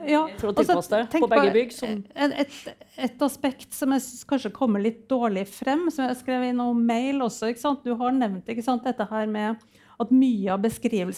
[0.09, 1.73] ja, for å tilpasse det på begge bygg?
[1.75, 2.03] Som...
[2.15, 2.57] Et,
[2.97, 6.83] et, aspekt som jeg synes kanskje kommer litt dårlig frem, som jeg skrev i noen
[6.87, 7.53] mail også.
[7.85, 9.63] Du har nevnt sant, dette her med
[10.03, 10.65] at mye av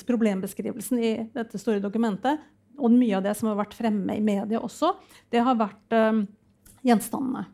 [0.07, 2.43] problembeskrivelsen i dette store dokumentet,
[2.77, 4.93] og mye av det som har vært fremme i media også,
[5.33, 6.27] det har vært um,
[6.85, 7.47] gjenstandene.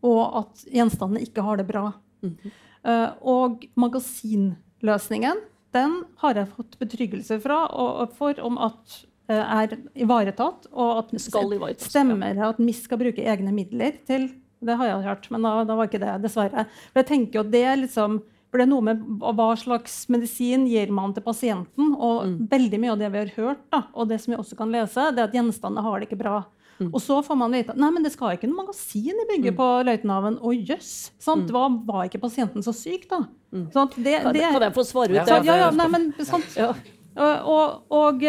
[0.00, 1.92] Og at gjenstandene ikke har det bra.
[2.24, 2.52] Mm -hmm.
[2.88, 5.40] uh, og magasinløsningen
[5.70, 9.04] den har jeg fått betryggelse fra og for om at
[9.36, 14.30] er ivaretatt, og at ivaretatt, stemmer at MIS skal bruke egne midler til
[14.60, 16.66] Det har jeg hørt, men da, da var ikke det, dessverre.
[16.90, 18.20] For jeg tenker jo det liksom
[18.50, 21.92] for det er noe med hva slags medisin gir man til pasienten.
[21.94, 22.38] Og mm.
[22.50, 25.04] veldig mye av det vi har hørt, da, og det som vi også kan lese,
[25.14, 26.40] det er at gjenstandene har det ikke bra.
[26.80, 26.88] Mm.
[26.90, 29.52] Og så får man vite at nei, men det skal ikke noe magasin i bygget
[29.54, 29.58] mm.
[29.58, 30.40] på Løitenhaven.
[30.40, 30.92] Å jøss!
[31.12, 31.44] Yes, mm.
[31.54, 33.22] Var, var, ikke pasienten så syk, da?
[33.54, 33.66] Mm.
[33.74, 35.40] Sånn, det, det, kan jeg få svare ut det?
[35.46, 36.72] Ja, ja, nei, men, sant, ja.
[37.20, 38.24] Og, og, og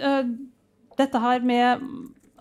[0.00, 0.28] uh,
[0.98, 1.84] dette her med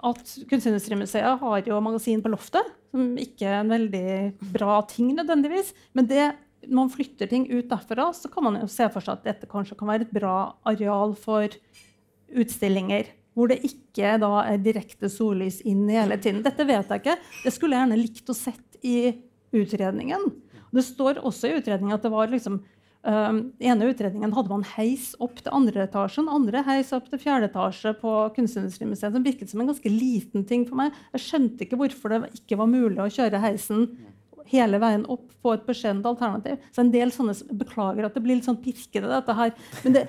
[0.03, 5.71] at Kunstindustrimuseet har jo magasin på loftet, som ikke er en veldig bra ting nødvendigvis.
[5.95, 6.27] Men det,
[6.67, 9.49] når man flytter ting ut derfra, så kan man jo se for seg at dette
[9.51, 10.38] kanskje kan være et bra
[10.69, 11.55] areal for
[12.34, 13.13] utstillinger.
[13.34, 16.43] Hvor det ikke da er direkte sollys inn hele tiden.
[16.45, 17.17] Dette vet jeg ikke.
[17.45, 18.97] Det skulle jeg gjerne likt å sett i
[19.55, 20.27] utredningen.
[20.73, 22.59] Det står også i utredningen at det var liksom
[23.03, 27.49] Um, ene utredningen hadde man heis opp til andre etasjen, andre heis opp til fjerde
[27.49, 29.11] etasje på Kunstindustrimuseet.
[29.11, 30.95] Som virket som en ganske liten ting for meg.
[31.17, 33.89] Jeg skjønte ikke hvorfor det ikke var mulig å kjøre heisen
[34.53, 36.61] hele veien opp på et beskjedent alternativ.
[36.71, 39.51] Så en del sånne Beklager at det blir litt sånn pirkete, dette her.
[39.84, 40.03] Men det,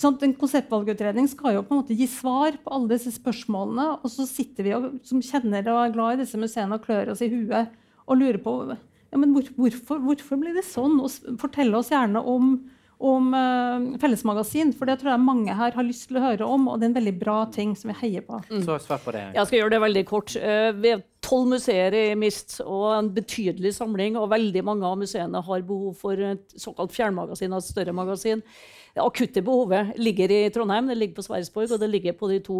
[0.00, 3.86] sånn, en konseptvalgutredning skal jo på en måte gi svar på alle disse spørsmålene.
[4.00, 7.14] Og så sitter vi og, som kjenner og er glad i disse museene og klør
[7.14, 7.74] oss i huet
[8.04, 8.58] og lurer på
[9.14, 10.98] ja, men hvor, hvorfor, hvorfor, blir det sånn?
[10.98, 12.56] Og fortell oss gjerne om,
[12.98, 16.66] om uh, fellesmagasin, for det tror jeg mange her har lyst til å høre om.
[16.72, 18.40] Og det er en veldig bra ting som vi heier på.
[18.50, 18.64] Mm.
[18.66, 19.28] Så svar på det.
[19.36, 20.34] Jeg skal gjøre det veldig kort.
[20.34, 24.18] Uh, vi har tolv museer i MIST og en betydelig samling.
[24.18, 28.42] Og veldig mange av museene har behov for et såkalt fjernmagasin, et større magasin.
[28.98, 32.42] Det akutte behovet ligger i Trondheim, det ligger på Sverresborg, og det ligger på de
[32.46, 32.58] to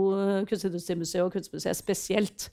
[0.51, 2.49] kunstindustrimuseene og Kunstmuseet spesielt.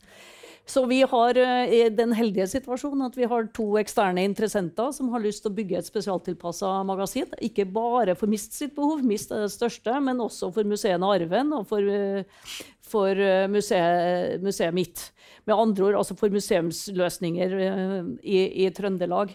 [0.69, 5.23] Så vi har uh, den heldige situasjonen at vi har to eksterne interessenter som har
[5.23, 7.31] lyst til å bygge et spesialtilpassa magasin.
[7.43, 11.55] Ikke bare for MIST sitt behov, MIST er det største, men også for museene Arven
[11.57, 15.09] og for, uh, for uh, museet, museet mitt.
[15.49, 17.57] Med andre ord altså for museumsløsninger
[18.21, 19.33] i, i Trøndelag.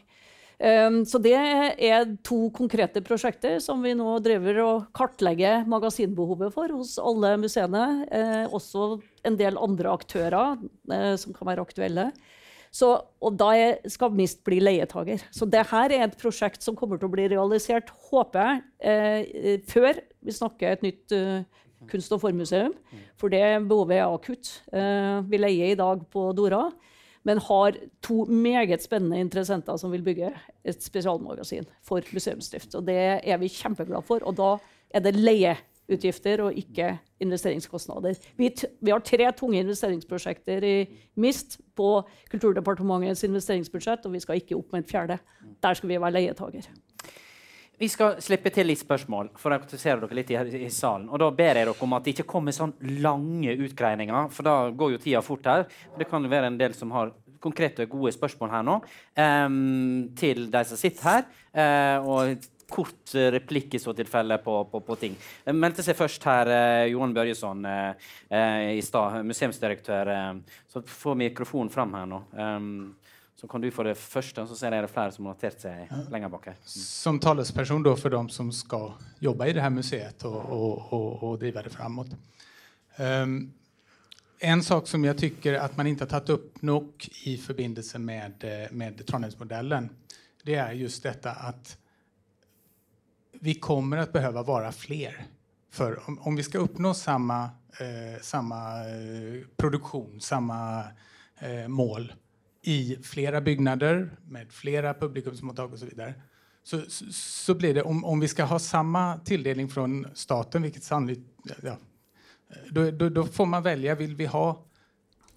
[0.56, 6.72] Um, så det er to konkrete prosjekter som vi nå driver og kartlegger magasinbehovet for
[6.78, 7.82] hos alle museene.
[8.08, 8.94] Eh, også
[9.28, 12.08] en del andre aktører eh, som kan være aktuelle.
[12.72, 12.88] Så,
[13.20, 13.50] og da
[13.88, 15.22] skal MIST bli leietager.
[15.32, 20.00] Så dette er et prosjekt som kommer til å bli realisert, håper jeg, eh, før
[20.24, 21.16] vi snakker et nytt
[21.88, 22.72] kunst- og formuseum.
[23.20, 24.50] For det behovet er akutt.
[24.72, 26.66] Vi leier i dag på Dora.
[27.26, 27.76] Men har
[28.06, 30.30] to meget spennende interessenter som vil bygge
[30.64, 32.74] et spesialmagasin for museumsdrift.
[32.78, 34.22] Og det er vi kjempeglade for.
[34.22, 34.52] Og da
[34.94, 38.20] er det leieutgifter og ikke investeringskostnader.
[38.38, 40.76] Vi, vi, har tre tunge investeringsprosjekter i
[41.16, 41.90] MIST på
[42.30, 45.18] Kulturdepartementets investeringsbudsjett, og vi skal ikke opp med et fjerde.
[45.62, 46.70] Der skal vi være leietager.
[47.76, 51.10] Vi skal slippe til litt spørsmål, for å aktivisere dere litt i, i, salen.
[51.12, 52.72] Og Da ber jeg dere om at det ikke kommer sånn
[53.04, 55.66] lange utgreininger, for da går jo tida fort her.
[55.98, 57.12] Det kan være en del som har
[57.44, 61.26] konkrete gode spørsmål her nå um, til de som sitter her.
[61.52, 65.12] Uh, og kort replikk i så tilfelle på, på, på ting.
[65.44, 68.08] Jeg meldte seg først her uh, Johan Børjesson uh,
[68.72, 70.14] i stad, museumsdirektør.
[70.72, 72.24] så få mikrofonen fram her nå.
[72.32, 72.96] Um,
[73.36, 75.60] så kan du få det første, og så ser jeg det flere som har notert
[75.60, 76.56] seg lenger bak her.
[76.56, 76.70] Mm.
[76.72, 81.38] Som talesperson for dem som skal jobbe i det her museet og, og, og, og
[81.42, 82.16] drive det framåt.
[82.96, 83.36] Um,
[84.40, 88.44] en sak som jeg tycker at man ikke har tatt opp nok i forbindelse med,
[88.72, 89.90] med Trondheimsmodellen,
[90.46, 91.76] det er just dette at
[93.40, 95.24] vi kommer att å være flere.
[95.70, 97.50] For om, om vi skal oppnå samme,
[97.80, 100.84] eh, samme eh, produktion, samme
[101.40, 102.12] eh, mål
[102.66, 105.78] i flere byggnader med flere publikumsmottag osv.
[105.78, 106.14] så videre.
[106.62, 111.22] Så, så, blir det, om, om vi skal ha samme tildeling fra staten, vilket sannolikt,
[111.62, 111.76] ja,
[113.10, 113.94] då, får man velge.
[113.94, 114.64] Vil vi ha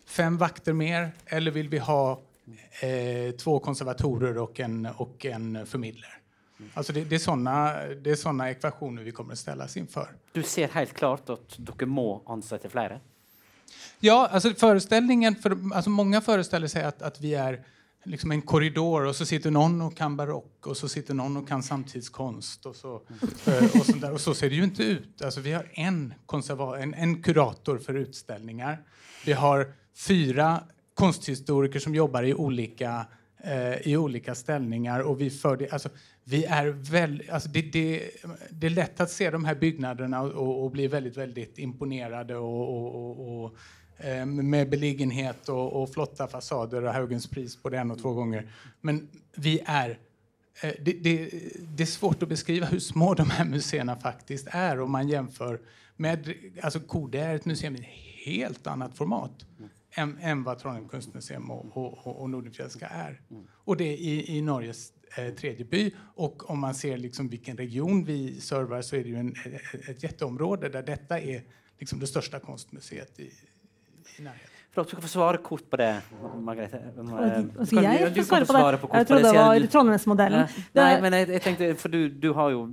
[0.06, 2.20] fem vakter mer eller vil vi ha
[2.82, 6.16] eh, två konservatorer og en, og en formidler?
[6.74, 7.54] Altså det, det, er sånne,
[8.04, 10.18] det er ekvasjoner vi kommer til å ställas inför.
[10.34, 13.00] Du ser helt klart at dere må ansette flere?
[14.00, 17.66] Ja, alltså föreställningen, för, alltså många föreställer sig att, att vi är
[18.04, 21.48] liksom en korridor och så sitter någon och kan barock och så sitter någon och
[21.48, 23.02] kan samtidskonst och så,
[23.46, 24.14] eh, och sånt där.
[24.14, 25.22] Och så ser det ju inte ut.
[25.22, 26.14] Alltså vi har en,
[26.80, 28.84] en, en kurator för utställningar.
[29.26, 30.64] Vi har fyra
[30.94, 33.06] konsthistoriker som jobbar i olika,
[33.44, 35.00] eh, i olika ställningar.
[35.00, 35.90] Och vi, för det, alltså,
[36.30, 38.12] vi är väl, alltså det, det,
[38.50, 42.96] det, är lätt att se de här byggnaderna och, och bli väldigt, väldigt imponerade och,
[42.96, 43.56] och, och
[44.02, 48.14] Eh, med beliggenhet och, och, flotta fasader och Haugens pris på det en och två
[48.14, 48.52] gånger.
[48.82, 50.00] Men vi är...
[50.62, 50.94] Eh, det,
[51.60, 55.62] det, är svårt att beskriva hur små de här museerna faktiskt är om man jämför
[55.96, 56.34] med...
[56.62, 57.86] Alltså Kode är ett museum i ett
[58.26, 59.46] helt annat format
[59.92, 63.22] enn än, än vad Trondheim kunstmuseum och, och, och Nordenfjällska är.
[63.32, 63.48] Mm.
[63.52, 65.92] Och det i, i Norges eh, tredje by.
[66.16, 69.90] Och om man ser liksom vilken region vi servar så är det ju en, ett,
[69.90, 71.44] ett jätteområde där detta är
[71.80, 73.34] liksom det største konstmuseet i,
[74.72, 74.90] Flott.
[74.90, 76.02] Du kan få svare kort på det,
[76.40, 76.80] Margrethe.
[77.66, 78.92] Skal jeg få svare på det?
[78.92, 80.48] På jeg trodde det var Trondheimsmodellen.
[80.78, 82.68] Nei, men jeg, jeg, tenkte, for du, du, har jo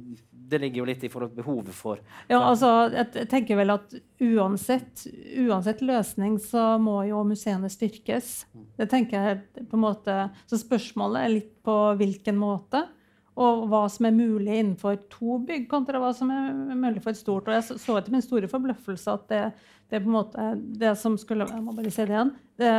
[0.49, 2.01] det ligger jo litt i forhold til behovet for
[2.31, 5.07] Ja, altså, jeg tenker vel at uansett,
[5.43, 8.47] uansett løsning så må jo museene styrkes.
[8.79, 12.87] Det tenker jeg på en måte, Så spørsmålet er litt på hvilken måte.
[13.37, 17.21] Og hva som er mulig innenfor to bygg, kontra hva som er mulig for et
[17.21, 17.51] stort.
[17.51, 19.43] Og jeg så til min store forbløffelse at det
[19.87, 20.45] det er på en måte
[20.81, 22.33] det som skulle Jeg må bare si det igjen.
[22.57, 22.71] Det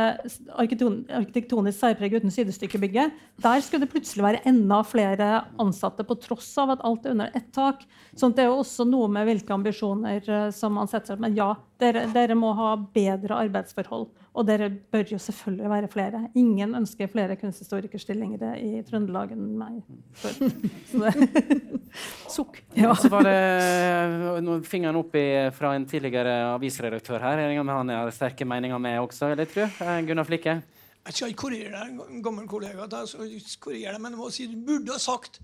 [0.58, 3.14] arkitektonisk særpreg uten sidestykkebygget.
[3.40, 5.28] Der skulle det plutselig være enda flere
[5.62, 7.86] ansatte, på tross av at alt er under ett tak.
[8.12, 11.22] Så det er jo også noe med hvilke ambisjoner eh, som man setter seg.
[11.24, 14.10] Men ja, dere, dere må ha bedre arbeidsforhold.
[14.38, 16.20] Og dere bør jo selvfølgelig være flere.
[16.38, 19.80] Ingen ønsker flere kunsthistorikerstillinger i Trøndelag enn meg.
[22.36, 22.60] Sukk.
[22.76, 22.92] Ja.
[22.94, 25.16] Så var det fingeren opp
[25.58, 27.42] fra en tidligere avisredaktør her.
[27.48, 30.60] Jeg med han har sterke meninger med også, eller tror eh, Gunnar Flikke?
[31.08, 34.58] Jeg skal ikke korrigere deg, en gammel kollega, korrigere deg, men jeg må si du
[34.66, 35.40] burde ha sagt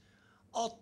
[0.60, 0.78] at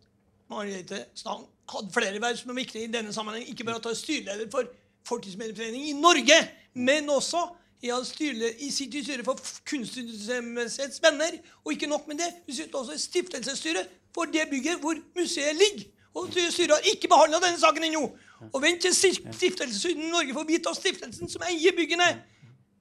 [0.53, 3.47] Margrethe Stang hadde flere verv som er viktige i denne sammenheng.
[3.49, 4.69] Ikke bare å ta styreleder for
[5.09, 6.37] Fortidsmedieforeningen i Norge,
[6.75, 7.41] men også
[7.83, 11.39] jeg styreleder i sitt styre for Kunstmuseets venner.
[11.65, 15.57] Og ikke nok med det, vi sitter også i stiftelsesstyret for det bygget hvor museet
[15.57, 15.89] ligger.
[16.15, 18.05] Og styret har ikke behandla denne saken ennå.
[18.53, 22.09] Og vent til Stiftelsesstyret i Norge får vite av stiftelsen som eier byggene.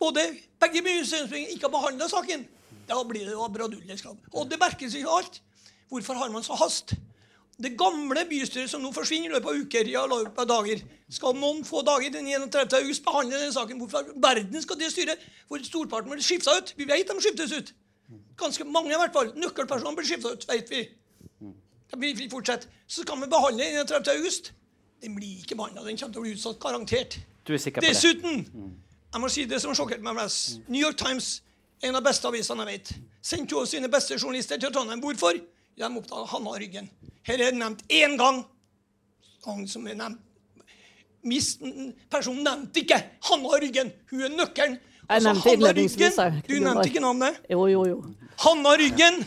[0.01, 0.23] Både
[0.59, 2.47] begge museumsbyggene ikke har behandla saken.
[2.89, 4.17] Da blir det jo braduljeskap.
[4.33, 5.41] Og det merkes ikke alt.
[5.89, 6.95] Hvorfor har man så hast?
[7.61, 11.35] Det gamle bystyret som nå forsvinner i løpet av uker, ja, løpet av dager, skal
[11.37, 12.77] noen få dager den 31.
[12.79, 13.81] august behandle denne saken.
[13.81, 16.73] Hvorfor verden skal det styret hvor storparten blir skifta ut?
[16.77, 17.73] Vi vet de skiftes ut.
[18.39, 19.33] Ganske mange, i hvert fall.
[19.37, 20.81] Nøkkelpersoner blir skifta ut, vet vi.
[22.01, 22.71] Vi vil fortsette.
[22.87, 24.09] Så skal vi behandle den 31.
[24.15, 24.53] august.
[25.03, 25.83] Den blir ikke behandla.
[25.85, 27.19] Den kommer til å bli utsatt garantert.
[27.45, 28.45] Du er sikker på Dessuten,
[29.11, 30.61] jeg må si det som sjokkerte meg mest.
[30.69, 31.41] New York Times,
[31.83, 32.91] en av beste avisene jeg vet,
[33.21, 35.01] sendte jo sine beste journalister til Trondheim.
[35.03, 35.35] Hvorfor?
[35.75, 36.87] De oppdaga Hanna Ryggen.
[37.27, 38.43] Her er det nevnt én gang.
[39.45, 40.19] gang som er nevnt.
[42.09, 42.97] Personen nevnte ikke
[43.29, 43.91] Hanna Ryggen.
[44.09, 44.79] Hun er nøkkelen.
[45.09, 46.41] Jeg nevnte Hanna Ryggen.
[46.47, 47.37] Du nevnte ikke navnet.
[47.51, 48.01] Jo, jo, jo.
[48.45, 49.21] Hanna Ryggen.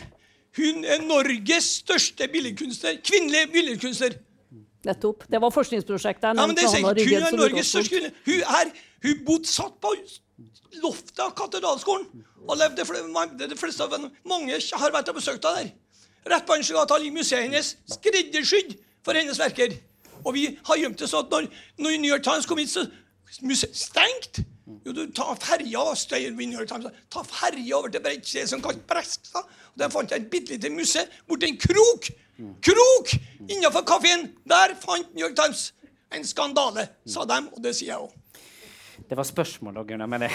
[0.55, 2.99] Hun er Norges største billedkunstner.
[3.03, 4.17] Kvinnelig billedkunstner.
[4.85, 5.25] Nettopp.
[5.31, 6.85] Det var forskningsprosjektet Ja, men det sier.
[6.85, 8.11] Ryggen Hun er Norges største kvinne.
[8.25, 8.71] Hun er
[9.05, 9.91] Hun bodde satt på
[10.81, 12.07] loftet av katedralskolen.
[12.45, 12.83] Og levde
[13.47, 15.71] de fleste av henne- Mange har vært og besøkt henne der.
[16.25, 18.75] Rett på ligger museet hennes, skreddersydd
[19.05, 19.75] for hennes verker.
[20.25, 22.87] Og vi har gjemt det sånn at når, når New York Times kom hit, så
[23.45, 24.41] museet stengt.
[24.85, 25.83] Jo, du tar ferja
[27.13, 29.45] ta ferja over til Bredtset, som kalt Brekstad.
[29.45, 32.09] Og Der fant jeg et bitte lite museum borti en krok.
[32.65, 33.13] Krok!
[33.45, 34.31] Innafor kafeen.
[34.49, 35.69] Der fant New York Times
[36.15, 38.13] en skandale, sa dem, og det sier jeg òg.
[39.05, 40.25] Det var spørsmål, Gunnar, men.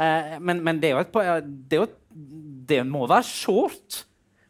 [0.00, 1.96] Eh, men, men det er jo et
[2.70, 4.06] det, må være sårt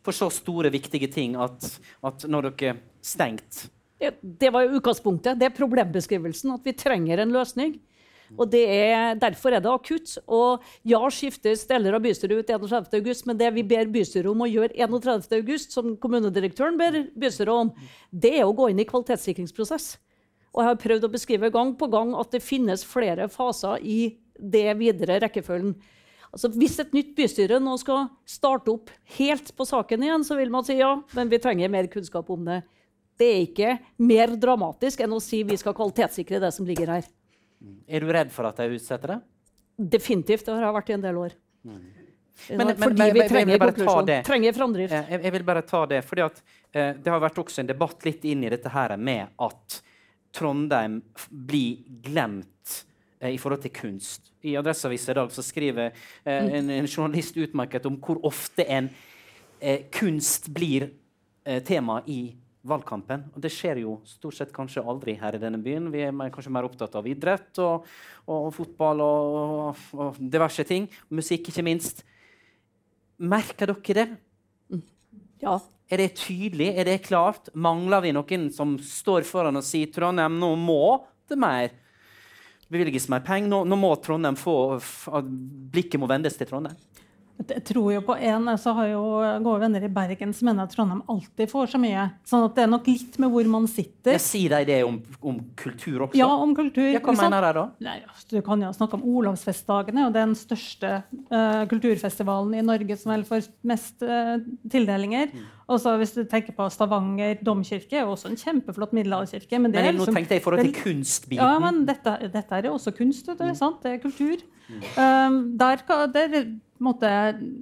[0.06, 1.66] for så store, viktige ting at,
[2.06, 3.66] at når dere er stengt
[4.01, 5.36] Ja, Det var jo utgangspunktet.
[5.36, 6.55] Det er problembeskrivelsen.
[6.56, 7.74] At vi trenger en løsning.
[8.39, 10.14] Og er, Derfor er det akutt.
[10.24, 14.48] Og ja, skiftes deler av bystyret ut 31.8, men det vi ber bystyret om å
[14.48, 17.74] gjøre 31.8, som kommunedirektøren ber bystyret om,
[18.10, 19.98] det er å gå inn i kvalitetssikringsprosess.
[20.51, 24.16] Og jeg har prøvd å beskrive gang på gang at det finnes flere faser i
[24.40, 25.77] det videre rekkefølgen.
[26.32, 30.51] Altså, hvis et nytt bystyre nå skal starte opp helt på saken igjen, så vil
[30.55, 32.61] man si ja, men vi trenger mer kunnskap om det.
[33.19, 37.09] Det er ikke mer dramatisk enn å si vi skal kvalitetssikre det som ligger her.
[37.90, 39.19] Er du redd for at de utsetter det?
[39.98, 40.47] Definitivt.
[40.47, 41.35] Det har jeg vært i en del år.
[41.65, 41.82] Men-
[42.57, 44.07] men- Fordi vi men- jeg trenger konklusjon.
[44.07, 44.24] det.
[44.24, 44.93] Trenger framdrift.
[44.93, 46.43] Eh, Jeg, jeg vil bare ta det, fordi at
[46.73, 49.82] eh, det har vært også en debatt litt inn i dette her med at
[50.32, 52.85] Trondheim blir glemt
[53.28, 54.30] i forhold til kunst.
[54.47, 58.88] I Adresseavisen i dag så skriver eh, en, en journalist utmerket om hvor ofte en
[59.60, 60.88] eh, kunst blir
[61.44, 62.22] eh, tema i
[62.66, 63.26] valgkampen.
[63.34, 65.90] Og det skjer jo stort sett kanskje aldri her i denne byen.
[65.92, 67.86] Vi er mer, kanskje mer opptatt av idrett og,
[68.26, 70.88] og, fotball og, og, og diverse ting.
[71.12, 72.05] Musikk, ikke minst.
[73.20, 74.09] Merker dere det?
[75.40, 75.59] Ja.
[75.90, 76.68] Er det tydelig?
[76.78, 77.48] Er det klart?
[77.52, 81.72] Mangler vi noen som står foran og sier Trondheim, nå må det mer
[82.70, 83.51] bevilges mer penger?
[83.51, 84.56] Nå, nå må Trondheim få
[85.70, 86.78] Blikket må vendes til Trondheim.
[87.40, 89.02] Jeg tror jo på en, så har jo
[89.40, 92.05] gode venner i Bergen som mener at Trondheim alltid får så mye.
[92.28, 94.12] Sånn at det er nok litt med hvor man sitter.
[94.18, 96.18] Jeg sier de det om, om kultur også?
[96.20, 96.90] Ja, om kultur.
[96.92, 97.64] Ja, hva mener de da?
[97.86, 100.92] Nei, altså, du kan jo snakke om Olavsfestdagene, og det er den største
[101.32, 104.36] uh, kulturfestivalen i Norge som vel får mest uh,
[104.68, 105.32] tildelinger.
[105.32, 105.48] Mm.
[105.70, 109.60] Og så hvis du tenker på Stavanger domkirke, er jo også en kjempeflott middelalderkirke.
[109.60, 111.38] Men, det Men nå liksom- tenkte jeg i forhold til kunstbiten.
[111.44, 113.55] Ja, men dette, dette er jo også kunst, Det, Mm.
[113.56, 113.82] sant?
[113.82, 114.42] Det er kultur.
[114.98, 115.76] Um, der,
[116.12, 116.47] der,
[116.80, 117.09] måte,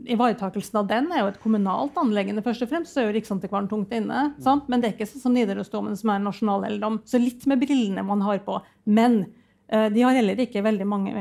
[0.07, 2.95] Ivaretakelsen av den er jo et kommunalt anleggende, først og fremst.
[2.95, 4.35] Så er jo Riksantikvaren tungt inne.
[4.37, 4.43] Mm.
[4.43, 4.69] Sant?
[4.69, 7.01] Men det er ikke sånn som Nidarosdomen, som er en nasjonal nasjonaleiendom.
[7.05, 8.63] Så litt med brillene man har på.
[8.87, 9.27] Men
[9.73, 11.13] uh, de har heller ikke veldig mange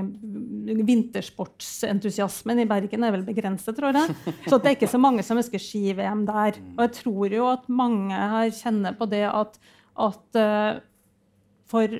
[0.67, 4.15] Vintersportsentusiasmen i Bergen er vel begrenset, tror jeg.
[4.49, 6.59] Så det er ikke så mange som ønsker ski-VM der.
[6.75, 9.59] Og jeg tror jo at mange her kjenner på det at,
[10.07, 10.79] at uh,
[11.71, 11.97] for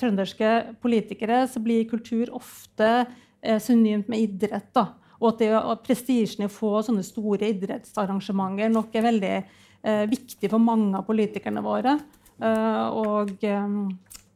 [0.00, 0.52] trønderske
[0.84, 4.70] politikere så blir kultur ofte uh, synonymt med idrett.
[4.76, 4.88] da.
[5.20, 10.04] Og at, det, at prestisjen i å få sånne store idrettsarrangementer nok er veldig uh,
[10.08, 11.98] viktig for mange av politikerne våre.
[12.36, 13.76] Og eh,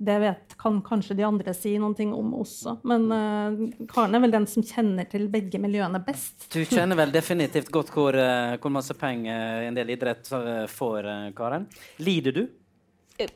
[0.01, 2.79] det vet, kan kanskje de andre si noen ting om også.
[2.89, 3.59] Men uh,
[3.91, 6.49] Karen er vel den som kjenner til begge miljøene best.
[6.55, 11.11] Du kjenner vel definitivt godt hvor, eh, hvor masse penger en del idrett eh, får,
[11.11, 11.69] eh, Karen.
[12.01, 12.43] Lider du?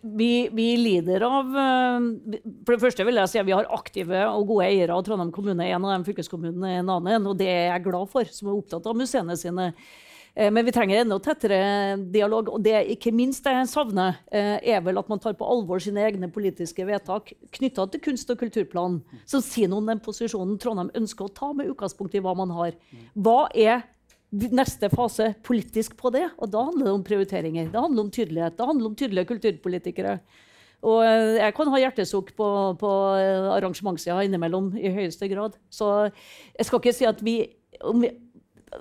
[0.01, 2.07] Vi, vi lider av eh,
[2.65, 5.33] For det første vil jeg si at vi har aktive og gode eiere av Trondheim
[5.35, 5.69] kommune.
[5.69, 8.57] En av de fylkeskommunene er en annen, og det er jeg glad for, som er
[8.57, 9.69] opptatt av museene sine.
[10.37, 12.51] Eh, Men vi trenger enda tettere dialog.
[12.51, 16.03] Og det ikke minst jeg savner, eh, er vel at man tar på alvor sine
[16.03, 20.91] egne politiske vedtak knytta til kunst- og kulturplanen, som sier noe om den posisjonen Trondheim
[20.95, 22.73] ønsker å ta, med utgangspunkt i hva man har.
[23.15, 23.85] Hva er
[24.33, 26.29] neste fase politisk på det?
[26.39, 27.71] Og da handler det om prioriteringer.
[27.71, 28.57] Det handler om tydelighet.
[28.57, 30.21] Det handler om tydelige kulturpolitikere.
[30.83, 32.91] Og eh, jeg kan ha hjertesukk på, på
[33.55, 35.55] arrangementssida innimellom i høyeste grad.
[35.71, 36.11] Så
[36.59, 38.11] jeg skal ikke si at vi, om vi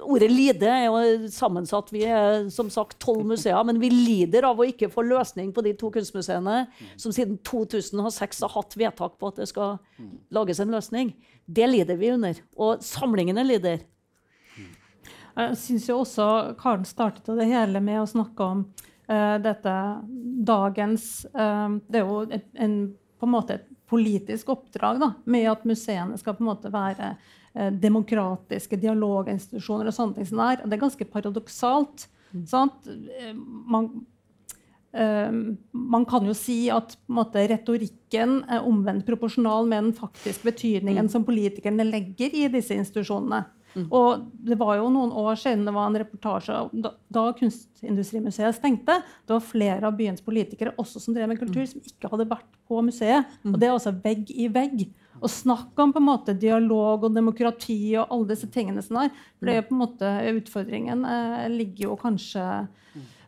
[0.02, 1.92] Ordet lide er jo sammensatt.
[1.94, 5.62] Vi er som sagt tolv museer, men vi lider av å ikke få løsning på
[5.66, 6.64] de to kunstmuseene
[6.98, 9.78] som siden 2006 har hatt vedtak på at det skal
[10.34, 11.14] lages en løsning.
[11.46, 12.40] Det lider vi under.
[12.58, 13.84] Og samlingene lider.
[15.34, 16.26] Jeg syns jo også
[16.60, 18.66] Karen startet det hele med å snakke om
[19.10, 19.78] uh, dette
[20.46, 22.76] dagens uh, Det er jo et, en,
[23.18, 27.16] på en måte et politisk oppdrag da, med at museene skal på en måte være
[27.54, 30.62] demokratiske dialoginstitusjoner og sånne ting som er.
[30.64, 32.08] Og det er ganske paradoksalt.
[32.50, 32.88] Sant?
[32.88, 34.06] Eh, Man,
[34.94, 35.32] eh,
[35.74, 41.24] Man kan jo si at måte, retorikken er omvendt proporsjonal med den faktiske betydningen som
[41.24, 43.46] politikerne legger i disse institusjonene.
[43.90, 49.00] Og det var jo noen år siden det var en reportasje da, da Kunstindustrimuseet stengte.
[49.26, 52.52] Det var flere av byens politikere også som drev med kultur, som ikke hadde vært
[52.70, 53.26] på museet.
[53.50, 54.86] Og det er altså vegg i vegg.
[55.22, 59.12] Og snakk om på en måte dialog og demokrati og alle disse tingene som er.
[59.38, 62.48] For det er på en måte utfordringen eh, ligger jo kanskje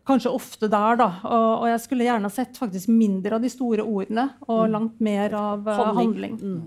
[0.05, 0.99] kanskje ofte der.
[1.01, 4.99] da, og, og, jeg skulle gjerne sett faktisk mindre av de store ordene og langt
[5.01, 6.37] mer av uh, handling.
[6.37, 6.59] Mm.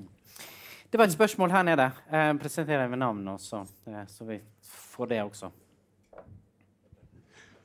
[0.90, 1.90] Det var et spørsmål her nede.
[2.08, 3.62] Jeg eh, presenterer jeg ved navn også,
[3.92, 5.50] eh, så vi får det også.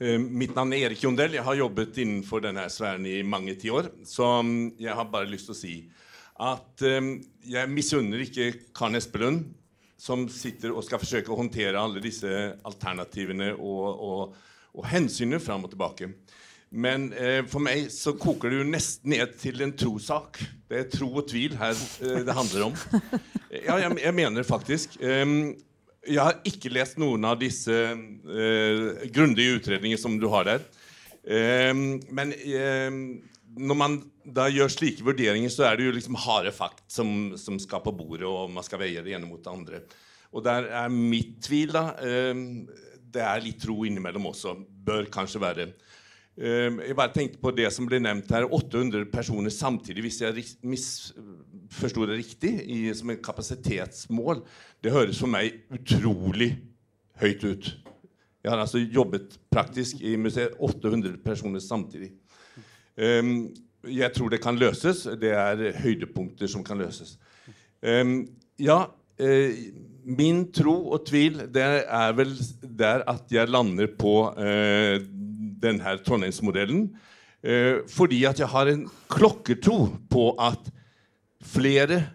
[0.03, 1.37] Eh, mitt navn er Erik Jondell.
[1.37, 3.87] Jeg har jobbet innenfor denne sfæren i mange tiår.
[4.03, 5.75] Så mm, jeg har bare lyst til å si
[6.41, 9.43] at jeg misunner ikke Karen Espelund,
[10.03, 12.29] som sitter og skal forsøke å håndtere alle disse
[12.67, 14.39] alternativene og, og,
[14.73, 16.09] og hensynene fram og tilbake.
[16.73, 20.41] Men eh, for meg så koker det jo nesten ned til en trosak.
[20.69, 22.79] Det er tro og tvil her eh, det handler om.
[23.53, 24.95] Ja, jeg, jeg mener faktisk.
[24.97, 25.29] Eh,
[26.09, 30.65] jeg har ikke lest noen av disse uh, grundige utredninger som du har der.
[31.23, 32.97] Um, men um,
[33.55, 37.59] når man da gjør slike vurderinger, så er det jo liksom harde fakt som, som,
[37.59, 39.81] skal på bordet, og man skal veie det ene mot det andre.
[40.33, 41.91] Og der er mitt tvil, da
[43.13, 44.55] Det er litt tro innimellom også.
[44.85, 45.67] Bør kanskje være.
[46.33, 48.47] Ehm, jeg bare tenkte på det som ble nevnt her.
[48.49, 54.41] 800 personer samtidig, hvis jeg misforsto det riktig, i, som et kapasitetsmål.
[54.83, 56.55] Det høres for meg utrolig
[57.21, 57.69] høyt ut.
[58.43, 62.11] Jeg har altså jobbet praktisk i museet 800 personer samtidig.
[62.97, 63.53] Um,
[63.89, 65.05] jeg tror det kan løses.
[65.19, 67.17] Det er høydepunkter som kan løses.
[67.83, 68.23] Um,
[68.61, 69.63] ja, uh,
[70.03, 72.31] min tro og tvil det er vel
[72.63, 74.95] der at jeg lander på uh,
[75.63, 76.87] denne Trondheimsmodellen.
[77.43, 80.71] Uh, fordi at jeg har en klokketro på at
[81.43, 82.05] flere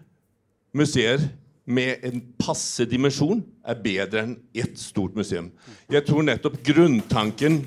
[0.73, 1.21] museer
[1.69, 5.51] med en passe dimensjon er bedre enn ett stort museum.
[5.91, 7.61] Jeg tror nettopp grunntanken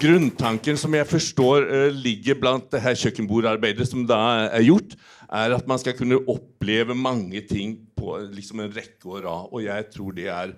[0.00, 4.96] grunntanken som jeg forstår uh, ligger blant det her kjøkkenbordarbeidet som da er gjort,
[5.26, 9.48] er at man skal kunne oppleve mange ting på liksom en rekke og rad.
[9.50, 10.52] Og jeg tror det er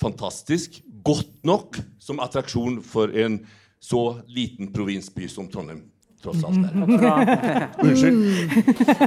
[0.00, 0.80] fantastisk.
[1.04, 3.42] Godt nok som attraksjon for en
[3.84, 5.84] så liten provinsby som Trondheim
[6.24, 6.56] tross alt
[7.04, 7.68] er.
[7.84, 8.16] Unnskyld.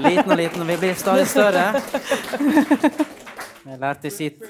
[0.05, 0.67] Liten og liten.
[0.67, 1.81] Vi blir stadig større.
[3.67, 4.43] Jeg lærte sitt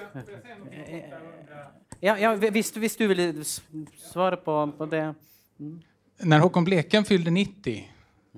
[1.99, 5.03] ja, ja hvis, hvis, du ville svare på, på det
[5.59, 5.75] mm.
[6.27, 7.83] Når Håkon Bleken fyllde 90,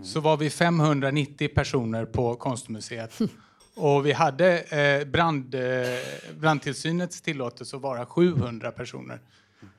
[0.03, 3.15] så var vi 590 personer på Konstmuseet.
[3.79, 9.21] Og vi hadde eh, brand, eh, brandtilsynets tillatelse å være 700 personer.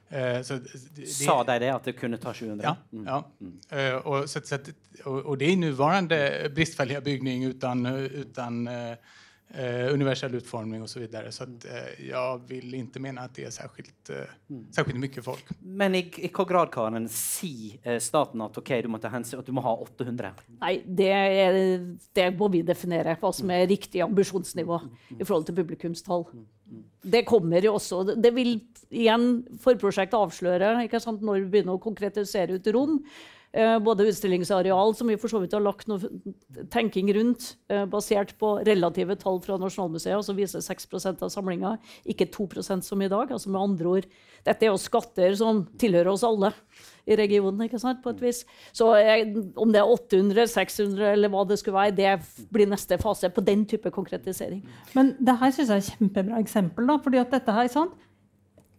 [0.09, 2.65] Eh, så det, Sa de det, at det kunne ta 700?
[2.65, 2.77] Ja.
[2.93, 3.05] Mm.
[3.07, 3.19] ja.
[3.41, 3.59] Mm.
[3.69, 4.59] Eh, og, så, så,
[5.05, 6.21] og, og, det er nåværende
[6.55, 8.97] bristfälliga bygning uten uten eh,
[9.55, 10.93] eh, universell utforming osv.
[10.93, 11.33] Så, vidare.
[11.33, 14.63] så att, eh, jeg vil ikke mene at det er særskilt, eh, mm.
[14.77, 15.51] særskilt mye folk.
[15.63, 19.41] Men i, i hvilken grad kan en si staten at okay, du må, ta hensyn,
[19.41, 20.45] at du må ha 800?
[20.61, 21.61] Nei, det, er,
[22.17, 24.81] det må vi definere, hva som er riktig ambisjonsnivå
[25.19, 26.27] i forhold til publikumstall.
[27.03, 28.05] Det kommer jo også.
[28.15, 28.59] Det vil
[28.91, 32.99] igjen forprosjektet avsløre ikke sant, når vi begynner å konkretisere ut rom.
[33.53, 36.07] Eh, både utstillingsareal, som vi for så vidt har lagt noe
[36.71, 41.73] tenking rundt, eh, basert på relative tall fra Nasjonalmuseet, som viser 6% av samlinga,
[42.07, 43.33] ikke 2% som i dag.
[43.33, 44.07] altså med andre ord,
[44.43, 46.53] Dette er jo skatter som tilhører oss alle
[47.07, 47.61] i regionen.
[47.69, 48.45] ikke sant, på et vis.
[48.73, 52.97] Så jeg, om det er 800, 600 eller hva det skulle være, det blir neste
[52.99, 54.65] fase på den type konkretisering.
[54.95, 56.87] Men det her syns jeg er et kjempebra eksempel.
[56.87, 57.93] da, fordi at dette her, sant,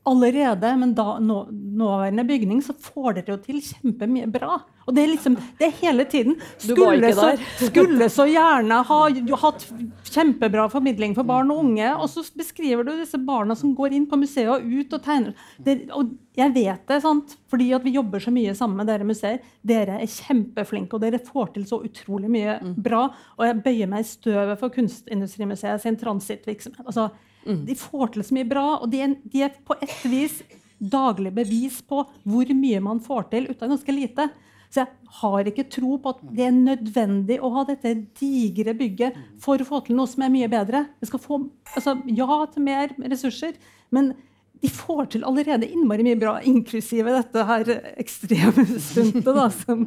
[0.03, 4.57] allerede, men da nå, nåværende bygning, så får dere jo til kjempemye bra.
[4.88, 6.40] Og det er liksom det er hele tiden.
[6.57, 7.28] Skulle så,
[7.68, 8.99] skulle så, gjerne ha
[9.44, 9.68] hatt
[10.10, 14.10] kjempebra formidling for barn og unge, og så beskriver du disse barna som går inn
[14.10, 15.48] på museet og ut og tegner.
[15.61, 17.38] Det, og jeg vet det, sant?
[17.52, 19.41] fordi vi jobber så mye sammen med dere museer.
[19.61, 22.78] Dere er kjempeflinke, og dere får til så utrolig mye mm.
[22.82, 23.10] bra.
[23.38, 26.88] Og jeg bøyer meg i støvet for Kunstindustrimuseet sin transittvirksomhet.
[26.88, 27.11] Altså,
[27.45, 27.65] Mm.
[27.68, 30.41] De får til så mye bra, og de er, de er, på et vis
[30.81, 34.30] daglig bevis på hvor mye man får til ut av ganske lite.
[34.72, 39.18] Så jeg har ikke tro på at det er nødvendig å ha dette digre bygget
[39.43, 40.85] for å få til noe som er mye bedre.
[41.01, 41.41] Vi skal få
[41.76, 43.57] altså, ja til mer ressurser,
[43.91, 44.13] men
[44.61, 49.83] de får til allerede innmari mye bra, inklusive dette her ekstreme stuntet da, som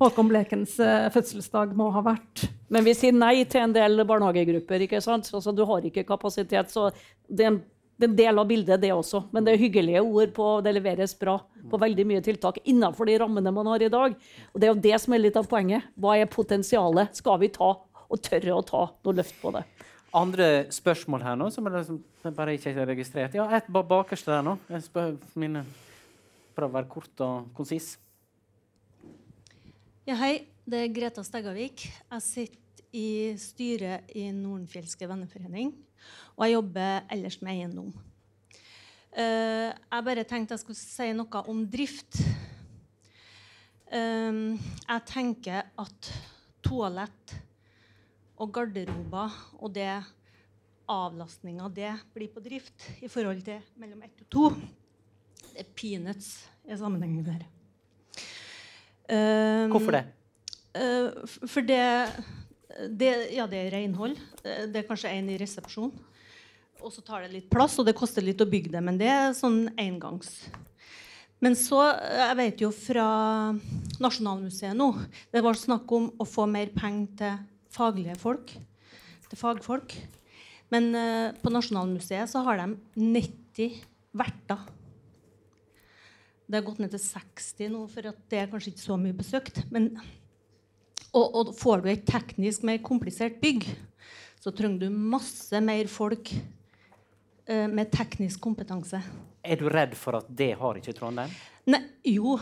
[0.00, 2.44] Håkon Blekens uh, fødselsdag må ha vært.
[2.68, 4.84] Men vi sier nei til en del barnehagegrupper.
[4.84, 5.30] ikke sant?
[5.32, 6.68] Altså, du har ikke kapasitet.
[6.70, 6.90] så
[7.26, 9.24] Det er en del av bildet, det også.
[9.32, 11.38] Men det er hyggelige ord på det leveres bra
[11.70, 14.16] på veldig mye tiltak innenfor de rammene man har i dag.
[14.52, 15.88] Og det er jo det som er litt av poenget.
[15.96, 17.16] Hva er potensialet?
[17.16, 17.72] Skal vi ta,
[18.10, 19.64] og tørre å ta noe løft på det?
[20.10, 21.98] Andre spørsmål her nå, som jeg liksom,
[22.34, 23.34] bare ikke har registrert.
[23.38, 24.56] Ja, et bakerst der nå.
[24.70, 25.64] Jeg spør mine
[26.50, 27.92] Prøv å være kort og konsis.
[30.08, 30.48] Ja, hei.
[30.70, 31.86] Det er Greta Steggavik.
[31.86, 35.70] Jeg sitter i styret i Nordenfjelske venneforening.
[36.36, 37.92] Og jeg jobber ellers med eiendom.
[39.10, 42.20] Eh, jeg bare tenkte jeg skulle si noe om drift.
[43.90, 46.10] Eh, jeg tenker at
[46.66, 47.38] toalett
[48.40, 49.92] og garderober og det
[50.90, 54.44] avlastninga det blir på drift i forhold til mellom ett og to,
[55.50, 56.32] det er peanuts
[56.66, 57.44] i sammenhengen der.
[59.10, 60.04] Um, Hvorfor det?
[60.74, 61.82] Uh, for det,
[62.94, 64.16] det Ja, det er renhold.
[64.44, 65.92] Eh, Det er kanskje en i resepsjon.
[66.80, 68.82] Og så tar det litt plass, og det koster litt å bygge det.
[68.82, 70.48] Men det er sånn engangs.
[71.40, 73.06] Men så, eh, jeg vet jo fra
[74.00, 74.92] Nasjonalmuseet nå
[75.32, 77.38] Det var snakk om å få mer penger til
[77.74, 78.52] faglige folk.
[79.30, 79.94] Til fagfolk.
[80.70, 83.80] Men eh, på Nasjonalmuseet så har de 90
[84.16, 84.68] verter.
[86.50, 89.14] Det har gått ned til 60 nå, for at det er kanskje ikke så mye
[89.14, 89.62] besøkt.
[89.70, 89.92] Men,
[91.12, 93.68] og, og får du et teknisk mer komplisert bygg,
[94.40, 99.02] så trenger du masse mer folk eh, med teknisk kompetanse.
[99.46, 101.30] Er du redd for at det har ikke Trondheim?
[101.70, 101.82] Nei,
[102.16, 102.34] jo.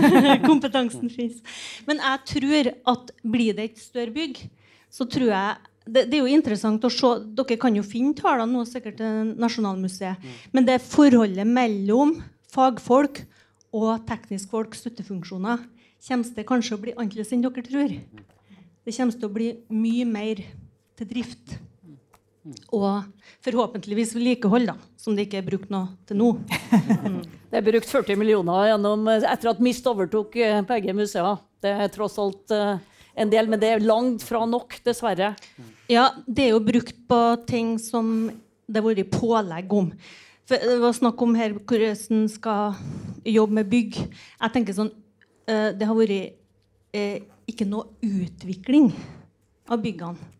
[0.50, 1.40] Kompetansen fins.
[1.88, 4.42] Men jeg tror at blir det et større bygg,
[4.90, 5.58] så tror jeg
[5.90, 9.32] det, det er jo interessant å se Dere kan jo finne tallene nå sikkert til
[9.40, 10.28] Nasjonalmuseet.
[10.54, 12.18] Men det forholdet mellom
[12.52, 13.22] fagfolk
[13.74, 15.62] og teknisk folk, støttefunksjoner,
[16.06, 17.96] kommer det kanskje å bli annerledes enn dere tror.
[18.84, 20.44] Det kommer til å bli mye mer
[20.98, 21.58] til drift.
[22.72, 23.02] Og
[23.44, 26.30] forhåpentligvis vedlikehold, da, som det ikke er brukt noe til nå.
[27.50, 31.40] Det er brukt 40 millioner gjennom, etter at MIST overtok eh, begge museer.
[31.60, 32.78] Det er tross alt eh,
[33.18, 35.32] en del, men det er langt fra nok, dessverre.
[35.90, 38.30] Ja, det er jo brukt på ting som
[38.70, 39.90] det har vært pålegg om.
[40.46, 42.78] For det var snakk om her hvordan en skal
[43.26, 43.98] jobbe med bygg.
[43.98, 44.92] Jeg tenker sånn
[45.50, 46.38] eh, Det har vært
[46.96, 48.92] eh, ikke noe utvikling
[49.70, 50.30] av byggene.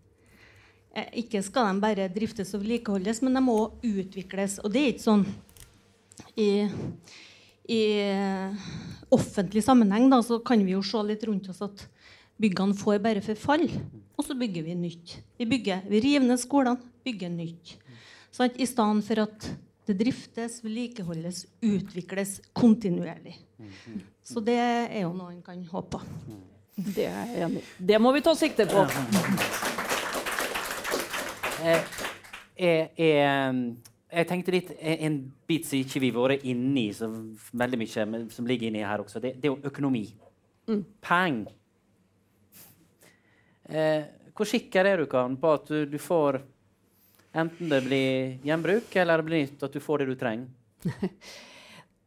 [0.95, 4.59] Eh, ikke skal de bare driftes og vedlikeholdes, men de må utvikles.
[4.65, 5.27] Og det er ikke sånn
[6.37, 6.51] i,
[7.71, 7.81] i
[9.15, 11.87] offentlig sammenheng da, så kan vi jo se litt rundt oss at
[12.41, 13.67] byggene får bare forfall,
[14.17, 15.17] og så bygger vi nytt.
[15.39, 17.75] Vi, bygger, vi river ned skolene, bygger nytt.
[18.33, 19.51] Sånn, I stedet for at
[19.89, 23.35] det driftes, vedlikeholdes, utvikles kontinuerlig.
[24.25, 26.03] Så det er jo noe en kan håpe på.
[26.81, 27.67] Det er jeg enig i.
[27.91, 28.87] Det må vi ta sikte på.
[31.61, 31.83] Eh,
[32.57, 33.59] er, er,
[34.11, 35.19] jeg tenkte litt eh, En
[35.49, 37.09] bit som ikke vi har vært inne i, så
[37.53, 40.07] veldig mye, som ligger inni her også, det, det er jo økonomi.
[40.71, 40.85] Mm.
[41.05, 41.53] Penger.
[43.71, 46.41] Eh, hvor sikker er du kan, på at du, du får
[47.37, 50.49] enten det blir gjenbruk eller det blir nytt, at du får det du trenger?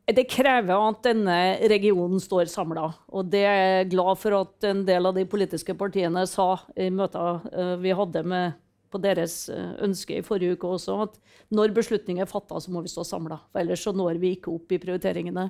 [0.03, 1.35] Det krever at denne
[1.71, 2.89] regionen står samla.
[3.15, 6.89] Og det er jeg glad for at en del av de politiske partiene sa i
[6.91, 8.57] møter eh, vi hadde med,
[8.94, 11.18] på deres eh, ønske i forrige uke også, at
[11.53, 13.40] når beslutninger er fatta, så må vi stå samla.
[13.60, 15.49] Ellers så når vi ikke opp i prioriteringene.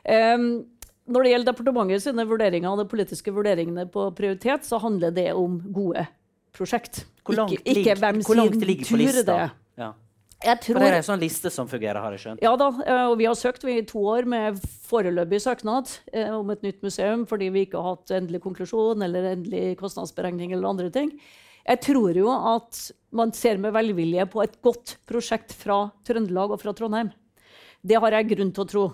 [0.00, 0.46] Um,
[1.10, 5.30] når det gjelder departementet sine vurderinger og de politiske vurderingene på prioritet, så handler det
[5.36, 6.06] om gode
[6.56, 7.04] prosjekt.
[7.24, 9.26] Hvor langt, ikke, ikke hvem hvor langt sin ligger på lista?
[9.26, 9.50] det.
[9.80, 9.90] Ja.
[10.40, 12.40] Tror det er en sånn liste som fungerer, har jeg skjønt.
[12.40, 14.56] ja da, eh, og vi har søkt i to år med
[14.88, 19.34] foreløpig søknad eh, om et nytt museum fordi vi ikke har hatt endelig konklusjon eller
[19.34, 21.12] endelig kostnadsberegning eller andre ting.
[21.66, 22.80] Jeg tror jo at
[23.12, 27.10] man ser med velvilje på et godt prosjekt fra Trøndelag og fra Trondheim.
[27.82, 28.84] Det har jeg grunn til å tro.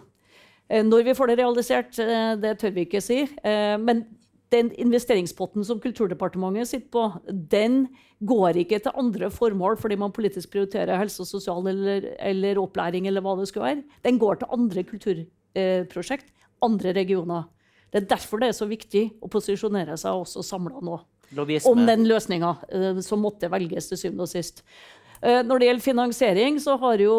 [0.69, 3.23] Eh, Når vi får det realisert, eh, det tør vi ikke si.
[3.23, 4.07] Eh, Men
[4.51, 7.89] den investeringspotten som Kulturdepartementet sitter på, den
[8.23, 13.07] går ikke til andre formål fordi man politisk prioriterer helse og sosial eller, eller opplæring
[13.07, 13.85] eller hva det skulle være.
[14.05, 16.31] Den går til andre kulturprosjekt,
[16.63, 17.45] andre regioner.
[17.93, 21.01] Det er derfor det er så viktig å posisjonere seg også samla nå
[21.35, 21.73] Lobbyisme.
[21.73, 24.63] om den løsninga eh, som måtte velges til syvende og sist.
[25.23, 27.17] Eh, når det gjelder finansiering, så har jo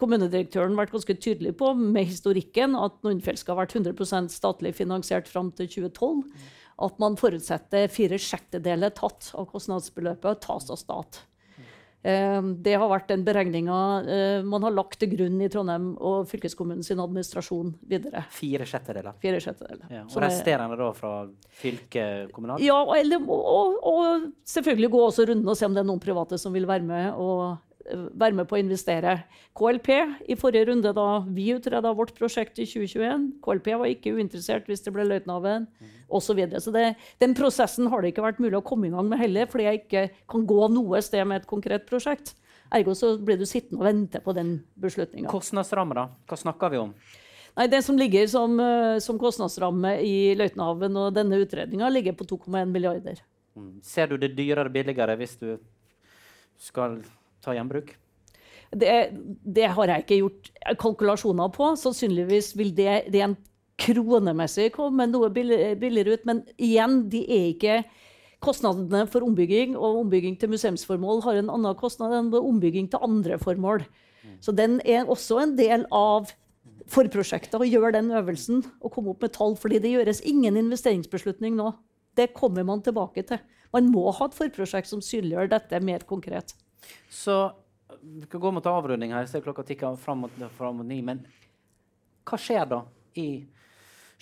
[0.00, 5.30] kommunedirektøren vært ganske tydelig på med historikken at Nordfjell skal ha vært 100 statlig finansiert
[5.30, 6.24] fram til 2012.
[6.84, 11.20] At man forutsetter fire sjettedeler tatt av kostnadsbeløpet tas av stat.
[12.04, 16.26] Eh, Det har vært den beregninga eh, man har lagt til grunn i Trondheim og
[16.28, 18.26] fylkeskommunen sin administrasjon videre.
[18.30, 19.14] Fire sjettedeler.
[19.22, 19.86] Fire sjettedeler.
[19.90, 20.02] Ja.
[20.04, 21.14] Og er- resterende da fra
[21.62, 22.60] fylkekommunalt?
[22.64, 26.38] ja, og, og, og selvfølgelig gå også runden og se om det er noen private
[26.40, 27.56] som vil være med og
[27.92, 29.16] være med på å investere.
[29.56, 29.90] KLP
[30.30, 34.84] i forrige runde, da vi utreda vårt prosjekt i 2021, KLP var ikke uinteressert hvis
[34.84, 35.66] det ble Løitenhaven
[36.08, 36.24] osv.
[36.24, 36.62] Så, videre.
[36.64, 36.86] så det,
[37.22, 39.82] den prosessen har det ikke vært mulig å komme i gang med heller, fordi jeg
[39.82, 42.34] ikke kan gå noe sted med et konkret prosjekt.
[42.74, 45.30] Ergo så blir du sittende og vente på den beslutninga.
[45.30, 46.08] Kostnadsramme, da?
[46.30, 46.94] Hva snakker vi om?
[47.54, 52.26] Nei, Det som ligger som, eh, som kostnadsramme i Løitenhaven og denne utredninga, ligger på
[52.26, 53.20] 2,1 milliarder.
[53.54, 53.78] Mm.
[53.82, 55.58] Ser du det dyrere billigere hvis du
[56.58, 56.98] skal
[57.44, 57.94] ta gjenbruk?
[58.74, 58.94] Det,
[59.44, 60.48] det, har jeg ikke gjort
[60.80, 61.74] kalkulasjoner på.
[61.78, 63.42] Sannsynligvis vil det rent
[63.80, 66.24] kronemessig komme noe billigere ut.
[66.26, 67.82] Men igjen, de er ikke
[68.44, 73.38] kostnadene for ombygging og ombygging til museumsformål har en annen kostnad enn ombygging til andre
[73.40, 73.86] formål.
[74.44, 76.32] Så den er også en del av
[76.90, 79.56] forprosjektet å gjøre den øvelsen og komme opp med tall.
[79.56, 81.72] fordi det gjøres ingen investeringsbeslutning nå.
[82.16, 83.40] Det kommer man tilbake til.
[83.72, 86.54] Man må ha et forprosjekt som synliggjør dette mer konkret.
[87.10, 87.36] Så
[88.00, 89.24] vi kan gå mot avrunding her.
[89.24, 91.00] Jeg ser klokka tikker fram mot, fram mot ni.
[91.04, 91.24] Men
[92.28, 92.82] hva skjer da
[93.20, 93.28] i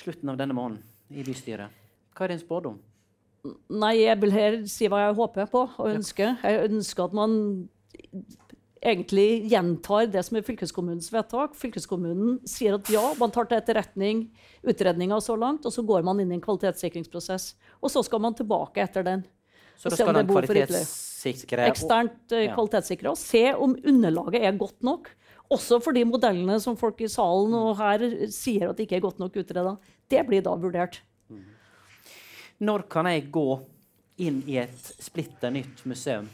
[0.01, 0.83] slutten av denne måneden
[1.13, 1.83] i bystyret?
[2.13, 2.81] Hva er din spådom?
[3.73, 6.37] Nei, jeg vil her si hva jeg håper på og ønsker.
[6.45, 7.33] Jeg ønsker at man
[8.83, 11.55] egentlig gjentar det som er fylkeskommunens vedtak.
[11.59, 14.25] Fylkeskommunen sier at ja, man tar til etterretning
[14.67, 17.53] utredninga så langt, og så går man inn i en kvalitetssikringsprosess.
[17.83, 19.25] Og så skal man tilbake etter den.
[19.79, 25.11] Så da skal den kvalitetssikre Eksternt uh, kvalitetssikre og se om underlaget er godt nok.
[25.53, 29.05] Også for de modellene som folk i salen og her sier at de ikke er
[29.05, 29.77] godt nok utreda.
[30.11, 31.01] Det blir da vurdert.
[31.29, 31.45] Mm.
[32.69, 33.49] Når kan jeg gå
[34.23, 36.31] inn i et splitter nytt museum?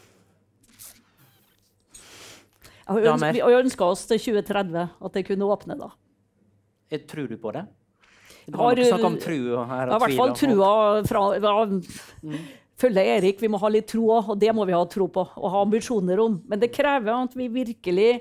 [2.89, 5.91] Vi ønska oss til 2030 at det kunne åpne da.
[6.89, 7.67] Jeg tror du på det?
[8.49, 9.91] Det var har, snakk om tru her.
[9.91, 10.71] I hvert fall trua
[11.05, 12.39] fra ja, mm.
[12.79, 15.51] Følge Erik, vi må ha litt tro, og det må vi ha tro på og
[15.51, 16.39] ha ambisjoner om.
[16.47, 18.13] Men det krever at vi virkelig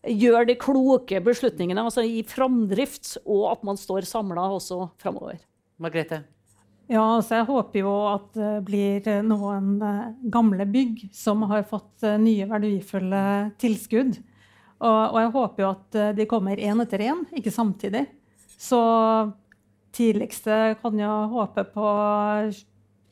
[0.00, 5.42] gjør de kloke beslutningene altså i framdrift, og at man står samla også framover.
[5.80, 6.22] Margrethe?
[6.90, 12.02] Ja, altså jeg håper jo at det blir noen eh, gamle bygg som har fått
[12.02, 13.20] eh, nye verdifulle
[13.62, 14.16] tilskudd.
[14.80, 18.08] Og, og jeg håper jo at eh, de kommer én etter én, ikke samtidig.
[18.58, 18.80] Så
[19.94, 21.86] tidligste kan jeg håpe på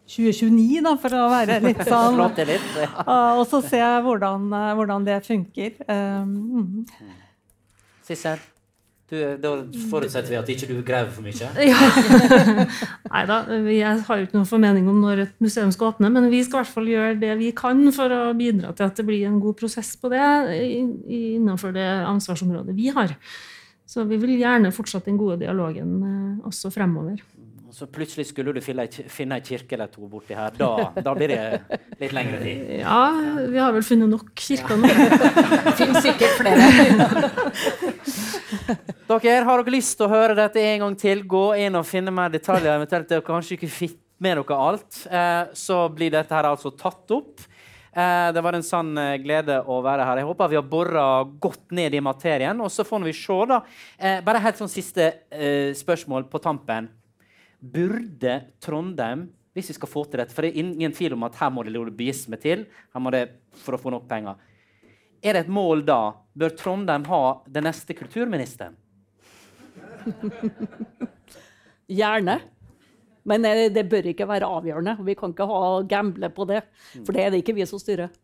[0.09, 2.93] 2029, da, for å være litt sånn litt, ja.
[3.39, 4.49] Og så se hvordan,
[4.79, 5.75] hvordan det funker.
[5.89, 6.87] Um,
[8.09, 8.41] Sissel?
[9.09, 9.51] Da
[9.89, 11.47] forutsetter vi at ikke du graver for mye?
[11.65, 11.77] Ja.
[13.15, 13.39] Nei da,
[13.73, 16.59] jeg har jo ikke noen formening om når et museum skal åpne, men vi skal
[16.59, 19.39] i hvert fall gjøre det vi kan for å bidra til at det blir en
[19.41, 20.21] god prosess på det
[20.61, 23.17] innenfor det ansvarsområdet vi har.
[23.89, 27.23] Så vi vil gjerne fortsette den gode dialogen eh, også fremover.
[27.79, 30.51] Så plutselig skulle du finne ei kirke eller to borti her.
[30.59, 32.65] Da, da, blir det litt lengre tid.
[32.81, 33.05] Ja,
[33.53, 34.91] vi har vel funnet nok kirker nå.
[35.79, 36.65] Finnes sikkert flere.
[39.07, 42.11] dere, har dere lyst til å høre dette en gang til, gå inn og finne
[42.19, 42.73] mer detaljer.
[42.75, 43.97] eventuelt dere kanskje ikke fikk
[44.27, 47.47] med dere alt, eh, så blir dette her altså tatt opp.
[47.95, 50.25] Eh, det var en sann eh, glede å være her.
[50.25, 51.09] Jeg håper vi har bora
[51.47, 52.59] godt ned i materien.
[52.59, 53.63] Og så får vi se, da.
[54.27, 55.13] Bare helt sånn siste
[55.79, 56.91] spørsmål på tampen
[57.59, 61.39] burde Trondheim hvis vi skal få til dette, for det er ingen tvil om at
[61.41, 63.25] her må det lobbyisme til her må det
[63.59, 64.39] for å få nok penger.
[65.19, 66.15] Er det et mål da?
[66.39, 68.77] Bør Trondheim ha den neste kulturministeren?
[71.99, 72.39] Gjerne.
[73.29, 74.95] Men eh, det bør ikke være avgjørende.
[75.05, 76.63] Vi kan ikke ha gamble på det.
[77.03, 78.15] For det er det ikke vi som styrer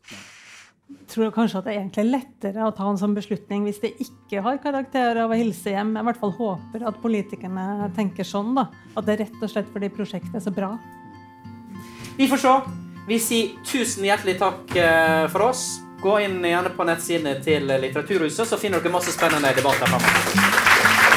[1.10, 4.42] tror kanskje at det er egentlig lettere å ta en sånn beslutning hvis det ikke
[4.44, 5.94] har karakter av å hilse hjem.
[5.98, 8.54] Jeg hvert fall håper at politikerne tenker sånn.
[8.56, 10.74] da, At det er rett og slett fordi prosjektet er så bra.
[12.18, 12.54] Vi får se.
[13.04, 15.66] Vi sier tusen hjertelig takk eh, for oss.
[16.04, 21.13] Gå inn gjerne på nettsidene til Litteraturhuset, så finner dere masse spennende debatter framover.